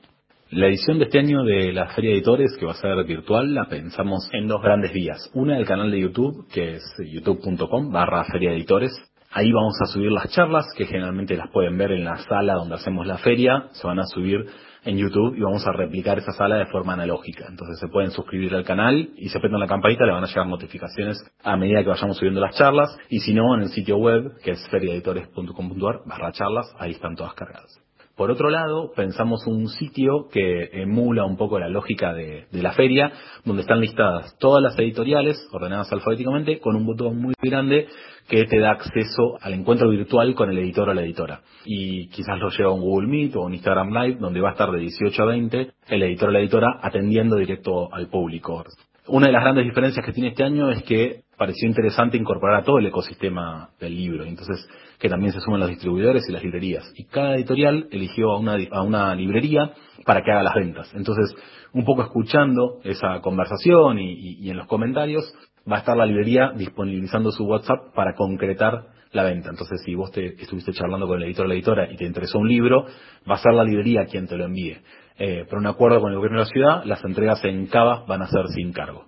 La 0.50 0.66
edición 0.66 0.98
de 0.98 1.06
este 1.06 1.18
año 1.18 1.42
de 1.42 1.72
la 1.72 1.86
Feria 1.94 2.10
de 2.10 2.16
Editores, 2.18 2.54
que 2.58 2.66
va 2.66 2.72
a 2.72 2.76
ser 2.76 3.02
virtual, 3.04 3.54
la 3.54 3.64
pensamos 3.64 4.28
en 4.32 4.46
dos 4.46 4.60
grandes 4.62 4.92
vías. 4.92 5.30
Una, 5.32 5.58
el 5.58 5.64
canal 5.64 5.90
de 5.90 5.98
YouTube, 5.98 6.46
que 6.52 6.74
es 6.74 6.82
youtube.com 6.98 7.90
barra 7.90 8.24
Feria 8.24 8.52
Editores. 8.52 8.92
Ahí 9.32 9.50
vamos 9.50 9.74
a 9.82 9.86
subir 9.86 10.12
las 10.12 10.30
charlas, 10.30 10.66
que 10.76 10.84
generalmente 10.84 11.36
las 11.36 11.50
pueden 11.50 11.76
ver 11.78 11.92
en 11.92 12.04
la 12.04 12.18
sala 12.18 12.54
donde 12.54 12.74
hacemos 12.74 13.06
la 13.06 13.16
feria. 13.18 13.68
Se 13.72 13.86
van 13.86 13.98
a 13.98 14.04
subir 14.04 14.46
en 14.84 14.98
YouTube 14.98 15.34
y 15.34 15.40
vamos 15.40 15.66
a 15.66 15.72
replicar 15.72 16.18
esa 16.18 16.32
sala 16.32 16.56
de 16.56 16.66
forma 16.66 16.92
analógica. 16.92 17.46
Entonces 17.48 17.78
se 17.80 17.88
pueden 17.88 18.10
suscribir 18.10 18.54
al 18.54 18.64
canal 18.64 19.10
y 19.16 19.30
se 19.30 19.38
apretan 19.38 19.58
la 19.58 19.66
campanita, 19.66 20.04
le 20.04 20.12
van 20.12 20.24
a 20.24 20.26
llegar 20.26 20.46
notificaciones 20.46 21.18
a 21.42 21.56
medida 21.56 21.82
que 21.82 21.88
vayamos 21.88 22.18
subiendo 22.18 22.40
las 22.40 22.54
charlas. 22.54 22.96
Y 23.08 23.20
si 23.20 23.32
no, 23.32 23.54
en 23.56 23.62
el 23.62 23.68
sitio 23.70 23.96
web, 23.96 24.34
que 24.44 24.52
es 24.52 24.68
feriaeditores.com.ar 24.68 26.02
barra 26.04 26.32
charlas, 26.32 26.72
ahí 26.78 26.92
están 26.92 27.16
todas 27.16 27.32
cargadas. 27.32 27.80
Por 28.16 28.30
otro 28.30 28.48
lado, 28.48 28.92
pensamos 28.94 29.44
un 29.48 29.66
sitio 29.68 30.28
que 30.30 30.70
emula 30.72 31.24
un 31.24 31.36
poco 31.36 31.58
la 31.58 31.68
lógica 31.68 32.12
de, 32.12 32.46
la 32.52 32.72
feria, 32.72 33.12
donde 33.44 33.62
están 33.62 33.80
listadas 33.80 34.38
todas 34.38 34.62
las 34.62 34.78
editoriales, 34.78 35.36
ordenadas 35.50 35.92
alfabéticamente, 35.92 36.60
con 36.60 36.76
un 36.76 36.86
botón 36.86 37.20
muy 37.20 37.34
grande 37.42 37.88
que 38.28 38.44
te 38.44 38.60
da 38.60 38.70
acceso 38.70 39.36
al 39.40 39.54
encuentro 39.54 39.90
virtual 39.90 40.32
con 40.36 40.48
el 40.48 40.58
editor 40.58 40.88
o 40.88 40.94
la 40.94 41.02
editora. 41.02 41.40
Y 41.64 42.08
quizás 42.08 42.38
lo 42.38 42.50
lleva 42.50 42.70
a 42.70 42.74
un 42.74 42.82
Google 42.82 43.08
Meet 43.08 43.34
o 43.34 43.42
un 43.42 43.54
Instagram 43.54 43.90
Live, 43.90 44.18
donde 44.20 44.40
va 44.40 44.50
a 44.50 44.52
estar 44.52 44.70
de 44.70 44.78
18 44.78 45.22
a 45.22 45.26
20 45.26 45.70
el 45.88 46.02
editor 46.04 46.28
o 46.28 46.32
la 46.32 46.38
editora 46.38 46.78
atendiendo 46.82 47.34
directo 47.34 47.92
al 47.92 48.08
público. 48.08 48.64
Una 49.06 49.26
de 49.26 49.32
las 49.32 49.42
grandes 49.42 49.64
diferencias 49.66 50.04
que 50.04 50.12
tiene 50.12 50.30
este 50.30 50.44
año 50.44 50.70
es 50.70 50.82
que 50.84 51.24
pareció 51.36 51.68
interesante 51.68 52.16
incorporar 52.16 52.60
a 52.60 52.64
todo 52.64 52.78
el 52.78 52.86
ecosistema 52.86 53.68
del 53.78 53.94
libro, 53.94 54.24
entonces 54.24 54.66
que 54.98 55.10
también 55.10 55.32
se 55.32 55.40
sumen 55.40 55.60
los 55.60 55.68
distribuidores 55.68 56.26
y 56.28 56.32
las 56.32 56.42
librerías. 56.42 56.90
Y 56.96 57.04
cada 57.04 57.34
editorial 57.34 57.86
eligió 57.90 58.30
a 58.32 58.38
una, 58.38 58.56
a 58.70 58.82
una 58.82 59.14
librería 59.14 59.72
para 60.06 60.22
que 60.22 60.30
haga 60.30 60.42
las 60.42 60.54
ventas. 60.54 60.90
Entonces, 60.94 61.34
un 61.74 61.84
poco 61.84 62.02
escuchando 62.02 62.80
esa 62.84 63.20
conversación 63.20 63.98
y, 63.98 64.38
y- 64.40 64.50
en 64.50 64.56
los 64.56 64.66
comentarios, 64.66 65.34
va 65.70 65.76
a 65.76 65.78
estar 65.80 65.96
la 65.96 66.06
librería 66.06 66.52
disponibilizando 66.56 67.30
su 67.30 67.44
WhatsApp 67.44 67.92
para 67.94 68.14
concretar 68.14 68.86
la 69.12 69.24
venta. 69.24 69.50
Entonces, 69.50 69.82
si 69.84 69.94
vos 69.94 70.10
te 70.12 70.40
estuviste 70.40 70.72
charlando 70.72 71.06
con 71.06 71.18
el 71.18 71.24
editor 71.24 71.44
o 71.44 71.48
la 71.48 71.54
editora 71.54 71.92
y 71.92 71.96
te 71.96 72.04
interesó 72.06 72.38
un 72.38 72.48
libro, 72.48 72.86
va 73.30 73.34
a 73.34 73.38
ser 73.38 73.52
la 73.52 73.64
librería 73.64 74.06
quien 74.06 74.26
te 74.26 74.36
lo 74.38 74.44
envíe. 74.46 74.78
Eh, 75.16 75.46
por 75.48 75.58
un 75.58 75.66
acuerdo 75.66 76.00
con 76.00 76.10
el 76.10 76.16
gobierno 76.16 76.38
de 76.38 76.44
la 76.44 76.50
ciudad, 76.50 76.84
las 76.84 77.04
entregas 77.04 77.44
en 77.44 77.66
Cava 77.66 78.04
van 78.06 78.22
a 78.22 78.26
ser 78.26 78.46
sin 78.48 78.72
cargo. 78.72 79.06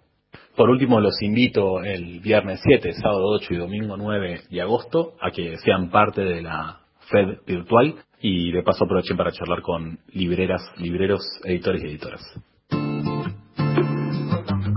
Por 0.57 0.71
último, 0.71 1.01
los 1.01 1.21
invito 1.21 1.83
el 1.83 2.21
viernes 2.21 2.61
7, 2.65 2.93
sábado 2.95 3.27
8 3.41 3.55
y 3.55 3.57
domingo 3.57 3.97
9 3.97 4.43
de 4.49 4.63
agosto 4.63 5.15
a 5.21 5.31
que 5.31 5.57
sean 5.59 5.91
parte 5.91 6.23
de 6.23 6.43
la 6.43 6.81
FED 7.11 7.41
virtual 7.47 7.97
y 8.21 8.53
de 8.53 8.63
paso 8.63 8.85
aprovechen 8.85 9.17
para 9.17 9.33
charlar 9.33 9.61
con 9.63 9.99
libreras, 10.13 10.63
libreros, 10.79 11.23
editores 11.45 11.83
y 11.85 11.89
editoras. 11.89 12.23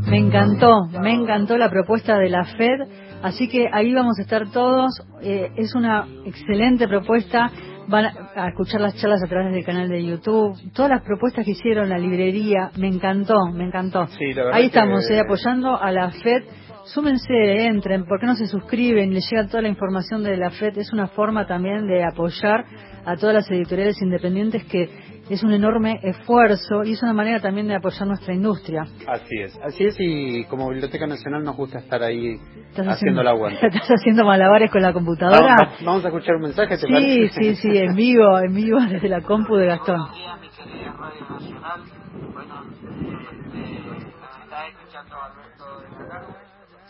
Me 0.09 0.17
encantó, 0.17 0.87
me 1.01 1.13
encantó 1.13 1.57
la 1.57 1.69
propuesta 1.69 2.17
de 2.17 2.29
la 2.29 2.43
FED, 2.43 3.21
así 3.21 3.47
que 3.47 3.67
ahí 3.71 3.93
vamos 3.93 4.17
a 4.19 4.23
estar 4.23 4.51
todos. 4.51 4.91
Eh, 5.21 5.51
es 5.55 5.75
una 5.75 6.07
excelente 6.25 6.87
propuesta. 6.87 7.51
Van 7.89 8.05
a 8.05 8.49
escuchar 8.49 8.81
las 8.81 8.95
charlas 9.01 9.23
a 9.23 9.27
través 9.27 9.51
del 9.51 9.65
canal 9.65 9.89
de 9.89 10.05
YouTube. 10.05 10.55
Todas 10.73 10.91
las 10.91 11.01
propuestas 11.01 11.43
que 11.43 11.51
hicieron, 11.51 11.89
la 11.89 11.97
librería, 11.97 12.69
me 12.77 12.87
encantó, 12.87 13.47
me 13.51 13.65
encantó. 13.65 14.05
Sí, 14.07 14.31
la 14.33 14.43
verdad 14.43 14.53
Ahí 14.53 14.61
que- 14.63 14.67
estamos, 14.77 15.09
eh, 15.09 15.19
apoyando 15.19 15.75
a 15.81 15.91
la 15.91 16.11
FED. 16.11 16.43
Súmense, 16.85 17.65
entren, 17.65 18.05
¿por 18.05 18.19
qué 18.19 18.25
no 18.27 18.35
se 18.35 18.45
suscriben? 18.45 19.13
Les 19.13 19.27
llega 19.29 19.47
toda 19.47 19.61
la 19.63 19.69
información 19.69 20.23
de 20.23 20.37
la 20.37 20.51
FED. 20.51 20.77
Es 20.77 20.93
una 20.93 21.07
forma 21.07 21.45
también 21.47 21.87
de 21.87 22.03
apoyar 22.03 22.63
a 23.05 23.15
todas 23.15 23.33
las 23.35 23.49
editoriales 23.51 23.99
independientes 24.01 24.63
que 24.65 24.89
es 25.29 25.43
un 25.43 25.51
enorme 25.53 25.99
esfuerzo 26.03 26.83
y 26.83 26.93
es 26.93 27.03
una 27.03 27.13
manera 27.13 27.39
también 27.39 27.67
de 27.67 27.75
apoyar 27.75 28.07
nuestra 28.07 28.33
industria. 28.33 28.83
Así 29.07 29.39
es, 29.39 29.57
así 29.63 29.85
es 29.85 29.95
y 29.99 30.43
como 30.45 30.69
Biblioteca 30.69 31.05
Nacional 31.07 31.43
nos 31.43 31.55
gusta 31.55 31.79
estar 31.79 32.01
ahí 32.03 32.39
haciendo 32.87 33.21
el 33.21 33.27
aguante. 33.27 33.59
¿Estás 33.67 33.89
haciendo 33.89 34.25
malabares 34.25 34.71
con 34.71 34.81
la 34.81 34.91
computadora? 34.93 35.55
Vamos, 35.57 35.83
vamos 35.85 36.05
a 36.05 36.07
escuchar 36.09 36.35
un 36.35 36.41
mensaje, 36.41 36.75
¿te 36.77 36.87
Sí, 36.87 36.91
parece? 36.93 37.29
sí, 37.29 37.55
sí, 37.55 37.77
en 37.77 37.95
vivo, 37.95 38.39
en 38.39 38.53
vivo 38.53 38.79
desde 38.81 39.07
la 39.09 39.21
compu 39.21 39.55
de 39.55 39.67
Gastón. 39.67 39.99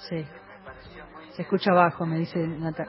Sí. 0.10 0.26
Se 1.36 1.42
escucha 1.44 1.72
abajo, 1.72 2.06
me 2.06 2.18
dice 2.20 2.40
Nata- 2.40 2.88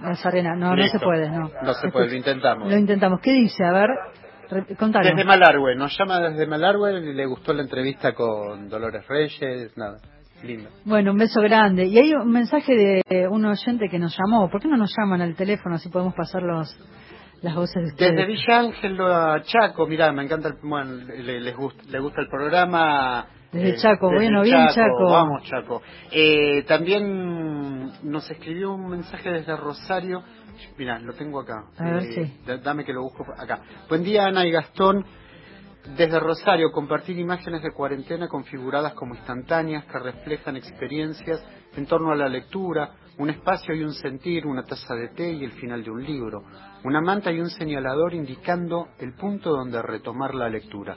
Nazarena. 0.00 0.54
No, 0.56 0.74
no 0.74 0.86
se 0.86 0.98
puede, 0.98 1.28
no. 1.30 1.50
No 1.62 1.74
se 1.74 1.88
puede, 1.90 2.08
lo 2.08 2.14
intentamos. 2.16 2.70
Lo 2.70 2.76
intentamos. 2.76 3.20
¿Qué 3.20 3.32
dice? 3.32 3.64
A 3.64 3.72
ver, 3.72 3.88
contanos. 4.78 5.10
Desde 5.10 5.24
Malargüe, 5.24 5.74
nos 5.74 5.96
llama 5.98 6.20
desde 6.20 6.46
Malargüe, 6.46 7.00
le 7.00 7.26
gustó 7.26 7.52
la 7.52 7.62
entrevista 7.62 8.12
con 8.12 8.68
Dolores 8.68 9.06
Reyes, 9.08 9.76
nada, 9.76 9.98
lindo. 10.42 10.68
Bueno, 10.84 11.12
un 11.12 11.18
beso 11.18 11.40
grande. 11.40 11.86
Y 11.86 11.98
hay 11.98 12.12
un 12.12 12.30
mensaje 12.30 12.74
de 12.74 13.28
un 13.28 13.44
oyente 13.44 13.88
que 13.88 13.98
nos 13.98 14.16
llamó. 14.16 14.48
¿Por 14.50 14.60
qué 14.60 14.68
no 14.68 14.76
nos 14.76 14.94
llaman 14.96 15.20
al 15.20 15.34
teléfono 15.34 15.76
así 15.76 15.88
podemos 15.88 16.14
pasar 16.14 16.42
los, 16.42 16.76
las 17.42 17.54
voces 17.54 17.82
de 17.82 17.88
ustedes? 17.88 18.12
Desde 18.12 18.26
Villa 18.26 18.60
Ángel 18.60 19.00
a 19.00 19.42
Chaco, 19.42 19.86
mirá, 19.86 20.12
me 20.12 20.22
encanta, 20.24 20.48
el, 20.48 20.54
bueno, 20.62 20.94
le, 20.94 21.40
les 21.40 21.56
gusta, 21.56 21.82
le 21.88 21.98
gusta 21.98 22.20
el 22.22 22.28
programa. 22.28 23.26
Desde 23.52 23.76
Chaco, 23.76 24.10
bueno, 24.10 24.42
el 24.42 24.44
bien, 24.44 24.68
Chaco. 24.68 25.10
Vamos, 25.10 25.42
Chaco. 25.44 25.82
Eh, 26.10 26.64
también 26.66 27.92
nos 28.02 28.30
escribió 28.30 28.72
un 28.72 28.88
mensaje 28.88 29.30
desde 29.30 29.54
Rosario. 29.56 30.22
Mirá, 30.78 30.98
lo 30.98 31.12
tengo 31.14 31.40
acá. 31.40 31.64
A 31.78 31.84
ver, 31.84 32.02
Eh, 32.04 32.12
sí. 32.46 32.60
Dame 32.62 32.84
que 32.84 32.92
lo 32.92 33.02
busco 33.02 33.24
acá. 33.36 33.60
Buen 33.88 34.02
día, 34.02 34.26
Ana 34.26 34.46
y 34.46 34.50
Gastón. 34.50 35.04
Desde 35.96 36.20
Rosario, 36.20 36.70
compartir 36.70 37.18
imágenes 37.18 37.60
de 37.60 37.72
cuarentena 37.72 38.28
configuradas 38.28 38.94
como 38.94 39.14
instantáneas 39.16 39.84
que 39.86 39.98
reflejan 39.98 40.56
experiencias 40.56 41.42
en 41.76 41.86
torno 41.86 42.12
a 42.12 42.14
la 42.16 42.28
lectura, 42.28 42.92
un 43.18 43.30
espacio 43.30 43.74
y 43.74 43.82
un 43.82 43.92
sentir, 43.92 44.46
una 44.46 44.62
taza 44.62 44.94
de 44.94 45.08
té 45.08 45.32
y 45.32 45.44
el 45.44 45.50
final 45.52 45.82
de 45.82 45.90
un 45.90 46.04
libro, 46.04 46.44
una 46.84 47.00
manta 47.00 47.32
y 47.32 47.40
un 47.40 47.50
señalador 47.50 48.14
indicando 48.14 48.90
el 49.00 49.14
punto 49.14 49.50
donde 49.50 49.82
retomar 49.82 50.34
la 50.36 50.48
lectura, 50.48 50.96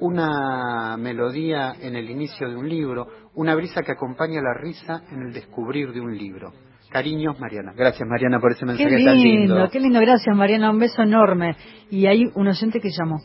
una 0.00 0.96
melodía 0.96 1.74
en 1.80 1.94
el 1.94 2.10
inicio 2.10 2.48
de 2.48 2.56
un 2.56 2.68
libro, 2.68 3.06
una 3.34 3.54
brisa 3.54 3.82
que 3.82 3.92
acompaña 3.92 4.40
la 4.42 4.54
risa 4.54 5.04
en 5.12 5.22
el 5.28 5.32
descubrir 5.32 5.92
de 5.92 6.00
un 6.00 6.16
libro. 6.18 6.52
Cariños, 6.92 7.40
Mariana. 7.40 7.72
Gracias, 7.74 8.06
Mariana, 8.06 8.38
por 8.38 8.52
ese 8.52 8.60
Qué 8.60 8.66
mensaje 8.66 9.04
tan 9.04 9.16
lindo, 9.16 9.54
lindo. 9.54 9.70
qué 9.70 9.80
lindo. 9.80 10.00
Gracias, 10.00 10.36
Mariana. 10.36 10.70
Un 10.70 10.78
beso 10.78 11.02
enorme. 11.02 11.56
Y 11.90 12.06
hay 12.06 12.26
un 12.34 12.46
oyente 12.46 12.80
que 12.80 12.90
llamó. 12.90 13.16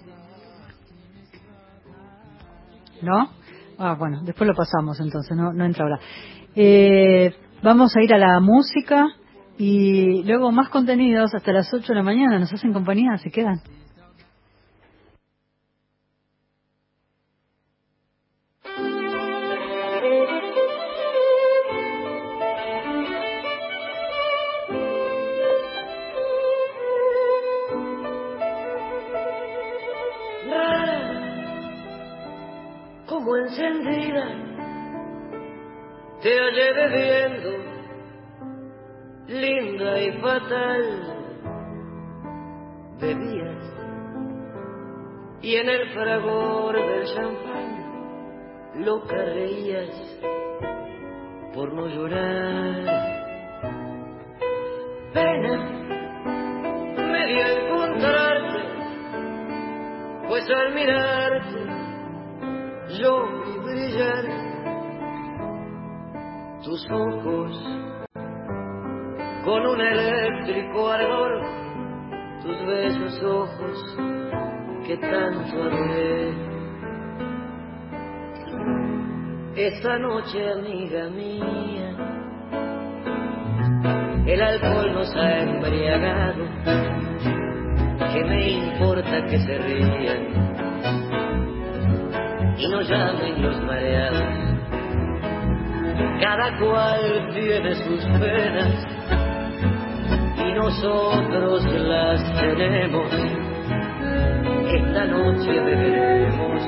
¿No? 3.02 3.30
Ah, 3.78 3.96
bueno, 4.00 4.22
después 4.24 4.48
lo 4.48 4.56
pasamos 4.56 5.00
entonces, 5.00 5.38
no, 5.38 5.54
no 5.54 5.66
entra 5.66 5.84
ahora. 5.84 6.00
Eh, 6.56 7.32
vamos 7.62 7.96
a 7.96 8.02
ir 8.02 8.12
a 8.14 8.18
la 8.18 8.40
música 8.40 9.06
y 9.58 10.24
luego 10.24 10.52
más 10.52 10.70
contenidos 10.70 11.36
hasta 11.36 11.52
las 11.52 11.72
8 11.72 11.86
de 11.88 11.96
la 11.96 12.04
mañana. 12.04 12.40
Nos 12.40 12.52
hacen 12.52 12.74
compañía, 12.74 13.18
se 13.18 13.30
quedan. 13.30 13.60
Encendida, 33.40 34.26
te 36.22 36.40
hallé 36.40 36.74
bebiendo, 36.74 37.50
linda 39.28 40.02
y 40.02 40.12
fatal, 40.20 40.84
bebías, 43.00 43.64
y 45.42 45.56
en 45.56 45.70
el 45.70 45.90
fragor 45.94 46.76
del 46.76 47.06
champán, 47.14 47.68
loca 48.86 49.16
reías 49.16 50.20
por 51.54 51.74
no 51.74 51.88
llorar. 51.88 53.08
Pena 55.14 55.58
me 57.12 57.28
dio 57.28 57.46
encontrarte, 57.48 58.62
pues 60.28 60.50
al 60.52 60.74
mirarte, 60.76 61.67
yo 63.00 63.24
vi 63.46 63.58
brillar 63.60 64.24
tus 66.64 66.90
ojos 66.92 67.52
con 69.46 69.66
un 69.66 69.82
eléctrico 69.82 70.90
ardor, 70.90 71.42
tus 72.42 72.66
besos 72.66 73.24
ojos 73.24 73.98
que 74.86 74.98
tanto 74.98 75.64
adoré. 75.64 76.48
esa 79.58 79.98
noche, 79.98 80.52
amiga 80.52 81.10
mía. 81.10 81.96
El 84.28 84.42
alcohol 84.42 84.94
nos 84.94 85.16
ha 85.16 85.40
embriagado, 85.40 86.46
que 88.14 88.24
me 88.24 88.52
importa 88.52 89.26
que 89.26 89.40
se 89.40 89.58
rían 89.58 90.57
y 92.58 92.68
no 92.68 92.82
llamen 92.82 93.42
los 93.42 93.62
mareados. 93.64 94.24
Cada 96.22 96.58
cual 96.58 97.30
tiene 97.34 97.76
sus 97.76 98.04
penas 98.20 98.86
y 100.38 100.54
nosotros 100.54 101.64
las 101.66 102.34
tenemos. 102.40 103.12
Esta 104.70 105.06
noche 105.06 105.52
beberemos 105.52 106.64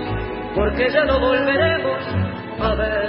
porque 0.55 0.89
ya 0.91 1.03
no 1.05 1.19
volveremos 1.19 2.05
a 2.59 2.75
vernos 2.75 3.08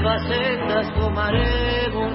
nuevas 0.00 0.22
sendas 0.26 0.94
tomaremos. 0.94 2.12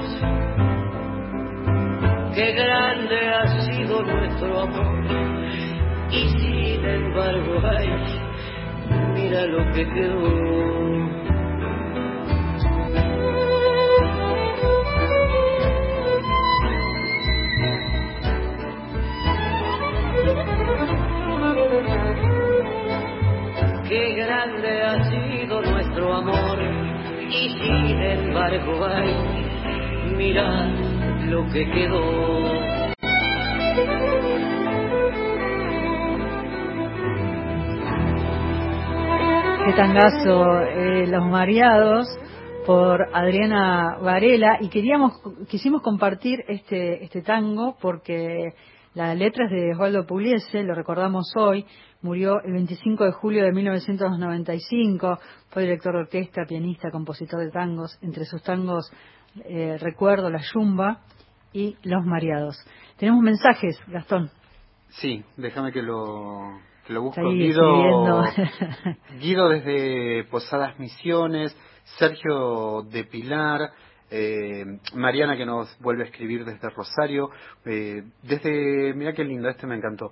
Qué 2.34 2.52
grande 2.54 3.30
ha 3.30 3.62
sido 3.62 4.02
nuestro 4.02 4.60
amor 4.62 5.06
y 6.10 6.30
sin 6.30 6.86
embargo, 6.86 7.62
ay, 7.64 7.90
mira 9.14 9.46
lo 9.46 9.72
que 9.72 9.88
quedó. 9.88 11.05
Embargo, 28.54 28.86
ay, 28.86 30.14
mira 30.18 30.68
lo 31.30 31.46
que 31.52 31.70
quedó. 31.72 32.36
Qué 39.66 39.74
tangazo, 39.74 40.62
eh, 40.62 41.08
Los 41.08 41.26
Mareados, 41.26 42.08
por 42.68 43.08
Adriana 43.14 43.98
Varela, 44.02 44.58
y 44.62 44.70
queríamos, 44.70 45.14
quisimos 45.48 45.82
compartir 45.82 46.44
este, 46.48 47.04
este 47.04 47.22
tango 47.22 47.76
porque 47.82 48.54
la 48.96 49.14
letra 49.14 49.46
es 49.46 49.52
de 49.52 49.74
Osvaldo 49.74 50.06
Pugliese, 50.06 50.64
lo 50.64 50.74
recordamos 50.74 51.34
hoy, 51.36 51.66
murió 52.02 52.42
el 52.42 52.54
25 52.54 53.04
de 53.04 53.12
julio 53.12 53.44
de 53.44 53.52
1995, 53.52 55.20
fue 55.50 55.64
director 55.64 55.94
de 55.94 56.00
orquesta, 56.00 56.46
pianista, 56.48 56.90
compositor 56.92 57.42
de 57.42 57.52
tangos, 57.52 58.00
entre 58.02 58.24
sus 58.24 58.42
tangos 58.42 58.90
eh, 59.44 59.78
recuerdo 59.82 60.30
La 60.30 60.40
Yumba 60.54 61.02
y 61.52 61.76
Los 61.84 62.06
Mareados. 62.06 62.56
Tenemos 62.98 63.22
mensajes, 63.22 63.78
Gastón. 63.88 64.32
Sí, 64.88 65.26
déjame 65.36 65.74
que 65.74 65.82
lo, 65.82 66.58
que 66.88 66.94
lo 66.94 67.02
busco. 67.02 67.20
Ahí 67.20 67.38
Guido. 67.38 68.24
Guido 69.20 69.50
desde 69.50 70.24
Posadas 70.32 70.80
Misiones, 70.80 71.54
Sergio 71.98 72.84
de 72.84 73.04
Pilar, 73.04 73.72
eh, 74.12 74.66
Mariana 74.94 75.36
que 75.36 75.46
nos 75.46 75.78
vuelve 75.80 76.04
a 76.04 76.06
escribir 76.08 76.46
desde 76.46 76.70
Rosario, 76.70 77.30
eh, 77.66 78.04
desde, 78.24 78.94
mira 78.94 79.14
qué 79.14 79.24
lindo, 79.24 79.50
este 79.50 79.68
me 79.68 79.76
encantó. 79.76 80.12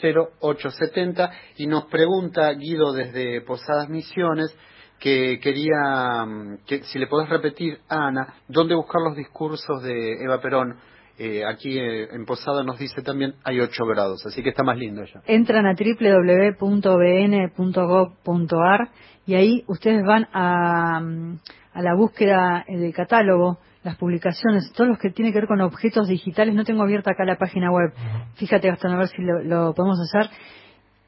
1165-84-0870 0.00 1.30
y 1.58 1.66
nos 1.66 1.84
pregunta 1.86 2.52
Guido 2.54 2.92
desde 2.92 3.40
Posadas 3.42 3.88
Misiones 3.88 4.54
que 5.02 5.40
quería 5.40 6.24
mm, 6.24 6.58
que 6.66 6.84
si 6.84 6.98
le 6.98 7.08
podés 7.08 7.28
repetir 7.28 7.80
a 7.88 8.06
Ana 8.06 8.34
dónde 8.46 8.76
buscar 8.76 9.02
los 9.02 9.16
discursos 9.16 9.82
de 9.82 10.22
Eva 10.22 10.40
Perón 10.40 10.76
Eh, 11.18 11.44
aquí 11.44 11.78
eh, 11.78 12.08
en 12.10 12.24
Posada 12.24 12.64
nos 12.64 12.78
dice 12.78 13.02
también 13.02 13.34
hay 13.44 13.60
8 13.60 13.84
grados 13.84 14.24
así 14.24 14.42
que 14.42 14.48
está 14.48 14.62
más 14.64 14.78
lindo 14.78 15.04
ya 15.04 15.20
Entran 15.26 15.66
a 15.66 15.74
www.bn.gov.ar 15.74 16.88
y 19.26 19.34
ahí 19.34 19.64
ustedes 19.66 20.04
van 20.04 20.28
a, 20.32 21.00
mm, 21.00 21.38
a 21.74 21.82
la 21.82 21.94
búsqueda 21.94 22.64
eh, 22.66 22.76
del 22.76 22.92
catálogo, 22.92 23.58
las 23.84 23.96
publicaciones, 23.96 24.72
todos 24.74 24.88
los 24.88 24.98
que 24.98 25.10
tienen 25.10 25.32
que 25.32 25.40
ver 25.40 25.48
con 25.48 25.60
objetos 25.60 26.08
digitales. 26.08 26.54
No 26.54 26.64
tengo 26.64 26.82
abierta 26.82 27.12
acá 27.12 27.24
la 27.24 27.36
página 27.36 27.70
web. 27.70 27.92
Fíjate, 28.34 28.68
Gastón, 28.68 28.92
a 28.92 28.98
ver 28.98 29.08
si 29.08 29.22
lo, 29.22 29.42
lo 29.42 29.74
podemos 29.74 29.98
hacer. 30.00 30.30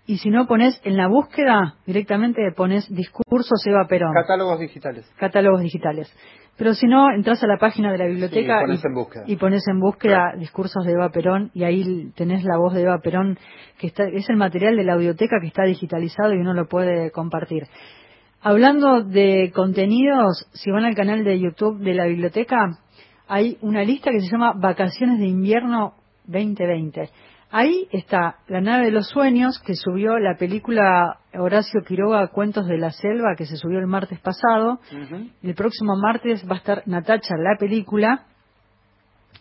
Y 0.07 0.19
si 0.19 0.29
no, 0.29 0.47
pones 0.47 0.79
en 0.85 0.97
la 0.97 1.09
búsqueda 1.09 1.77
directamente 1.87 2.43
pones 2.55 2.87
discursos 2.95 3.67
Eva 3.67 3.87
Perón. 3.89 4.13
catálogos 4.15 4.61
digitales 4.61 5.11
catálogos 5.19 5.63
digitales. 5.63 6.15
Pero 6.57 6.75
si 6.75 6.87
no, 6.87 7.11
entras 7.11 7.43
a 7.43 7.47
la 7.49 7.57
página 7.59 7.91
de 7.91 7.99
la 7.99 8.07
biblioteca 8.07 8.61
Sí, 8.61 8.67
pones 8.67 8.85
y, 9.27 9.33
y 9.33 9.37
pones 9.37 9.63
en 9.67 9.81
búsqueda 9.81 10.35
discursos 10.39 10.85
de 10.85 10.93
Eva 10.93 11.09
Perón 11.09 11.51
y 11.53 11.65
ahí 11.65 12.13
tenés 12.15 12.45
la 12.45 12.59
voz 12.59 12.75
de 12.75 12.83
Eva 12.83 13.01
Perón, 13.01 13.39
que 13.79 13.89
está, 13.89 14.05
es 14.05 14.29
el 14.29 14.37
material 14.37 14.77
de 14.77 14.85
la 14.85 14.93
audioteca 14.93 15.39
que 15.41 15.49
está 15.49 15.65
digitalizado 15.65 16.33
y 16.33 16.37
uno 16.37 16.55
lo 16.55 16.69
puede 16.69 17.11
compartir. 17.11 17.65
Hablando 18.41 19.03
de 19.03 19.51
contenidos, 19.55 20.47
si 20.53 20.71
van 20.71 20.85
al 20.85 20.95
canal 20.95 21.25
de 21.25 21.41
YouTube 21.41 21.79
de 21.79 21.95
la 21.95 22.05
biblioteca, 22.05 22.79
hay 23.27 23.57
una 23.63 23.83
lista 23.83 24.11
que 24.11 24.21
se 24.21 24.31
llama 24.31 24.53
Vacaciones 24.55 25.19
de 25.19 25.27
Invierno 25.27 25.95
2020. 26.27 27.09
Ahí 27.57 27.87
está 27.93 28.39
La 28.49 28.61
nave 28.61 28.87
de 28.87 28.91
los 28.91 29.07
sueños, 29.11 29.61
que 29.65 29.77
subió 29.77 30.19
la 30.19 30.35
película 30.37 31.19
Horacio 31.39 31.83
Quiroga, 31.87 32.27
Cuentos 32.33 32.67
de 32.67 32.79
la 32.79 32.91
Selva, 32.91 33.37
que 33.39 33.47
se 33.47 33.57
subió 33.57 33.79
el 33.79 33.87
martes 33.87 34.19
pasado. 34.19 34.81
El 35.41 35.55
próximo 35.55 35.95
martes 35.97 36.45
va 36.51 36.55
a 36.57 36.59
estar 36.59 36.83
Natacha, 36.87 37.37
la 37.39 37.57
película. 37.57 38.25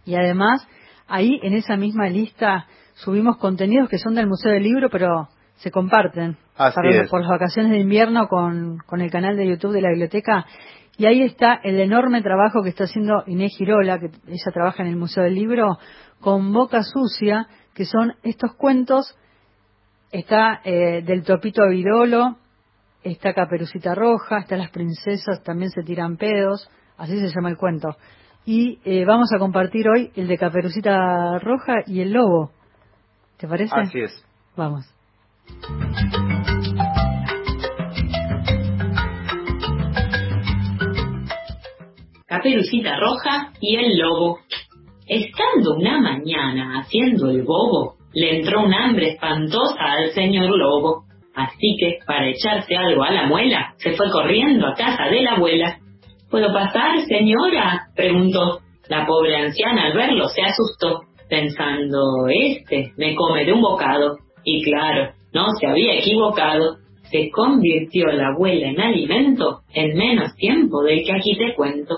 Y 0.06 0.14
además, 0.14 0.64
ahí 1.08 1.40
en 1.42 1.54
esa 1.54 1.76
misma 1.76 2.08
lista 2.08 2.68
subimos 2.94 3.38
contenidos 3.38 3.90
que 3.90 3.98
son 3.98 4.14
del 4.14 4.28
Museo 4.28 4.52
del 4.52 4.62
Libro, 4.62 4.90
pero 4.92 5.30
se 5.56 5.72
comparten 5.72 6.38
Así 6.56 6.76
para- 6.76 6.90
es. 6.92 7.10
por 7.10 7.22
las 7.22 7.30
vacaciones 7.32 7.72
de 7.72 7.80
invierno 7.80 8.28
con, 8.28 8.78
con 8.86 9.02
el 9.02 9.10
canal 9.10 9.36
de 9.38 9.48
YouTube 9.48 9.74
de 9.74 9.82
la 9.82 9.90
biblioteca. 9.90 10.46
Y 11.00 11.08
ahí 11.08 11.24
está 11.24 11.60
el 11.64 11.80
enorme 11.80 12.22
trabajo 12.22 12.62
que 12.62 12.70
está 12.70 12.84
haciendo 12.84 13.24
Inés 13.26 13.56
Girola, 13.58 13.98
que 13.98 14.12
ella 14.28 14.52
trabaja 14.54 14.84
en 14.84 14.90
el 14.90 14.98
Museo 14.98 15.24
del 15.24 15.34
Libro, 15.34 15.80
con 16.20 16.54
Boca 16.54 16.84
Sucia, 16.84 17.48
que 17.74 17.86
son 17.86 18.14
estos 18.24 18.56
cuentos. 18.56 19.18
Está 20.12 20.62
eh, 20.64 21.02
del 21.04 21.24
Topito 21.24 21.68
Virolo, 21.68 22.38
está 23.04 23.34
Caperucita 23.34 23.96
Roja, 23.96 24.40
está 24.40 24.58
Las 24.58 24.70
Princesas, 24.70 25.42
también 25.44 25.72
se 25.72 25.82
tiran 25.82 26.18
pedos, 26.18 26.70
así 26.98 27.20
se 27.20 27.34
llama 27.34 27.50
el 27.50 27.58
cuento. 27.58 27.98
Y 28.46 28.80
eh, 28.86 29.06
vamos 29.06 29.30
a 29.34 29.40
compartir 29.40 29.88
hoy 29.90 30.12
el 30.16 30.28
de 30.28 30.38
Caperucita 30.38 31.40
Roja 31.40 31.78
y 31.88 32.02
el 32.02 32.12
Lobo. 32.12 32.52
¿Te 33.38 33.48
parece? 33.48 33.74
así 33.76 34.00
es 34.00 34.26
Vamos. 34.56 34.86
Caperucita 42.28 42.98
Roja 43.00 43.54
y 43.60 43.76
el 43.78 43.98
Lobo. 43.98 44.40
Estando 45.08 45.76
una 45.76 46.00
mañana 46.00 46.80
haciendo 46.80 47.30
el 47.30 47.44
bobo, 47.44 47.96
le 48.14 48.40
entró 48.40 48.62
un 48.62 48.74
hambre 48.74 49.12
espantosa 49.12 49.76
al 49.80 50.12
señor 50.12 50.50
Lobo. 50.58 51.04
Así 51.36 51.76
que, 51.80 51.98
para 52.06 52.30
echarse 52.30 52.76
algo 52.76 53.04
a 53.04 53.12
la 53.12 53.26
muela, 53.26 53.74
se 53.78 53.94
fue 53.94 54.10
corriendo 54.12 54.68
a 54.68 54.76
casa 54.76 55.10
de 55.10 55.22
la 55.22 55.32
abuela. 55.32 55.80
¿Puedo 56.30 56.54
pasar, 56.54 57.02
señora? 57.08 57.88
preguntó. 57.96 58.60
La 58.88 59.06
pobre 59.06 59.36
anciana 59.36 59.86
al 59.86 59.94
verlo 59.94 60.28
se 60.28 60.42
asustó, 60.42 61.02
pensando, 61.30 62.28
este 62.30 62.92
me 62.98 63.16
come 63.16 63.46
de 63.46 63.54
un 63.54 63.62
bocado. 63.62 64.18
Y 64.44 64.64
claro, 64.64 65.14
no 65.34 65.48
se 65.60 65.68
había 65.68 65.96
equivocado. 66.00 66.78
Se 67.10 67.30
convirtió 67.30 68.08
la 68.08 68.30
abuela 68.30 68.68
en 68.70 68.80
alimento 68.80 69.62
en 69.74 69.98
menos 69.98 70.36
tiempo 70.36 70.84
del 70.84 71.04
que 71.04 71.14
aquí 71.14 71.36
te 71.38 71.54
cuento. 71.56 71.98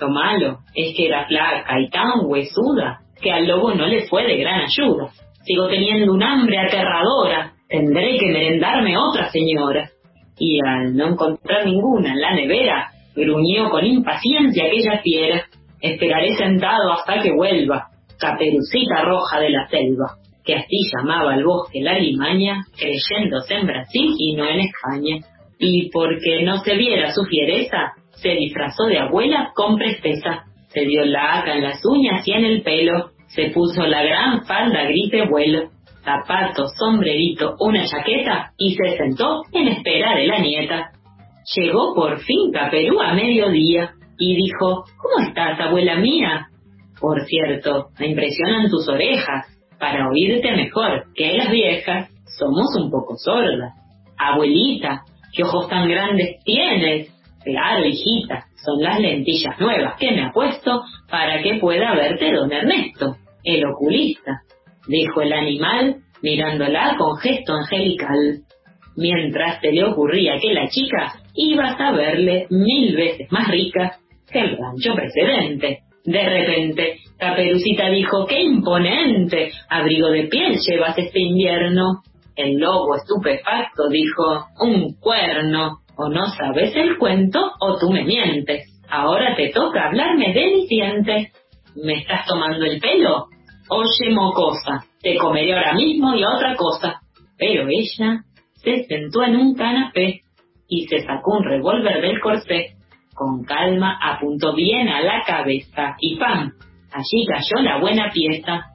Lo 0.00 0.08
malo 0.08 0.58
es 0.74 0.94
que 0.96 1.06
era 1.06 1.26
flaca 1.26 1.80
y 1.80 1.90
tan 1.90 2.24
huesuda 2.24 3.00
que 3.20 3.32
al 3.32 3.46
lobo 3.46 3.74
no 3.74 3.86
le 3.86 4.06
fue 4.06 4.26
de 4.26 4.36
gran 4.36 4.60
ayuda. 4.60 5.10
Sigo 5.44 5.66
teniendo 5.68 6.12
un 6.12 6.22
hambre 6.22 6.58
aterradora, 6.58 7.52
tendré 7.68 8.16
que 8.18 8.30
merendarme 8.30 8.96
otra 8.96 9.30
señora. 9.30 9.90
Y 10.38 10.60
al 10.64 10.96
no 10.96 11.08
encontrar 11.08 11.66
ninguna 11.66 12.12
en 12.12 12.20
la 12.20 12.34
nevera, 12.34 12.90
gruñó 13.16 13.70
con 13.70 13.84
impaciencia 13.84 14.66
aquella 14.66 14.98
fiera. 15.02 15.44
Esperaré 15.80 16.36
sentado 16.36 16.92
hasta 16.92 17.20
que 17.20 17.32
vuelva, 17.32 17.88
caperucita 18.18 19.02
roja 19.02 19.40
de 19.40 19.50
la 19.50 19.66
selva, 19.68 20.16
que 20.44 20.54
así 20.54 20.76
llamaba 20.94 21.34
al 21.34 21.44
bosque 21.44 21.80
la 21.80 21.98
limaña, 21.98 22.64
creyéndose 22.76 23.54
en 23.54 23.66
Brasil 23.66 24.14
y 24.16 24.34
no 24.34 24.48
en 24.48 24.60
España. 24.60 25.26
Y 25.58 25.90
porque 25.90 26.42
no 26.44 26.58
se 26.58 26.76
viera 26.76 27.12
su 27.12 27.24
fiereza, 27.24 27.94
se 28.22 28.30
disfrazó 28.30 28.84
de 28.86 28.98
abuela 28.98 29.52
con 29.54 29.76
presteza. 29.76 30.44
Se 30.68 30.80
dio 30.80 31.04
laca 31.04 31.54
en 31.54 31.62
las 31.62 31.80
uñas 31.84 32.26
y 32.26 32.32
en 32.32 32.44
el 32.44 32.62
pelo, 32.62 33.10
se 33.28 33.50
puso 33.50 33.86
la 33.86 34.02
gran 34.02 34.44
falda 34.44 34.84
gripe 34.84 35.26
vuelo, 35.28 35.70
zapatos, 36.02 36.72
sombrerito, 36.78 37.56
una 37.60 37.84
chaqueta 37.84 38.52
y 38.56 38.74
se 38.74 38.96
sentó 38.96 39.42
en 39.52 39.68
espera 39.68 40.16
de 40.16 40.26
la 40.26 40.38
nieta. 40.38 40.92
Llegó 41.56 41.94
por 41.94 42.18
fin 42.20 42.52
Caperú 42.52 43.00
a 43.00 43.14
mediodía 43.14 43.92
y 44.18 44.34
dijo, 44.34 44.84
¿Cómo 44.96 45.26
estás, 45.26 45.60
abuela 45.60 45.96
mía? 45.96 46.48
Por 47.00 47.24
cierto, 47.24 47.88
me 47.98 48.08
impresionan 48.08 48.68
tus 48.68 48.88
orejas. 48.88 49.46
Para 49.78 50.08
oírte 50.08 50.50
mejor 50.52 51.04
que 51.14 51.34
las 51.34 51.50
viejas, 51.50 52.10
somos 52.38 52.66
un 52.82 52.90
poco 52.90 53.14
sordas. 53.16 53.72
Abuelita, 54.18 55.04
¿qué 55.32 55.44
ojos 55.44 55.68
tan 55.68 55.88
grandes 55.88 56.42
tienes? 56.44 57.17
Claro, 57.44 57.84
hijita, 57.84 58.46
son 58.64 58.82
las 58.82 59.00
lentillas 59.00 59.58
nuevas 59.60 59.96
que 59.98 60.10
me 60.10 60.22
ha 60.22 60.32
puesto 60.32 60.82
para 61.08 61.42
que 61.42 61.54
pueda 61.54 61.94
verte 61.94 62.32
don 62.32 62.52
Ernesto, 62.52 63.16
el 63.44 63.64
oculista, 63.64 64.42
dijo 64.88 65.22
el 65.22 65.32
animal 65.32 65.96
mirándola 66.22 66.96
con 66.98 67.16
gesto 67.18 67.54
angelical. 67.54 68.40
Mientras 68.96 69.60
se 69.60 69.72
le 69.72 69.84
ocurría 69.84 70.38
que 70.40 70.52
la 70.52 70.68
chica 70.68 71.12
iba 71.34 71.70
a 71.70 71.92
verle 71.92 72.46
mil 72.50 72.96
veces 72.96 73.30
más 73.30 73.48
rica 73.48 73.98
que 74.30 74.40
el 74.40 74.56
rancho 74.56 74.94
precedente. 74.94 75.80
De 76.04 76.28
repente, 76.28 76.96
Caperucita 77.18 77.90
dijo, 77.90 78.26
¡qué 78.26 78.40
imponente! 78.42 79.52
Abrigo 79.68 80.08
de 80.10 80.24
piel 80.24 80.56
llevas 80.58 80.98
este 80.98 81.20
invierno. 81.20 82.02
El 82.34 82.58
lobo 82.58 82.96
estupefacto 82.96 83.88
dijo, 83.88 84.46
un 84.60 84.94
cuerno. 84.94 85.80
O 85.98 86.08
no 86.08 86.26
sabes 86.28 86.76
el 86.76 86.96
cuento 86.96 87.40
o 87.60 87.76
tú 87.76 87.90
me 87.90 88.04
mientes. 88.04 88.80
Ahora 88.88 89.34
te 89.34 89.50
toca 89.50 89.88
hablarme 89.88 90.32
de 90.32 90.46
mis 90.46 90.68
dientes. 90.68 91.32
¿Me 91.74 91.94
estás 91.94 92.24
tomando 92.24 92.64
el 92.64 92.80
pelo? 92.80 93.26
Oye, 93.68 94.14
mocosa, 94.14 94.84
te 95.02 95.16
comeré 95.16 95.54
ahora 95.54 95.74
mismo 95.74 96.14
y 96.14 96.22
otra 96.22 96.54
cosa. 96.54 97.00
Pero 97.36 97.66
ella 97.68 98.22
se 98.54 98.84
sentó 98.84 99.24
en 99.24 99.36
un 99.36 99.54
canapé 99.56 100.22
y 100.68 100.86
se 100.86 101.00
sacó 101.00 101.38
un 101.38 101.44
revólver 101.44 102.00
del 102.00 102.20
corsé. 102.20 102.76
Con 103.12 103.42
calma 103.42 103.98
apuntó 104.00 104.54
bien 104.54 104.88
a 104.88 105.02
la 105.02 105.24
cabeza 105.26 105.96
y 105.98 106.16
¡pam! 106.16 106.52
Allí 106.92 107.26
cayó 107.26 107.60
la 107.62 107.80
buena 107.80 108.12
pieza. 108.12 108.66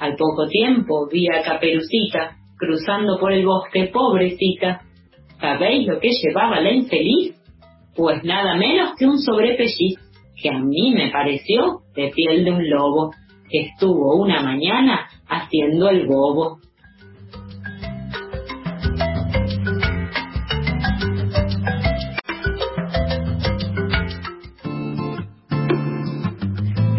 Al 0.00 0.16
poco 0.16 0.48
tiempo 0.48 1.06
vi 1.12 1.28
a 1.28 1.42
Caperucita 1.42 2.36
cruzando 2.56 3.18
por 3.18 3.32
el 3.32 3.44
bosque, 3.44 3.90
pobrecita. 3.92 4.80
¿Sabéis 5.42 5.88
lo 5.88 5.98
que 5.98 6.10
llevaba 6.10 6.60
la 6.60 6.70
infeliz? 6.70 7.34
Pues 7.96 8.22
nada 8.22 8.54
menos 8.54 8.94
que 8.96 9.06
un 9.06 9.18
sobrepelliz, 9.18 9.98
que 10.40 10.48
a 10.48 10.58
mí 10.60 10.94
me 10.94 11.10
pareció 11.10 11.80
de 11.96 12.12
piel 12.14 12.44
de 12.44 12.52
un 12.52 12.70
lobo, 12.70 13.10
que 13.50 13.62
estuvo 13.62 14.22
una 14.22 14.40
mañana 14.40 15.08
haciendo 15.26 15.90
el 15.90 16.06
bobo. 16.06 16.60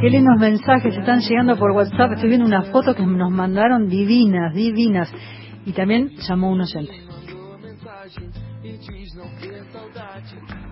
Qué 0.01 0.09
lindos 0.09 0.37
mensajes 0.37 0.97
están 0.97 1.21
llegando 1.21 1.55
por 1.55 1.71
WhatsApp. 1.71 2.11
Estoy 2.15 2.27
viendo 2.27 2.45
una 2.45 2.63
foto 2.63 2.93
que 2.93 3.05
nos 3.05 3.31
mandaron 3.31 3.87
divinas, 3.87 4.53
divinas. 4.53 5.09
Y 5.65 5.71
también 5.71 6.09
llamó 6.27 6.51
un 6.51 6.59
oyente. 6.59 7.12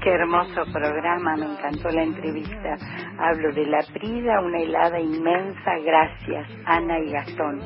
Qué 0.02 0.10
hermoso 0.10 0.64
programa, 0.74 1.36
me 1.36 1.46
encantó 1.46 1.90
la 1.90 2.02
entrevista. 2.02 2.76
Hablo 3.20 3.54
de 3.54 3.68
La 3.68 3.84
Prida, 3.94 4.42
una 4.42 4.60
helada 4.60 5.00
inmensa, 5.00 5.78
gracias, 5.86 6.50
Ana 6.66 6.98
y 7.00 7.12
Gastón. 7.12 7.60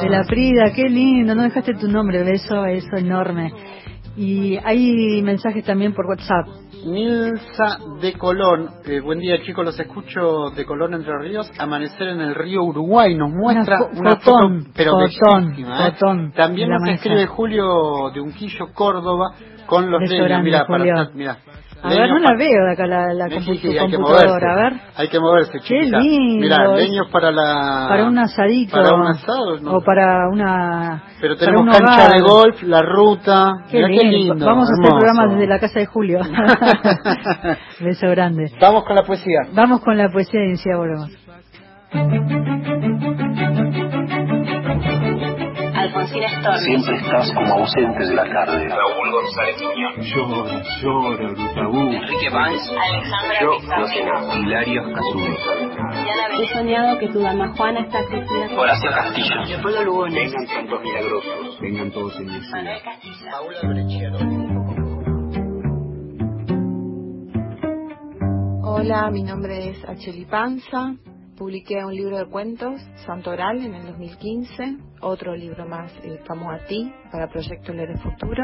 De 0.00 0.08
La 0.08 0.24
Prida, 0.24 0.72
qué 0.74 0.88
lindo, 0.88 1.34
no 1.34 1.42
dejaste 1.42 1.74
tu 1.74 1.88
nombre, 1.88 2.22
beso, 2.22 2.64
eso 2.64 2.96
enorme. 2.96 3.52
Y 4.20 4.58
hay 4.64 5.22
mensajes 5.22 5.64
también 5.64 5.94
por 5.94 6.06
WhatsApp. 6.06 6.48
Nilsa 6.84 7.78
de 8.00 8.14
Colón, 8.14 8.68
eh, 8.84 8.98
buen 8.98 9.20
día 9.20 9.40
chicos, 9.42 9.64
los 9.64 9.78
escucho 9.78 10.50
de 10.56 10.64
Colón 10.64 10.94
Entre 10.94 11.16
Ríos, 11.20 11.48
amanecer 11.56 12.08
en 12.08 12.20
el 12.20 12.34
río 12.34 12.64
Uruguay, 12.64 13.14
nos 13.14 13.30
muestra 13.30 13.78
una, 13.84 14.00
una 14.00 14.16
fotón, 14.16 14.60
foto, 14.62 14.72
pero 14.74 14.92
fotón, 14.92 15.50
bellísima, 15.50 15.86
¿eh? 15.86 15.92
fotón 15.92 16.32
También 16.32 16.70
nos 16.70 16.88
escribe 16.88 17.26
Julio 17.26 18.10
de 18.12 18.20
Unquillo, 18.20 18.72
Córdoba, 18.74 19.34
con 19.66 19.88
los 19.88 20.00
leños, 20.10 20.42
mira, 20.42 20.66
para 20.66 21.06
Julio. 21.06 21.36
A 21.80 21.88
ver, 21.90 22.08
no 22.08 22.18
la 22.18 22.34
veo 22.36 22.64
de 22.66 22.72
acá 22.72 22.86
la, 22.86 23.14
la 23.14 23.28
Sí, 23.28 23.34
compu- 23.36 23.60
sí, 23.60 23.78
hay 23.78 23.88
que 23.88 23.96
computadora, 23.96 24.52
a 24.52 24.54
moverse. 24.56 24.74
ver. 24.76 24.82
Hay 24.96 25.08
que 25.08 25.20
moverse, 25.20 25.52
Qué 25.52 25.60
chiquita. 25.60 25.98
lindo. 26.00 26.40
Mira, 26.42 26.76
leños 26.76 27.06
para 27.12 27.30
la... 27.30 27.86
Para 27.88 28.04
un 28.06 28.18
asadito. 28.18 28.72
Para 28.76 28.94
un 28.96 29.06
asado, 29.06 29.60
no. 29.60 29.72
O 29.76 29.80
para 29.82 30.28
una... 30.28 31.02
Pero 31.20 31.36
tenemos 31.36 31.62
un 31.62 31.70
cancha 31.70 31.92
hogar. 32.06 32.12
de 32.12 32.20
golf, 32.20 32.62
la 32.64 32.82
ruta. 32.82 33.52
Qué 33.70 33.76
Mirá 33.76 33.88
lindo. 33.88 34.02
qué 34.02 34.08
lindo. 34.10 34.46
Vamos 34.46 34.68
a 34.68 34.72
hacer 34.72 34.84
hermoso. 34.86 34.98
programa 34.98 35.32
desde 35.34 35.46
la 35.46 35.58
casa 35.60 35.78
de 35.78 35.86
Julio. 35.86 36.20
Beso 37.80 38.08
grande. 38.08 38.50
Vamos 38.60 38.84
con 38.84 38.96
la 38.96 39.02
poesía. 39.02 39.38
Vamos 39.52 39.80
con 39.80 39.96
la 39.96 40.08
poesía 40.08 40.40
enseguida 40.40 40.78
volvemos. 40.78 41.10
Storni. 46.08 46.64
Siempre 46.64 46.96
estás 46.96 47.32
como 47.34 47.54
ausente 47.54 48.04
de 48.06 48.14
la 48.14 48.24
tarde. 48.24 48.68
Raúl 48.68 49.10
González 49.12 49.56
Muñoz. 49.62 50.06
Llora, 50.14 50.62
llora, 50.82 51.28
Brutabú. 51.32 51.90
Enrique 51.92 52.30
Banks. 52.30 52.70
Alexandra 52.70 53.40
Yo, 53.40 53.50
Pizarro. 53.60 53.80
no 53.80 53.86
sé 53.88 54.04
nada. 54.04 54.38
Hilario 54.38 54.82
Casulo. 54.92 55.36
He 56.40 56.46
soñado 56.54 56.98
que 56.98 57.08
tu 57.08 57.20
dama 57.20 57.48
Juana 57.56 57.80
está 57.80 58.04
crecida. 58.06 58.46
Horacio 58.56 58.90
Castillo. 58.90 59.44
Leopoldo 59.48 59.84
Lugones. 59.84 60.14
Vengan 60.32 60.46
santos 60.46 60.82
milagrosos. 60.82 61.60
Vengan 61.60 61.90
todos 61.90 62.16
en 62.20 62.26
mi 62.26 62.38
Manuel 62.50 62.82
Castilla. 62.82 64.38
Hola, 68.62 69.10
mi 69.10 69.22
nombre 69.22 69.70
es 69.70 69.84
Acheli 69.88 70.24
Panza. 70.24 70.94
Publiqué 71.38 71.84
un 71.84 71.94
libro 71.94 72.18
de 72.18 72.26
cuentos, 72.26 72.80
Santo 73.06 73.30
Oral, 73.30 73.64
en 73.64 73.72
el 73.72 73.86
2015. 73.86 74.76
Otro 75.00 75.36
libro 75.36 75.68
más, 75.68 75.92
eh, 76.02 76.20
Camo 76.26 76.50
a 76.50 76.58
ti, 76.66 76.92
para 77.12 77.28
Proyecto 77.28 77.72
Leer 77.72 77.90
el 77.90 77.98
Futuro. 77.98 78.42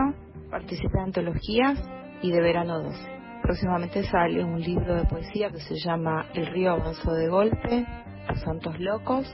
Participé 0.49 0.99
en 0.99 1.05
antologías 1.07 1.83
y 2.23 2.31
de 2.31 2.41
Verano 2.41 2.81
2. 2.81 2.95
Próximamente 3.43 4.05
sale 4.05 4.45
un 4.45 4.61
libro 4.61 4.95
de 4.95 5.07
poesía 5.07 5.51
que 5.51 5.59
se 5.59 5.75
llama 5.75 6.27
El 6.35 6.47
río 6.47 6.71
avanzó 6.71 7.13
de 7.15 7.29
golpe, 7.29 7.85
Los 8.29 8.41
Santos 8.43 8.79
Locos. 8.79 9.27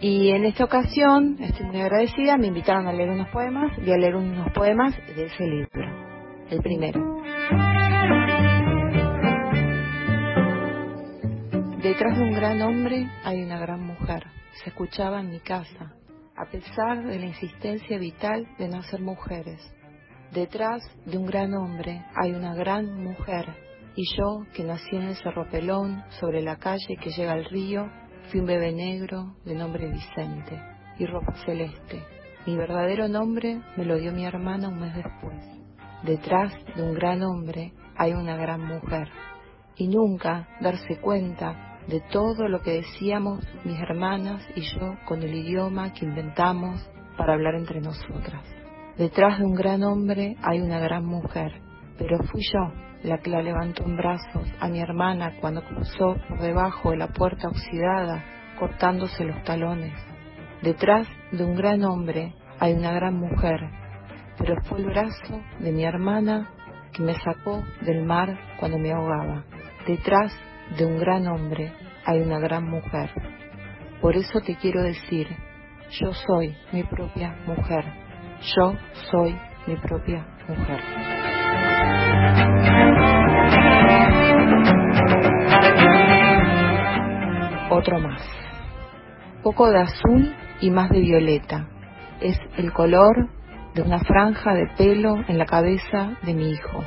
Y 0.00 0.28
en 0.30 0.44
esta 0.44 0.62
ocasión, 0.62 1.38
estoy 1.40 1.66
muy 1.66 1.80
agradecida, 1.80 2.36
me 2.36 2.46
invitaron 2.46 2.86
a 2.86 2.92
leer 2.92 3.10
unos 3.10 3.28
poemas. 3.30 3.76
Voy 3.78 3.90
a 3.90 3.98
leer 3.98 4.14
unos 4.14 4.52
poemas 4.52 4.96
de 5.16 5.24
ese 5.24 5.44
libro. 5.44 6.08
El 6.50 6.62
primero. 6.62 7.18
Detrás 11.82 12.18
de 12.18 12.24
un 12.24 12.34
gran 12.34 12.60
hombre 12.60 13.08
hay 13.22 13.40
una 13.40 13.60
gran 13.60 13.80
mujer. 13.80 14.24
Se 14.64 14.70
escuchaba 14.70 15.20
en 15.20 15.30
mi 15.30 15.38
casa. 15.38 15.94
a 16.34 16.44
pesar 16.50 17.04
de 17.04 17.18
la 17.20 17.26
insistencia 17.26 17.98
vital 17.98 18.48
de 18.58 18.68
no 18.68 18.82
ser 18.82 19.00
mujeres. 19.00 19.60
Detrás 20.32 20.82
de 21.06 21.16
un 21.18 21.26
gran 21.26 21.54
hombre 21.54 22.04
hay 22.16 22.32
una 22.32 22.54
gran 22.54 23.00
mujer, 23.02 23.46
y 23.94 24.04
yo, 24.16 24.44
que 24.54 24.64
nací 24.64 24.96
en 24.96 25.02
el 25.02 25.16
Cerro 25.16 25.48
Pelón, 25.50 26.02
sobre 26.20 26.42
la 26.42 26.56
calle 26.56 26.96
que 27.00 27.10
llega 27.10 27.32
al 27.32 27.44
río, 27.44 27.88
fui 28.30 28.40
un 28.40 28.46
bebé 28.46 28.72
negro 28.72 29.36
de 29.44 29.54
nombre 29.54 29.88
Vicente 29.88 30.60
y 30.98 31.06
ropa 31.06 31.34
celeste. 31.44 32.02
Mi 32.46 32.56
verdadero 32.56 33.08
nombre 33.08 33.60
me 33.76 33.84
lo 33.84 33.98
dio 33.98 34.12
mi 34.12 34.24
hermana 34.24 34.68
un 34.68 34.80
mes 34.80 34.94
después. 34.96 35.44
Detrás 36.02 36.52
de 36.74 36.82
un 36.82 36.94
gran 36.94 37.22
hombre 37.22 37.72
hay 37.96 38.12
una 38.14 38.36
gran 38.36 38.64
mujer, 38.64 39.08
y 39.76 39.86
nunca 39.88 40.48
darse 40.60 41.00
cuenta 41.00 41.67
de 41.88 42.00
todo 42.12 42.48
lo 42.48 42.60
que 42.60 42.82
decíamos 42.82 43.44
mis 43.64 43.80
hermanas 43.80 44.46
y 44.54 44.60
yo 44.60 44.94
con 45.06 45.22
el 45.22 45.34
idioma 45.34 45.92
que 45.92 46.04
inventamos 46.04 46.86
para 47.16 47.32
hablar 47.32 47.54
entre 47.54 47.80
nosotras. 47.80 48.44
Detrás 48.96 49.38
de 49.38 49.44
un 49.44 49.54
gran 49.54 49.82
hombre 49.82 50.36
hay 50.42 50.60
una 50.60 50.80
gran 50.80 51.06
mujer, 51.06 51.50
pero 51.96 52.18
fui 52.24 52.42
yo 52.42 52.72
la 53.02 53.18
que 53.18 53.30
la 53.30 53.42
levantó 53.42 53.84
en 53.84 53.96
brazos 53.96 54.46
a 54.60 54.68
mi 54.68 54.80
hermana 54.80 55.36
cuando 55.40 55.62
cruzó 55.62 56.16
por 56.28 56.40
debajo 56.40 56.90
de 56.90 56.98
la 56.98 57.08
puerta 57.08 57.48
oxidada, 57.48 58.24
cortándose 58.58 59.24
los 59.24 59.42
talones. 59.44 59.94
Detrás 60.62 61.08
de 61.32 61.44
un 61.44 61.56
gran 61.56 61.84
hombre 61.84 62.34
hay 62.58 62.72
una 62.72 62.92
gran 62.92 63.14
mujer, 63.14 63.60
pero 64.36 64.56
fue 64.64 64.80
el 64.80 64.86
brazo 64.86 65.40
de 65.60 65.72
mi 65.72 65.84
hermana 65.84 66.50
que 66.92 67.02
me 67.02 67.14
sacó 67.14 67.62
del 67.82 68.04
mar 68.04 68.36
cuando 68.58 68.78
me 68.78 68.92
ahogaba. 68.92 69.44
Detrás 69.86 70.32
de 70.76 70.84
un 70.84 70.98
gran 70.98 71.26
hombre 71.26 71.72
hay 72.04 72.20
una 72.20 72.38
gran 72.38 72.68
mujer. 72.68 73.10
Por 74.00 74.16
eso 74.16 74.40
te 74.40 74.56
quiero 74.56 74.82
decir, 74.82 75.28
yo 75.90 76.12
soy 76.12 76.56
mi 76.72 76.82
propia 76.84 77.36
mujer. 77.46 77.84
Yo 78.56 78.74
soy 79.10 79.36
mi 79.66 79.76
propia 79.76 80.26
mujer. 80.46 80.80
Otro 87.70 87.98
más. 88.00 88.22
Poco 89.42 89.70
de 89.70 89.80
azul 89.80 90.34
y 90.60 90.70
más 90.70 90.90
de 90.90 91.00
violeta. 91.00 91.68
Es 92.20 92.38
el 92.56 92.72
color 92.72 93.28
de 93.74 93.82
una 93.82 93.98
franja 94.00 94.54
de 94.54 94.66
pelo 94.76 95.16
en 95.28 95.38
la 95.38 95.46
cabeza 95.46 96.16
de 96.22 96.34
mi 96.34 96.50
hijo. 96.50 96.84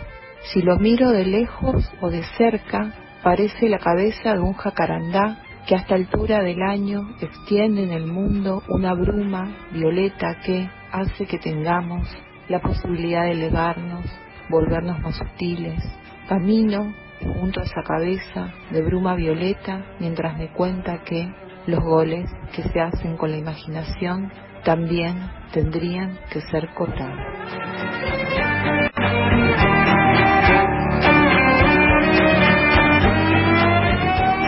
Si 0.52 0.62
lo 0.62 0.78
miro 0.78 1.12
de 1.12 1.26
lejos 1.26 1.92
o 2.02 2.10
de 2.10 2.24
cerca, 2.38 2.94
parece 3.24 3.70
la 3.70 3.80
cabeza 3.80 4.34
de 4.34 4.40
un 4.40 4.54
jacarandá 4.54 5.38
que 5.68 5.76
a 5.76 5.80
esta 5.80 5.96
altura 5.96 6.42
del 6.42 6.62
año 6.62 7.08
extiende 7.22 7.84
en 7.84 7.92
el 7.92 8.08
mundo 8.08 8.64
una 8.68 8.94
bruma 8.94 9.56
violeta 9.72 10.40
que 10.44 10.70
hace 10.92 11.26
que 11.26 11.38
tengamos 11.38 12.08
la 12.50 12.60
posibilidad 12.60 13.24
de 13.24 13.32
elevarnos, 13.32 14.06
volvernos 14.50 15.00
más 15.02 15.16
sutiles. 15.16 15.82
Camino 16.28 16.94
junto 17.40 17.60
a 17.60 17.64
esa 17.64 17.84
cabeza 17.84 18.52
de 18.72 18.82
bruma 18.82 19.16
violeta 19.16 19.86
mientras 20.00 20.38
me 20.38 20.52
cuenta 20.52 21.04
que 21.04 21.32
los 21.68 21.80
goles 21.80 22.30
que 22.56 22.64
se 22.64 22.80
hacen 22.80 23.18
con 23.18 23.32
la 23.32 23.38
imaginación 23.38 24.32
también 24.64 25.16
tendrían 25.54 26.18
que 26.32 26.42
ser 26.42 26.70
cobrados. 26.74 27.20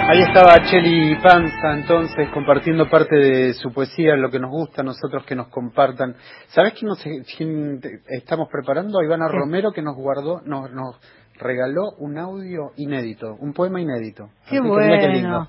Ahí 0.06 0.22
estaba 0.22 0.62
Cheli 0.64 1.16
Panza, 1.24 1.74
entonces, 1.74 2.30
compartiendo 2.30 2.90
parte 2.90 3.16
de 3.16 3.54
su 3.54 3.72
poesía, 3.72 4.16
lo 4.16 4.30
que 4.30 4.40
nos 4.40 4.52
gusta 4.52 4.82
a 4.82 4.86
nosotros 4.86 5.26
que 5.26 5.34
nos 5.36 5.48
compartan. 5.48 6.16
¿Sabes 6.48 6.74
quién, 6.74 6.90
nos, 6.90 7.02
quién 7.38 7.80
estamos 8.10 8.50
preparando? 8.52 9.00
A 9.00 9.06
Ivana 9.06 9.30
Romero, 9.30 9.72
que 9.72 9.82
nos 9.82 9.96
guardó, 9.96 10.42
nos, 10.46 10.70
nos 10.72 11.00
regaló 11.40 11.92
un 12.00 12.18
audio 12.18 12.72
inédito, 12.76 13.36
un 13.40 13.54
poema 13.54 13.80
inédito. 13.80 14.30
Qué 14.50 14.60
bueno. 14.60 15.48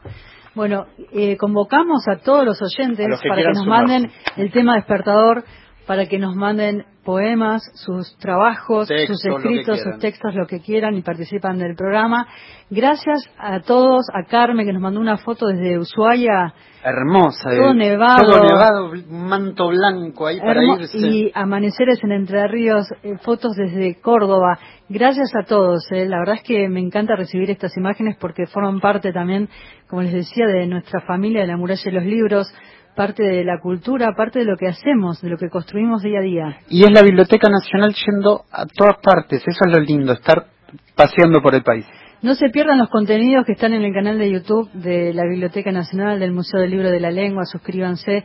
Bueno, 0.54 0.86
eh, 1.12 1.36
convocamos 1.36 2.06
a 2.06 2.18
todos 2.18 2.44
los 2.44 2.62
oyentes 2.62 3.08
para 3.28 3.42
que 3.42 3.52
nos 3.54 3.66
manden 3.66 4.08
el 4.36 4.52
tema 4.52 4.76
despertador, 4.76 5.42
para 5.86 6.06
que 6.06 6.18
nos 6.18 6.34
manden 6.34 6.84
poemas, 7.04 7.62
sus 7.74 8.16
trabajos, 8.18 8.88
sus 8.88 9.24
escritos, 9.24 9.80
sus 9.80 9.98
textos, 9.98 10.34
lo 10.34 10.46
que 10.46 10.60
quieran 10.60 10.96
y 10.96 11.02
participan 11.02 11.58
del 11.58 11.76
programa. 11.76 12.26
Gracias 12.70 13.28
a 13.38 13.60
todos, 13.60 14.06
a 14.12 14.24
Carmen 14.24 14.66
que 14.66 14.72
nos 14.72 14.80
mandó 14.80 15.00
una 15.00 15.18
foto 15.18 15.46
desde 15.46 15.78
Ushuaia. 15.78 16.54
Hermosa, 16.82 17.50
todo 17.50 17.74
nevado. 17.74 18.26
Todo 18.26 18.42
nevado, 18.42 18.92
manto 19.10 19.68
blanco 19.68 20.26
ahí 20.26 20.38
para 20.38 20.62
irse. 20.64 20.98
Y 20.98 21.30
amaneceres 21.34 22.02
en 22.02 22.12
Entre 22.12 22.46
Ríos, 22.48 22.86
eh, 23.02 23.16
fotos 23.22 23.54
desde 23.56 24.00
Córdoba. 24.00 24.58
Gracias 24.88 25.30
a 25.34 25.44
todos, 25.44 25.86
eh. 25.92 26.06
la 26.06 26.18
verdad 26.18 26.36
es 26.36 26.42
que 26.42 26.68
me 26.68 26.80
encanta 26.80 27.16
recibir 27.16 27.50
estas 27.50 27.76
imágenes 27.76 28.16
porque 28.18 28.46
forman 28.46 28.80
parte 28.80 29.12
también, 29.12 29.48
como 29.88 30.02
les 30.02 30.12
decía, 30.12 30.46
de 30.46 30.66
nuestra 30.66 31.00
familia 31.02 31.42
de 31.42 31.48
la 31.48 31.56
muralla 31.56 31.82
de 31.84 31.92
los 31.92 32.04
libros 32.04 32.54
parte 32.94 33.22
de 33.22 33.44
la 33.44 33.58
cultura, 33.60 34.14
parte 34.16 34.40
de 34.40 34.44
lo 34.44 34.56
que 34.56 34.68
hacemos, 34.68 35.20
de 35.20 35.30
lo 35.30 35.36
que 35.36 35.48
construimos 35.48 36.02
día 36.02 36.20
a 36.20 36.22
día. 36.22 36.58
Y 36.68 36.84
es 36.84 36.90
la 36.90 37.02
Biblioteca 37.02 37.48
Nacional 37.48 37.94
yendo 37.94 38.42
a 38.50 38.66
todas 38.66 38.98
partes, 39.02 39.42
eso 39.46 39.60
es 39.66 39.72
lo 39.72 39.80
lindo, 39.80 40.12
estar 40.12 40.46
paseando 40.94 41.40
por 41.42 41.54
el 41.54 41.62
país. 41.62 41.86
No 42.22 42.34
se 42.34 42.48
pierdan 42.48 42.78
los 42.78 42.88
contenidos 42.88 43.44
que 43.44 43.52
están 43.52 43.74
en 43.74 43.84
el 43.84 43.92
canal 43.92 44.18
de 44.18 44.30
YouTube 44.30 44.70
de 44.72 45.12
la 45.12 45.24
Biblioteca 45.24 45.70
Nacional, 45.72 46.18
del 46.18 46.32
Museo 46.32 46.58
del 46.58 46.70
Libro 46.70 46.90
de 46.90 46.98
la 46.98 47.10
Lengua, 47.10 47.44
suscríbanse. 47.44 48.24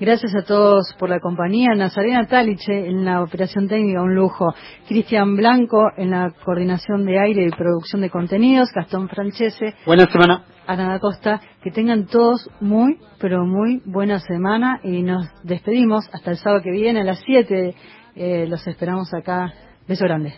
Gracias 0.00 0.34
a 0.34 0.44
todos 0.44 0.94
por 0.98 1.10
la 1.10 1.20
compañía. 1.20 1.74
Nazarena 1.76 2.26
Taliche 2.26 2.88
en 2.88 3.04
la 3.04 3.22
operación 3.22 3.68
técnica, 3.68 4.00
un 4.00 4.14
lujo. 4.14 4.46
Cristian 4.88 5.36
Blanco 5.36 5.90
en 5.94 6.08
la 6.08 6.32
coordinación 6.42 7.04
de 7.04 7.20
aire 7.20 7.44
y 7.44 7.50
producción 7.50 8.00
de 8.00 8.08
contenidos. 8.08 8.70
Gastón 8.74 9.10
Francese. 9.10 9.74
Buena 9.84 10.06
semana. 10.06 10.46
Ana 10.66 10.98
Costa. 11.00 11.42
Que 11.62 11.70
tengan 11.70 12.06
todos 12.06 12.48
muy, 12.62 12.98
pero 13.18 13.44
muy 13.44 13.82
buena 13.84 14.20
semana 14.20 14.80
y 14.82 15.02
nos 15.02 15.26
despedimos 15.42 16.08
hasta 16.14 16.30
el 16.30 16.38
sábado 16.38 16.62
que 16.62 16.70
viene 16.70 17.02
a 17.02 17.04
las 17.04 17.20
7. 17.26 17.74
Eh, 18.16 18.46
los 18.48 18.66
esperamos 18.66 19.12
acá. 19.12 19.52
Beso 19.86 20.06
grande. 20.06 20.32